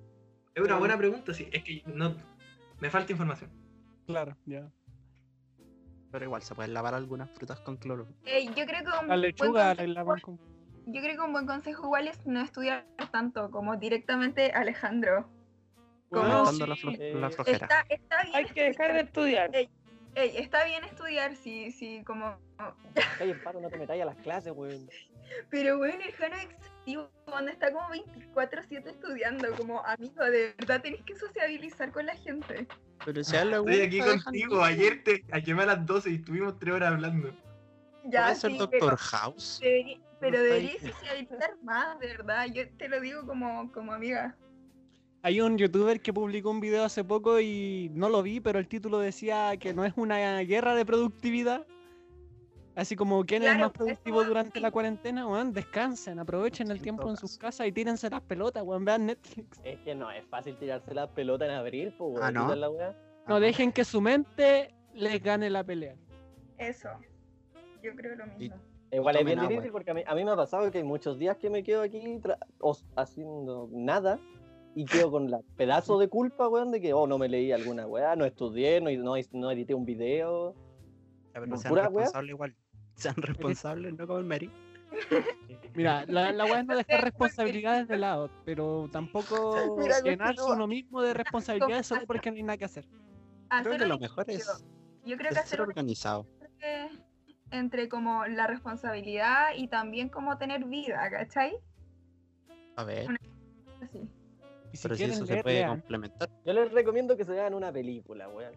[0.56, 1.48] Es una buena pregunta, sí.
[1.52, 2.16] Es que no.
[2.80, 3.52] Me falta información.
[4.06, 4.70] Claro, ya.
[6.12, 8.08] Pero igual se pueden lavar algunas frutas con cloro.
[8.26, 10.40] Ey, yo creo que un La buen lechuga la lavan con...
[10.86, 15.30] Yo creo que un buen consejo igual es no estudiar tanto como directamente Alejandro.
[16.10, 17.58] Como- Aumentando la, Eh, la flojera.
[17.58, 18.36] Está, está bien.
[18.36, 19.50] Hay que dejar de estudiar.
[19.56, 19.70] Ey,
[20.16, 22.38] ey, está bien estudiar si, si como.
[23.20, 24.88] Ay, en paro, no te metáis a las clases, weón.
[25.50, 27.88] Pero bueno, el Jano es excesivo, donde está como
[28.36, 32.68] 24-7 estudiando, como amigo, de verdad tenés que sociabilizar con la gente.
[33.06, 34.64] Pero si a él le Estoy aquí contigo.
[34.64, 37.34] Ayer te llamé a las 12 y estuvimos 3 horas hablando.
[38.06, 39.60] Ya, Puede ser sí, Doctor House.
[39.64, 40.02] deberí-
[40.32, 40.44] pero ahí.
[40.44, 42.46] deberías sociabilizar más, de verdad.
[42.54, 44.36] Yo te lo digo como, como amiga.
[45.22, 48.68] Hay un youtuber que publicó un video hace poco y no lo vi, pero el
[48.68, 51.66] título decía que no es una guerra de productividad.
[52.76, 57.08] Así como quién es más productivo eso- durante la cuarentena, weón, descansen, aprovechen el tiempo
[57.10, 59.62] en sus casas y tírense las pelotas, weón, vean Netflix.
[59.64, 62.24] Es que no es fácil tirarse la pelota en abril, pues, weón.
[62.26, 62.96] Ah, ¿no?
[63.28, 65.96] No dejen que su mente les gane la pelea.
[66.58, 66.90] Eso.
[67.84, 68.56] Yo creo lo mismo.
[68.94, 69.50] Igual es bien agua.
[69.50, 71.64] difícil porque a mí, a mí me ha pasado que hay muchos días que me
[71.64, 72.22] quedo aquí
[72.96, 74.20] haciendo nada
[74.76, 77.88] y quedo con la pedazo de culpa, weón, de que, oh, no me leí alguna
[77.88, 80.56] weá, no estudié, no, no, no edité un video.
[81.34, 82.56] Ya, pero ¿Por sean responsables igual.
[82.96, 84.52] Sean responsables, no como el Mary.
[85.76, 90.68] Mira, la, la weá es no dejar responsabilidades de lado, pero tampoco Mira, llenarse uno
[90.68, 92.88] mismo de responsabilidades solo porque no hay nada que hacer.
[93.64, 94.68] Creo que lo mejor es, equilibrio.
[95.06, 96.28] Yo creo que es hacer ser un organizado.
[97.54, 101.56] Entre como la responsabilidad y también como tener vida, ¿cachai?
[102.76, 103.08] A ver,
[103.82, 104.10] Así.
[104.72, 105.70] Y si pero si eso se puede lean.
[105.70, 106.30] complementar.
[106.46, 108.56] Yo les recomiendo que se vean una película, weón.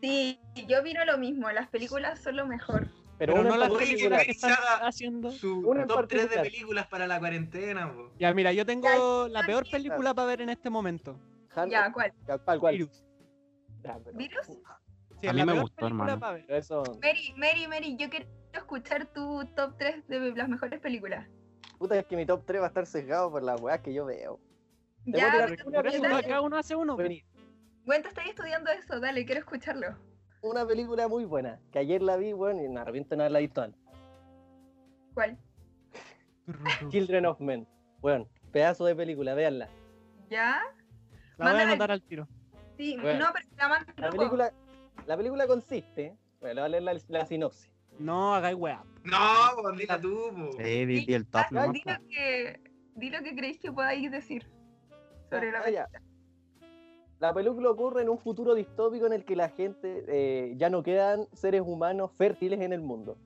[0.00, 0.38] Sí,
[0.68, 2.88] yo vino lo mismo, las películas son lo mejor.
[3.18, 4.52] Pero, Pero una no las películas que están
[4.82, 5.32] haciendo.
[5.32, 8.12] Su Una top 3 de películas para la cuarentena, po.
[8.16, 11.18] Ya, mira, yo tengo Ya, la peor película para ver en este momento.
[11.68, 12.12] Ya, ¿cuál?
[12.28, 12.76] ya, ¿Cuál, cuál?
[12.76, 13.04] Virus.
[13.82, 14.46] Ya, pero- ¿Virus?
[15.20, 16.18] Sí, A mí me gustó, hermano.
[16.20, 16.44] pa' ver.
[16.46, 21.26] pero eso, Mary, Mary, Mary, yo quiero escuchar tu top 3 de las mejores películas.
[21.78, 24.04] puta, es que mi top 3 va a estar sesgado por las weas que yo
[24.04, 24.40] veo.
[25.06, 26.96] Ya, pero- una Por eso película- cada uno hace uno.
[26.96, 27.24] Vení,
[27.84, 29.96] Bueno, estás estudiando eso, dale, quiero escucharlo.
[30.42, 33.38] Una película muy buena, que ayer la vi, weón, y me arrepiento de no haberla
[33.40, 33.80] visto antes.
[35.14, 35.38] ¿Cuál?
[36.90, 37.66] Children of Men.
[38.02, 39.68] Weón, pedazo de película, véanla.
[40.30, 40.62] ¿Ya?
[41.38, 42.28] La voy a anotar al tiro.
[42.76, 43.26] Sí, Bueno.
[43.26, 44.52] no, pero la mando al La película,
[45.06, 47.70] la película consiste, bueno, le voy a leer la, la sinopsis.
[47.98, 48.84] No hagáis weá.
[49.04, 49.18] No,
[49.62, 50.52] pues dila tú, po.
[50.62, 52.60] Sí, di, di el top Ah, nomás, di, lo que,
[52.94, 54.46] di lo que creéis que podáis decir
[55.30, 55.88] sobre la Ah, película.
[57.20, 60.84] La película ocurre en un futuro distópico en el que la gente eh, ya no
[60.84, 63.16] quedan seres humanos fértiles en el mundo.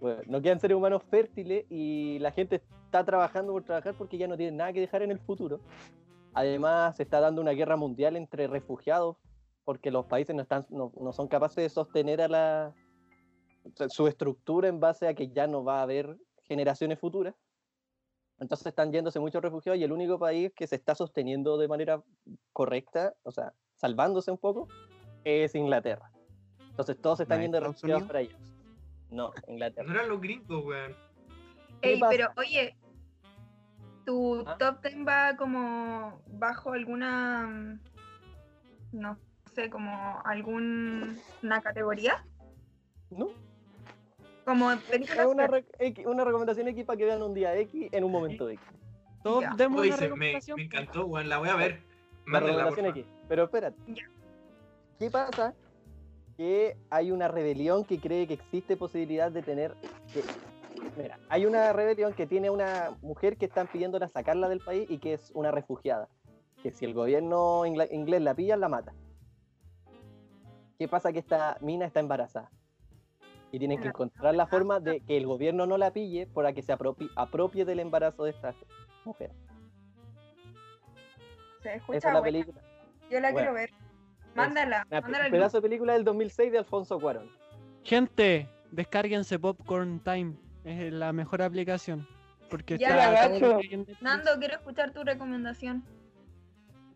[0.00, 4.26] Bueno, no quedan seres humanos fértiles y la gente está trabajando por trabajar porque ya
[4.26, 5.60] no tienen nada que dejar en el futuro.
[6.36, 9.16] Además, se está dando una guerra mundial entre refugiados
[9.64, 12.74] porque los países no, están, no, no son capaces de sostener a la,
[13.88, 17.34] su estructura en base a que ya no va a haber generaciones futuras.
[18.38, 22.02] Entonces están yéndose muchos refugiados y el único país que se está sosteniendo de manera
[22.52, 24.68] correcta, o sea, salvándose un poco,
[25.24, 26.12] es Inglaterra.
[26.68, 28.36] Entonces todos se están ¿No yendo refugiados para allá.
[29.10, 29.90] No, No Inglaterra.
[29.90, 30.94] eran los gringos, weón.
[31.80, 32.10] ¿Qué Ey, pasa?
[32.10, 32.76] pero oye,
[34.06, 34.56] ¿tu ¿Ah?
[34.58, 37.80] top 10 va como bajo alguna, mm,
[38.92, 39.18] no
[39.54, 42.24] sé, como alguna categoría?
[43.10, 43.28] ¿No?
[44.46, 45.66] Como películas una, re-
[46.06, 48.60] una recomendación X para que vean un día X en un momento X.
[49.24, 49.54] Todos Ya.
[49.56, 51.20] demos Oye, una se- me, encantó.
[51.24, 51.82] La voy a ver.
[52.28, 52.86] La recomendación.
[52.86, 53.04] X.
[53.28, 53.76] Pero espérate.
[53.88, 54.04] Ya.
[55.00, 55.52] ¿Qué pasa?
[56.36, 59.74] Que hay una rebelión que cree que existe posibilidad de tener.
[60.12, 60.22] que-
[60.96, 64.98] mira, hay una rebelión que tiene una mujer que están pidiéndola sacarla del país y
[64.98, 66.08] que es una refugiada.
[66.62, 68.92] Que si el gobierno inglés la pilla, la mata.
[70.78, 71.12] ¿Qué pasa?
[71.12, 72.50] Que esta mina está embarazada.
[73.52, 76.62] Y tienen que encontrar la forma de que el gobierno no la pille para que
[76.62, 78.54] se apropie, apropie del embarazo de esta
[79.04, 79.30] mujer.
[81.62, 82.24] Se Esa escucha es la buena.
[82.24, 82.60] película.
[83.10, 83.36] Yo la Bueno.
[83.38, 83.70] quiero ver.
[84.34, 87.30] Mándala, Una mándala al pedazo de película del 2006 de Alfonso Cuarón.
[87.84, 90.34] Gente, descárguense Popcorn Time.
[90.66, 92.06] Es la mejor aplicación.
[92.50, 93.46] Porque Ya, está la todo gacho.
[93.54, 94.02] lo que hay en Netflix.
[94.02, 95.84] Nando, quiero escuchar tu recomendación.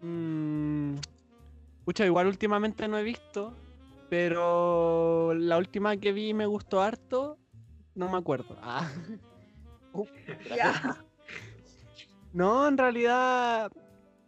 [0.03, 0.95] Mm,
[1.85, 3.55] pucha, igual últimamente no he visto,
[4.09, 7.39] pero la última que vi me gustó harto,
[7.95, 8.57] no me acuerdo.
[8.63, 8.89] Ah.
[10.57, 11.05] Ya.
[12.33, 13.73] No, en realidad,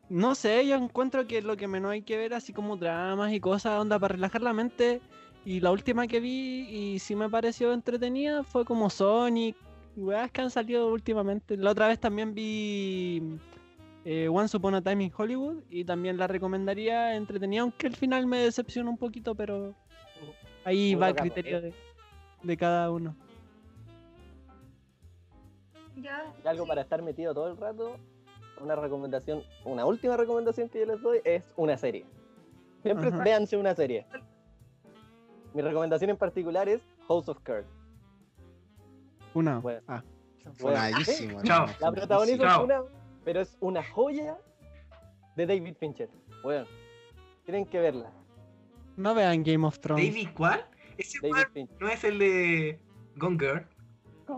[0.09, 3.39] no sé, yo encuentro que lo que menos hay que ver así como dramas y
[3.39, 5.01] cosas, onda para relajar la mente.
[5.45, 9.57] Y la última que vi y sí me pareció entretenida fue como Sonic
[9.97, 11.57] weas que han salido últimamente.
[11.57, 13.39] La otra vez también vi
[14.05, 18.27] eh, Once Upon a Time in Hollywood y también la recomendaría entretenida, aunque al final
[18.27, 19.75] me decepcionó un poquito, pero
[20.65, 21.61] ahí Muy va el criterio ¿eh?
[21.61, 21.75] de,
[22.43, 23.17] de cada uno.
[25.97, 26.33] Ya.
[26.43, 26.69] Y algo sí.
[26.69, 27.97] para estar metido todo el rato,
[28.61, 32.07] una recomendación, una última recomendación que yo les doy es una serie.
[32.83, 33.23] Siempre Ajá.
[33.23, 34.07] véanse una serie.
[35.55, 37.69] Mi recomendación en particular es House of Cards.
[39.35, 39.59] Una.
[39.59, 39.81] Bueno.
[39.89, 40.03] Ah.
[40.55, 41.43] Funadísimo.
[41.43, 41.65] Chao.
[41.69, 42.59] hermano, La protagonista Chao.
[42.59, 42.83] es una,
[43.25, 44.39] pero es una joya
[45.37, 46.11] de David Fincher.
[46.43, 46.67] Bueno,
[47.45, 48.11] tienen que verla.
[48.97, 50.05] No vean Game of Thrones.
[50.07, 50.67] ¿David cuál?
[50.99, 52.81] Ese David cuál no es el de
[53.17, 53.67] Gone Girl.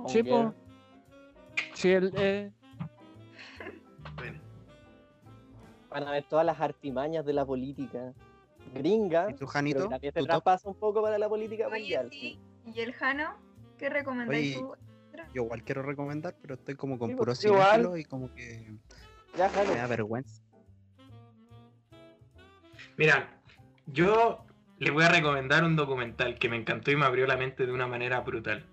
[0.06, 0.54] Sí, Aunque- po.
[1.74, 2.52] Sí, el, eh,
[4.16, 4.40] Bueno,
[5.90, 8.12] Van a ver todas las artimañas de la política
[8.74, 9.78] gringa, ¿Y tú, pero Janito?
[9.84, 10.30] que también se ¿Tu top?
[10.42, 12.08] traspasa un poco para la política Oye, mundial.
[12.10, 12.38] sí.
[12.66, 13.36] ¿Y el Jano?
[13.78, 14.74] ¿Qué recomendáis tú?
[15.32, 17.62] Yo igual quiero recomendar, pero estoy como con Sí, puro pues, igual.
[17.70, 18.72] cinéfilo y como que
[19.36, 20.42] Ya, me da vergüenza.
[22.96, 23.40] Mira,
[23.86, 24.44] yo
[24.78, 27.72] les voy a recomendar un documental que me encantó y me abrió la mente de
[27.72, 28.66] una manera brutal.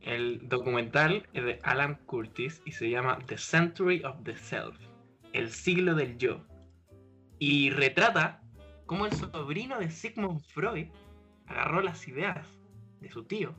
[0.00, 4.76] El documental es de Alan Curtis y se llama The Century of the Self,
[5.32, 6.44] el siglo del yo.
[7.38, 8.41] Y retrata
[8.92, 10.88] cómo el sobrino de Sigmund Freud
[11.46, 12.46] agarró las ideas
[13.00, 13.54] de su tío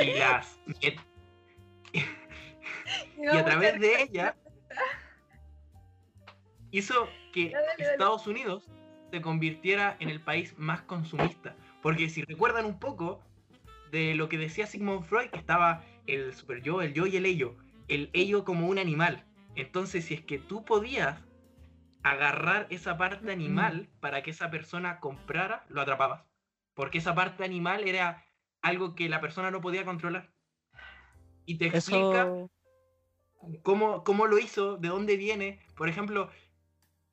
[0.00, 0.58] y las
[1.92, 4.34] y a través de ella
[6.72, 7.52] hizo que.
[7.78, 8.68] Estados Unidos
[9.12, 11.54] se convirtiera en el país más consumista.
[11.82, 13.22] Porque si recuerdan un poco
[13.92, 17.26] de lo que decía Sigmund Freud, que estaba el super yo, el yo y el
[17.26, 17.54] ello.
[17.86, 19.24] El ello como un animal.
[19.54, 21.22] Entonces, si es que tú podías
[22.02, 26.24] agarrar esa parte animal para que esa persona comprara, lo atrapabas.
[26.74, 28.24] Porque esa parte animal era
[28.60, 30.32] algo que la persona no podía controlar.
[31.44, 32.50] Y te explica eso.
[33.62, 35.60] cómo, cómo lo hizo, de dónde viene.
[35.76, 36.30] Por ejemplo,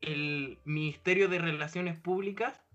[0.02, 2.66] el Ministerio de Relaciones Públicas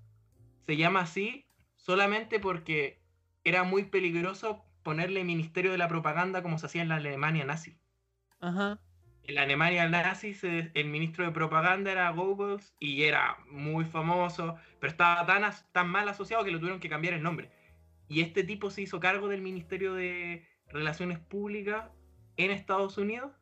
[0.67, 1.47] se llama así
[1.77, 3.01] solamente porque
[3.45, 7.77] era muy peligroso ponerle Ministerio de la Propaganda como se hacía en la Alemania nazi.
[8.41, 8.79] Ajá.
[9.27, 14.57] En la Alemania nazi se- el ministro de propaganda era Goebbels y era muy famoso,
[14.81, 17.51] pero estaba tan, as- tan mal asociado que lo tuvieron que cambiar el nombre.
[18.09, 21.87] Y este tipo se hizo cargo del Ministerio de Relaciones Públicas
[22.37, 23.33] en Estados Unidos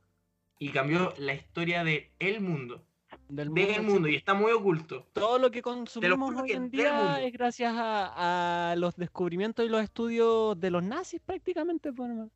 [0.59, 2.87] y cambió la historia de el mundo,
[3.29, 3.81] Del del sí.
[3.81, 5.09] mundo, y está muy oculto.
[5.13, 7.17] Todo lo que consumimos hoy en del día mundo.
[7.19, 11.93] es gracias a, a los descubrimientos y los estudios de los nazis prácticamente.
[11.93, 12.31] pues, hermano.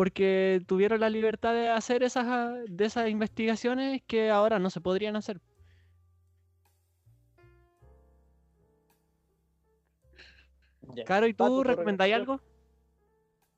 [0.00, 4.80] Porque tuvieron la libertad de hacer esas, ah, de esas investigaciones que ahora no se
[4.80, 5.42] podrían hacer.
[10.94, 11.04] Ya.
[11.04, 12.40] Caro, ¿y tú ¿tu recomendáis algo?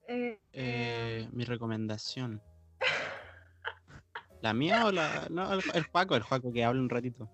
[0.08, 2.42] Eh, Eh, mi recomendación.
[4.42, 5.28] ¿La mía o la.?
[5.30, 7.30] No, el, el Juaco, el Juaco que habla un ratito.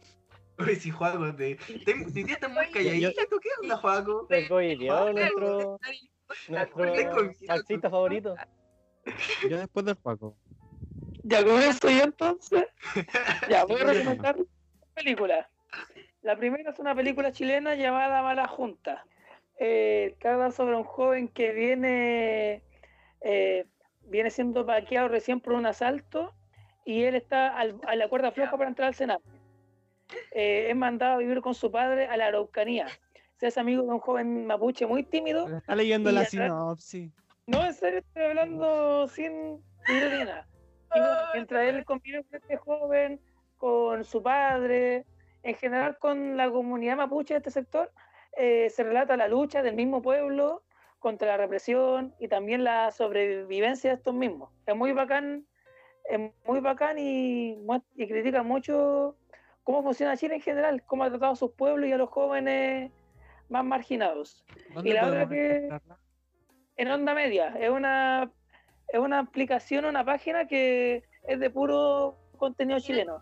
[0.58, 4.28] Oye, si Juaco, te, te, te, te estás muy Oye, calladito, ¿qué onda, Juaco?
[4.50, 5.80] Cohibió Jorge, nuestro,
[6.50, 7.32] nuestro miedo.
[7.46, 8.36] salsista favorito.
[9.48, 10.36] Yo después del Juaco.
[11.22, 12.64] Ya comienzo yo entonces.
[13.50, 14.46] Ya, voy a recomendar dos
[14.94, 15.46] películas.
[16.22, 19.04] La primera es una película chilena llamada Mala Junta.
[19.58, 20.16] Eh,
[20.54, 22.62] sobre un joven que viene,
[23.20, 23.66] eh,
[24.02, 26.34] viene siendo vaqueado recién por un asalto
[26.84, 29.20] y él está al- a la cuerda floja para entrar al Senado.
[30.32, 32.86] Eh, es mandado a vivir con su padre a la Araucanía.
[33.38, 37.12] Se hace amigo de un joven mapuche muy tímido Está leyendo la sinopsis.
[37.48, 40.46] No, en serio, estoy hablando sin ironía.
[41.34, 43.20] mientras él convive con este joven,
[43.56, 45.04] con su padre,
[45.42, 47.90] en general con la comunidad mapuche de este sector,
[48.36, 50.62] eh, se relata la lucha del mismo pueblo
[50.98, 54.50] contra la represión y también la sobrevivencia de estos mismos.
[54.66, 55.46] Es muy bacán,
[56.04, 57.58] es muy bacán y,
[57.96, 59.16] y critica mucho
[59.64, 62.90] cómo funciona Chile en general, cómo ha tratado a sus pueblos y a los jóvenes
[63.48, 64.44] más marginados.
[64.74, 65.98] ¿Dónde Y la otra que- encontrarla?
[66.78, 68.30] En Onda Media, es una,
[68.88, 73.20] es una aplicación, una página que es de puro contenido chileno.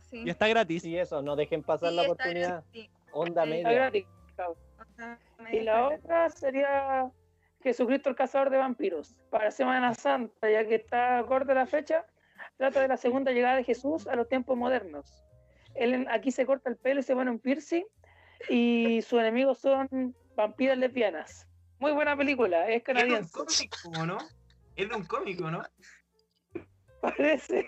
[0.00, 0.22] Sí.
[0.24, 0.82] Y está gratis.
[0.82, 2.48] Sí, eso, no dejen pasar Sí, la está oportunidad.
[2.72, 2.90] gratis.
[3.12, 3.50] Onda Sí.
[3.50, 3.72] Está media.
[3.72, 4.06] gratis.
[4.36, 4.56] claro.
[4.90, 5.18] Está
[5.52, 5.98] Y la gratis.
[6.04, 7.10] otra sería
[7.62, 9.14] Jesucristo el cazador de vampiros.
[9.30, 12.06] Para Semana Santa, ya que está corta la fecha,
[12.56, 15.22] trata de la segunda llegada de Jesús a los tiempos modernos.
[15.74, 17.84] Él aquí se corta el pelo y se pone un piercing
[18.48, 21.46] y sus enemigos son vampiras lesbianas.
[21.78, 23.32] Muy buena película, es Es de un canadiense.
[23.32, 24.18] cómic, ¿o no?
[24.76, 25.62] Es de un cómic, ¿o ¿no?
[27.00, 27.60] Parece.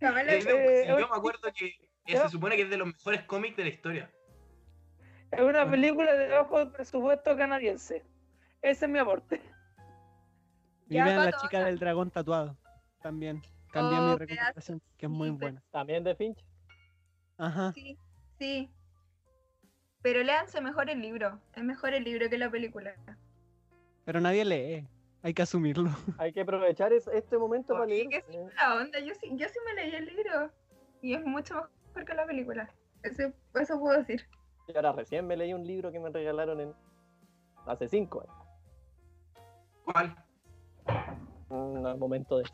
[0.00, 1.66] Es de- Eh, yo me acuerdo que
[2.06, 4.10] eh, se supone que es de los mejores cómics de la historia.
[5.30, 8.04] Es una película de bajo presupuesto canadiense.
[8.62, 9.40] Ese es mi aporte.
[10.88, 12.56] Y vean la chica del dragón tatuado.
[13.00, 13.40] También.
[13.70, 14.18] Cambié Oh, mi pedazo.
[14.18, 15.62] recomendación, que es muy Sí, buena.
[15.70, 16.44] También de Finch.
[17.38, 17.72] Ajá.
[17.74, 17.96] Sí,
[18.38, 18.68] sí.
[20.02, 21.40] Pero léanse mejor el libro.
[21.54, 22.94] Es mejor el libro que la película.
[24.04, 24.88] Pero nadie lee.
[25.22, 25.90] Hay que asumirlo.
[26.18, 28.08] Hay que aprovechar es- este momento para Sí, leer.
[28.08, 28.98] que sí, la onda.
[29.00, 30.50] Yo sí, yo sí me leí el libro.
[31.02, 31.54] Y es mucho
[31.88, 32.70] mejor que la película.
[33.02, 34.26] Eso, eso puedo decir.
[34.68, 36.74] Y ahora recién me leí un libro que me regalaron en
[37.66, 38.36] hace cinco años.
[39.84, 40.14] ¿Cuál?
[41.50, 42.44] Un momento de.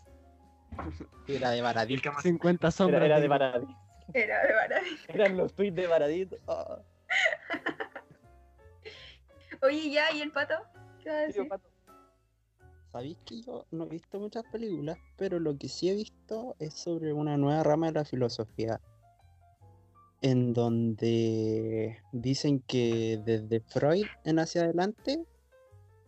[1.29, 2.01] Era de El Baradí.
[2.01, 2.99] que más- 50 sombras.
[3.03, 3.67] Era, era de Baradí.
[4.13, 4.97] Era de Baradí.
[5.09, 6.37] Eran los tweets de Baradito.
[6.49, 6.79] Ah,
[9.63, 10.55] Oye, ya, ¿y el pato?
[11.07, 11.49] ¿Qué va a tío, decir?
[11.49, 11.69] pato.
[12.91, 16.75] Sabéis que yo no he visto muchas películas, pero lo que sí he visto es
[16.75, 18.81] sobre una nueva rama de la filosofía,
[20.21, 25.25] en donde dicen que desde Freud en hacia adelante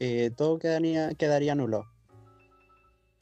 [0.00, 1.84] eh, todo quedaría, quedaría nulo.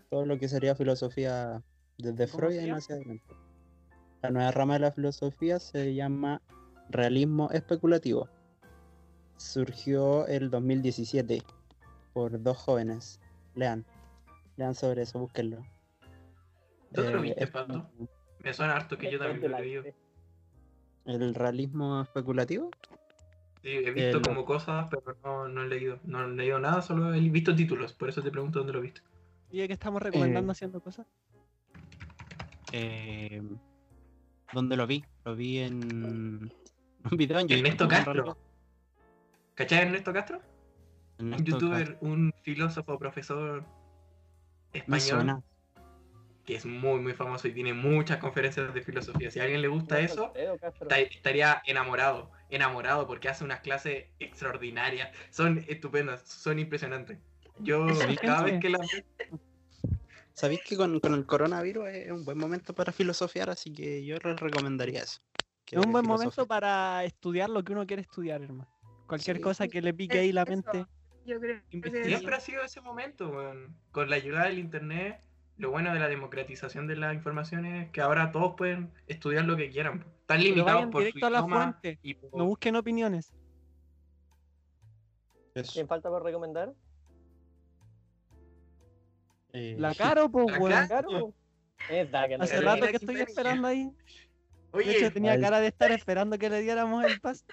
[0.09, 1.63] Todo lo que sería filosofía
[1.99, 3.35] desde ¿Cómo Freud en hacia adelante.
[4.23, 6.41] La nueva rama de la filosofía se llama
[6.89, 8.31] realismo especulativo.
[9.37, 11.43] Surgió el 2017
[12.17, 13.21] por dos jóvenes.
[13.55, 13.85] Lean.
[14.57, 15.59] Lean sobre eso, búsquenlo.
[16.91, 17.91] ¿Dónde lo Eh, viste, es Pato?
[18.39, 19.85] Me suena harto que yo Es también lo leído.
[21.05, 22.71] El realismo especulativo.
[23.61, 26.01] Sí, he visto El- como cosas, pero no, no he leído.
[26.05, 27.93] No he leído nada, solo he visto títulos.
[27.93, 29.03] Por eso te pregunto dónde lo viste.
[29.51, 31.07] Y ya que estamos recomendando Eh, haciendo cosas.
[32.73, 33.43] Eh,
[34.55, 35.05] ¿Dónde lo vi?
[35.27, 36.51] Lo vi en
[37.11, 37.59] un video en YouTube.
[37.59, 38.39] Ernesto Castro.
[39.55, 40.41] ¿Cachai Ernesto Castro?
[41.19, 43.65] Un youtuber, un filósofo, profesor
[44.73, 45.43] español
[46.47, 49.31] que es muy, muy famoso y tiene muchas conferencias de filosofía.
[49.31, 50.33] Si a alguien le gusta eso,
[51.11, 55.11] estaría enamorado, enamorado porque hace unas clases extraordinarias.
[55.31, 57.19] Son estupendas, son impresionantes.
[57.59, 58.79] Yo ¿Sabéis cada vez que la
[60.33, 63.51] ¿Sabéis que con, con el coronavirus es un buen momento para filosofiar?
[63.51, 65.21] Así que yo les recomendaría eso.
[65.65, 68.71] que Es un buen momento para estudiar lo que uno quiere estudiar, hermano.
[69.07, 69.43] Cualquier Sí.
[69.43, 70.51] cosa que le pique ahí la Eso.
[70.51, 70.87] mente.
[71.27, 72.05] Yo creo que.
[72.05, 73.77] Siempre ha sido ese momento, weón.
[73.93, 75.21] Con la llegada del internet,
[75.59, 79.57] lo bueno de la democratización de la información es que ahora todos pueden estudiar lo
[79.57, 80.05] que quieran.
[80.21, 81.99] Están limitados vayan por su a la idioma fuente.
[82.03, 83.33] y por- No busquen opiniones.
[85.73, 86.73] ¿Quién falta por recomendar?
[89.53, 90.89] Eh, La caro, pues, La weón.
[90.89, 91.09] Caro.
[91.09, 91.35] Claro.
[91.89, 92.13] Es.
[92.41, 93.91] Hace rato que estoy esperando ahí.
[94.77, 95.43] De Oye, hecho, tenía Vale.
[95.43, 97.45] cara de estar esperando que le diéramos el paso.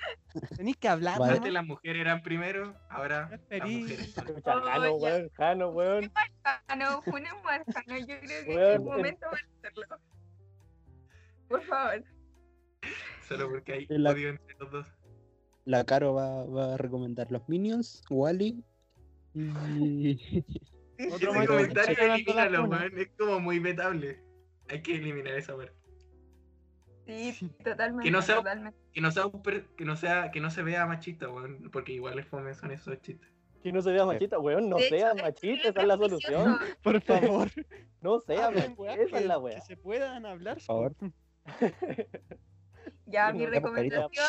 [0.55, 1.31] Tenéis que hablar, Vale.
[1.31, 1.37] ¿no?
[1.37, 4.41] antes las mujeres eran primero, ahora las mujeres son.
[4.43, 5.07] Jano, Oh, ya.
[5.07, 5.29] weón.
[5.33, 6.11] Jano, weón.
[6.43, 8.63] Ah, no, fue una marca, no, yo creo que Weón.
[8.69, 9.97] es el momento para hacerlo.
[11.47, 12.03] Por favor.
[13.27, 14.87] Solo porque hay De la- odio entre los dos.
[15.65, 18.63] La Caro va, va a recomendar los Minions, Wally
[19.33, 20.43] y
[21.11, 22.97] Otro Ese comentario elimínalo, weón.
[22.99, 24.21] Es como muy vetable.
[24.69, 25.73] Hay que eliminar esa parte.
[27.05, 28.03] Sí, totalmente.
[28.05, 28.79] Que no sea- totalmente.
[28.93, 31.69] Que no sea un per- que no sea, que no se vea machista, weón.
[31.71, 33.29] Porque igual es fome son esos chistes.
[33.61, 34.69] Que no se vea machista, weón.
[34.69, 36.57] No De sea machista, esa es la solución.
[36.81, 37.49] Por favor.
[38.03, 39.61] No sea Hablen, esa es que- la Que weá.
[39.61, 40.55] se puedan hablar.
[40.55, 40.95] Por favor.
[43.05, 44.25] Ya, Sí, mi recomendación,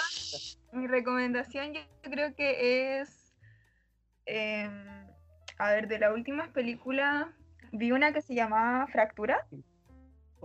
[0.73, 3.35] mi recomendación yo creo que es,
[4.27, 4.71] em,
[5.59, 7.27] a ver, de las últimas películas,
[7.73, 9.45] vi una que se llamaba Fractura.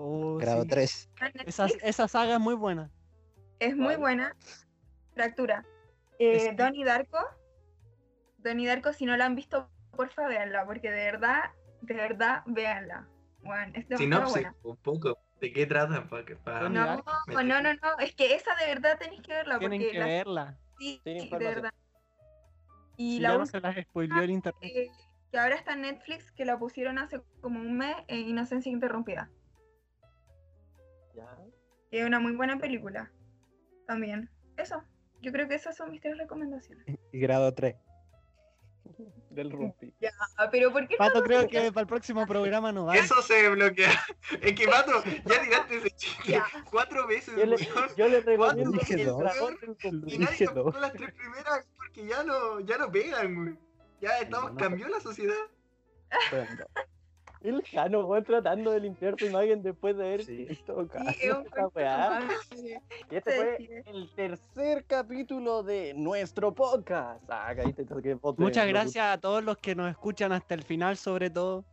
[0.01, 0.67] Oh, grado sí.
[0.69, 1.09] 3.
[1.19, 1.47] en Netflix.
[1.47, 2.89] Esa, esa saga es muy buena.
[3.59, 4.35] Es muy buena.
[5.13, 5.65] Fractura.
[6.19, 7.17] Eh, Es- Donnie Darko.
[8.37, 11.51] Donnie Darko, si no la han visto, porfa, véanla, porque de verdad,
[11.81, 13.07] de verdad, véanla.
[13.43, 15.17] Bueno, es Sinopsis, un poco.
[15.41, 16.07] ¿De qué tratan?
[16.09, 19.59] Pa, que- pa- No, no, no, no, es que esa de verdad tenéis que verla,
[19.59, 20.57] Tienen porque que la- verla.
[20.77, 21.73] sí, de verdad.
[22.97, 24.61] Y Si la no se las spoileó el internet.
[24.61, 24.91] que,
[25.31, 29.29] que ahora está en Netflix, que la pusieron hace como un mes, eh, Inocencia Interrumpida.
[31.19, 31.37] Ya.
[31.91, 33.11] Es una muy buena película.
[33.87, 34.29] También.
[34.57, 34.83] Eso.
[35.21, 36.85] Yo creo que esas son mis tres recomendaciones.
[37.11, 37.75] Y grado 3.
[39.29, 39.93] Del rumpi.
[40.37, 42.95] Ah, pero ¿por qué no Pato, creo que para el próximo programa no va.
[42.95, 43.91] Eso se bloquea.
[44.41, 46.45] Es que, Pato, ya tiraste ese chiste Ya.
[46.71, 47.57] cuatro veces, Yo le,
[47.97, 49.57] yo le recomiendo el dragón
[50.07, 50.79] Y nadie dos.
[50.79, 53.57] las tres primeras porque ya no, ya no pegan, güey.
[54.01, 54.57] Ya estamos, no.
[54.57, 55.35] cambió la sociedad.
[56.31, 56.65] Bueno,
[57.41, 60.47] El Jano, weón, tratando de limpiar su imagen después de ver sí.
[63.11, 67.23] Y este Sí, fue el tercer capítulo de nuestro podcast.
[67.29, 71.29] Ah, caíste, toqué Muchas gracias a todos los que nos escuchan hasta el final, sobre
[71.29, 71.63] todo.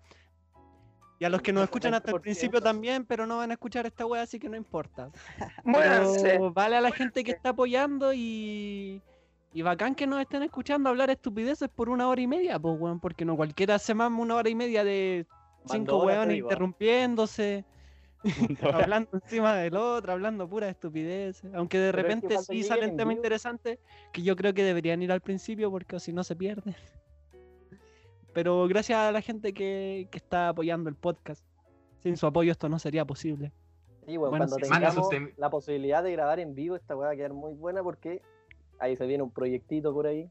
[1.19, 2.21] Y a los que nos escuchan hasta el 20%.
[2.21, 5.11] principio también, pero no van a escuchar esta wea, así que no importa.
[5.65, 9.03] Pero vale a la gente que está apoyando y.
[9.53, 13.01] Y bacán que nos estén escuchando hablar estupideces por una hora y media, pues, weón,
[13.01, 15.27] porque no cualquiera se mama una hora y media de
[15.67, 16.35] cinco arriba.
[16.35, 17.65] interrumpiéndose,
[18.73, 21.53] hablando encima del otro, hablando pura estupideces.
[21.55, 23.79] Aunque de Pero es que repente sí salen en temas interesantes
[24.13, 26.75] que yo creo que deberían ir al principio porque si no se pierden.
[28.33, 31.45] Pero gracias a la gente que, que está apoyando el podcast.
[32.01, 33.53] Sin su apoyo esto no sería posible.
[34.07, 34.63] Sí, Bueno, cuando sí.
[34.63, 38.23] Tengamos la posibilidad de grabar en vivo, esta weá va a quedar muy buena porque
[38.79, 40.31] ahí se viene un proyectito por ahí.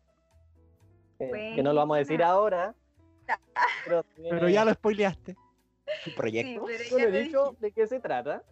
[1.19, 2.75] eh, que no lo vamos a decir ahora.
[4.23, 5.35] Pero, ya lo spoileaste.
[6.03, 6.67] Sí, proyecto.
[6.89, 7.57] Yo no he lo dicho dije.
[7.61, 8.43] de qué se trata.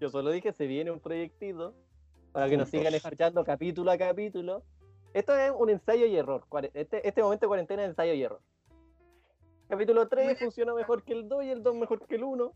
[0.00, 1.74] Yo solo dije se viene un proyectito
[2.32, 4.62] para que nos sigan escuchando capítulo a capítulo.
[5.12, 6.44] Esto es un ensayo y error.
[6.74, 8.40] Este, este momento de cuarentena es ensayo y error.
[9.68, 12.52] Capítulo 3 Muy funciona mejor que el 2 y el 2 mejor que el 1.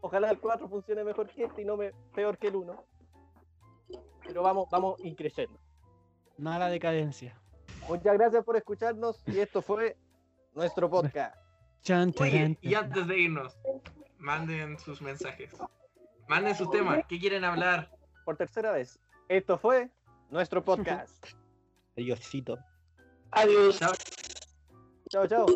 [0.00, 2.84] Ojalá el 4 funcione mejor que este y no me, peor que el 1.
[4.26, 5.58] Pero vamos, vamos increyendo.
[6.38, 7.38] Nada a la decadencia.
[7.88, 9.96] Muchas gracias por escucharnos y esto fue
[10.58, 11.36] nuestro podcast.
[12.18, 13.56] Oye, y antes de irnos,
[14.18, 15.54] manden sus mensajes.
[16.26, 17.04] Manden sus temas.
[17.08, 17.90] ¿Qué quieren hablar?
[18.24, 18.98] Por tercera vez,
[19.28, 19.88] esto fue
[20.30, 21.26] nuestro podcast.
[21.96, 22.58] Adiósito.
[23.30, 23.78] Adiós.
[23.78, 23.92] Chao.
[25.08, 25.46] Chao, chao.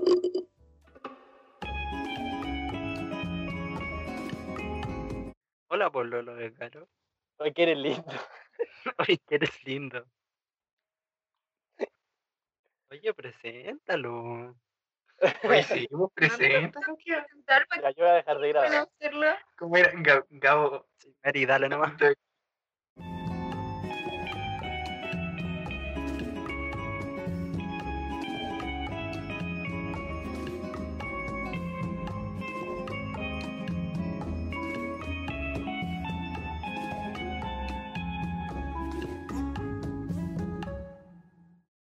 [5.68, 6.88] Hola, Pololo de Caro.
[7.38, 8.12] Hoy que eres lindo.
[8.98, 10.06] Oye, que eres lindo.
[12.90, 14.54] Oye, preséntalo.
[15.88, 16.72] Seguimos presentes.
[16.84, 18.88] Tengo que intentar para Ya, yo voy a dejar de.
[19.56, 19.92] ¿Cómo era?
[19.92, 20.86] Ga- Gabo.
[21.24, 21.92] Mary, dale nomás.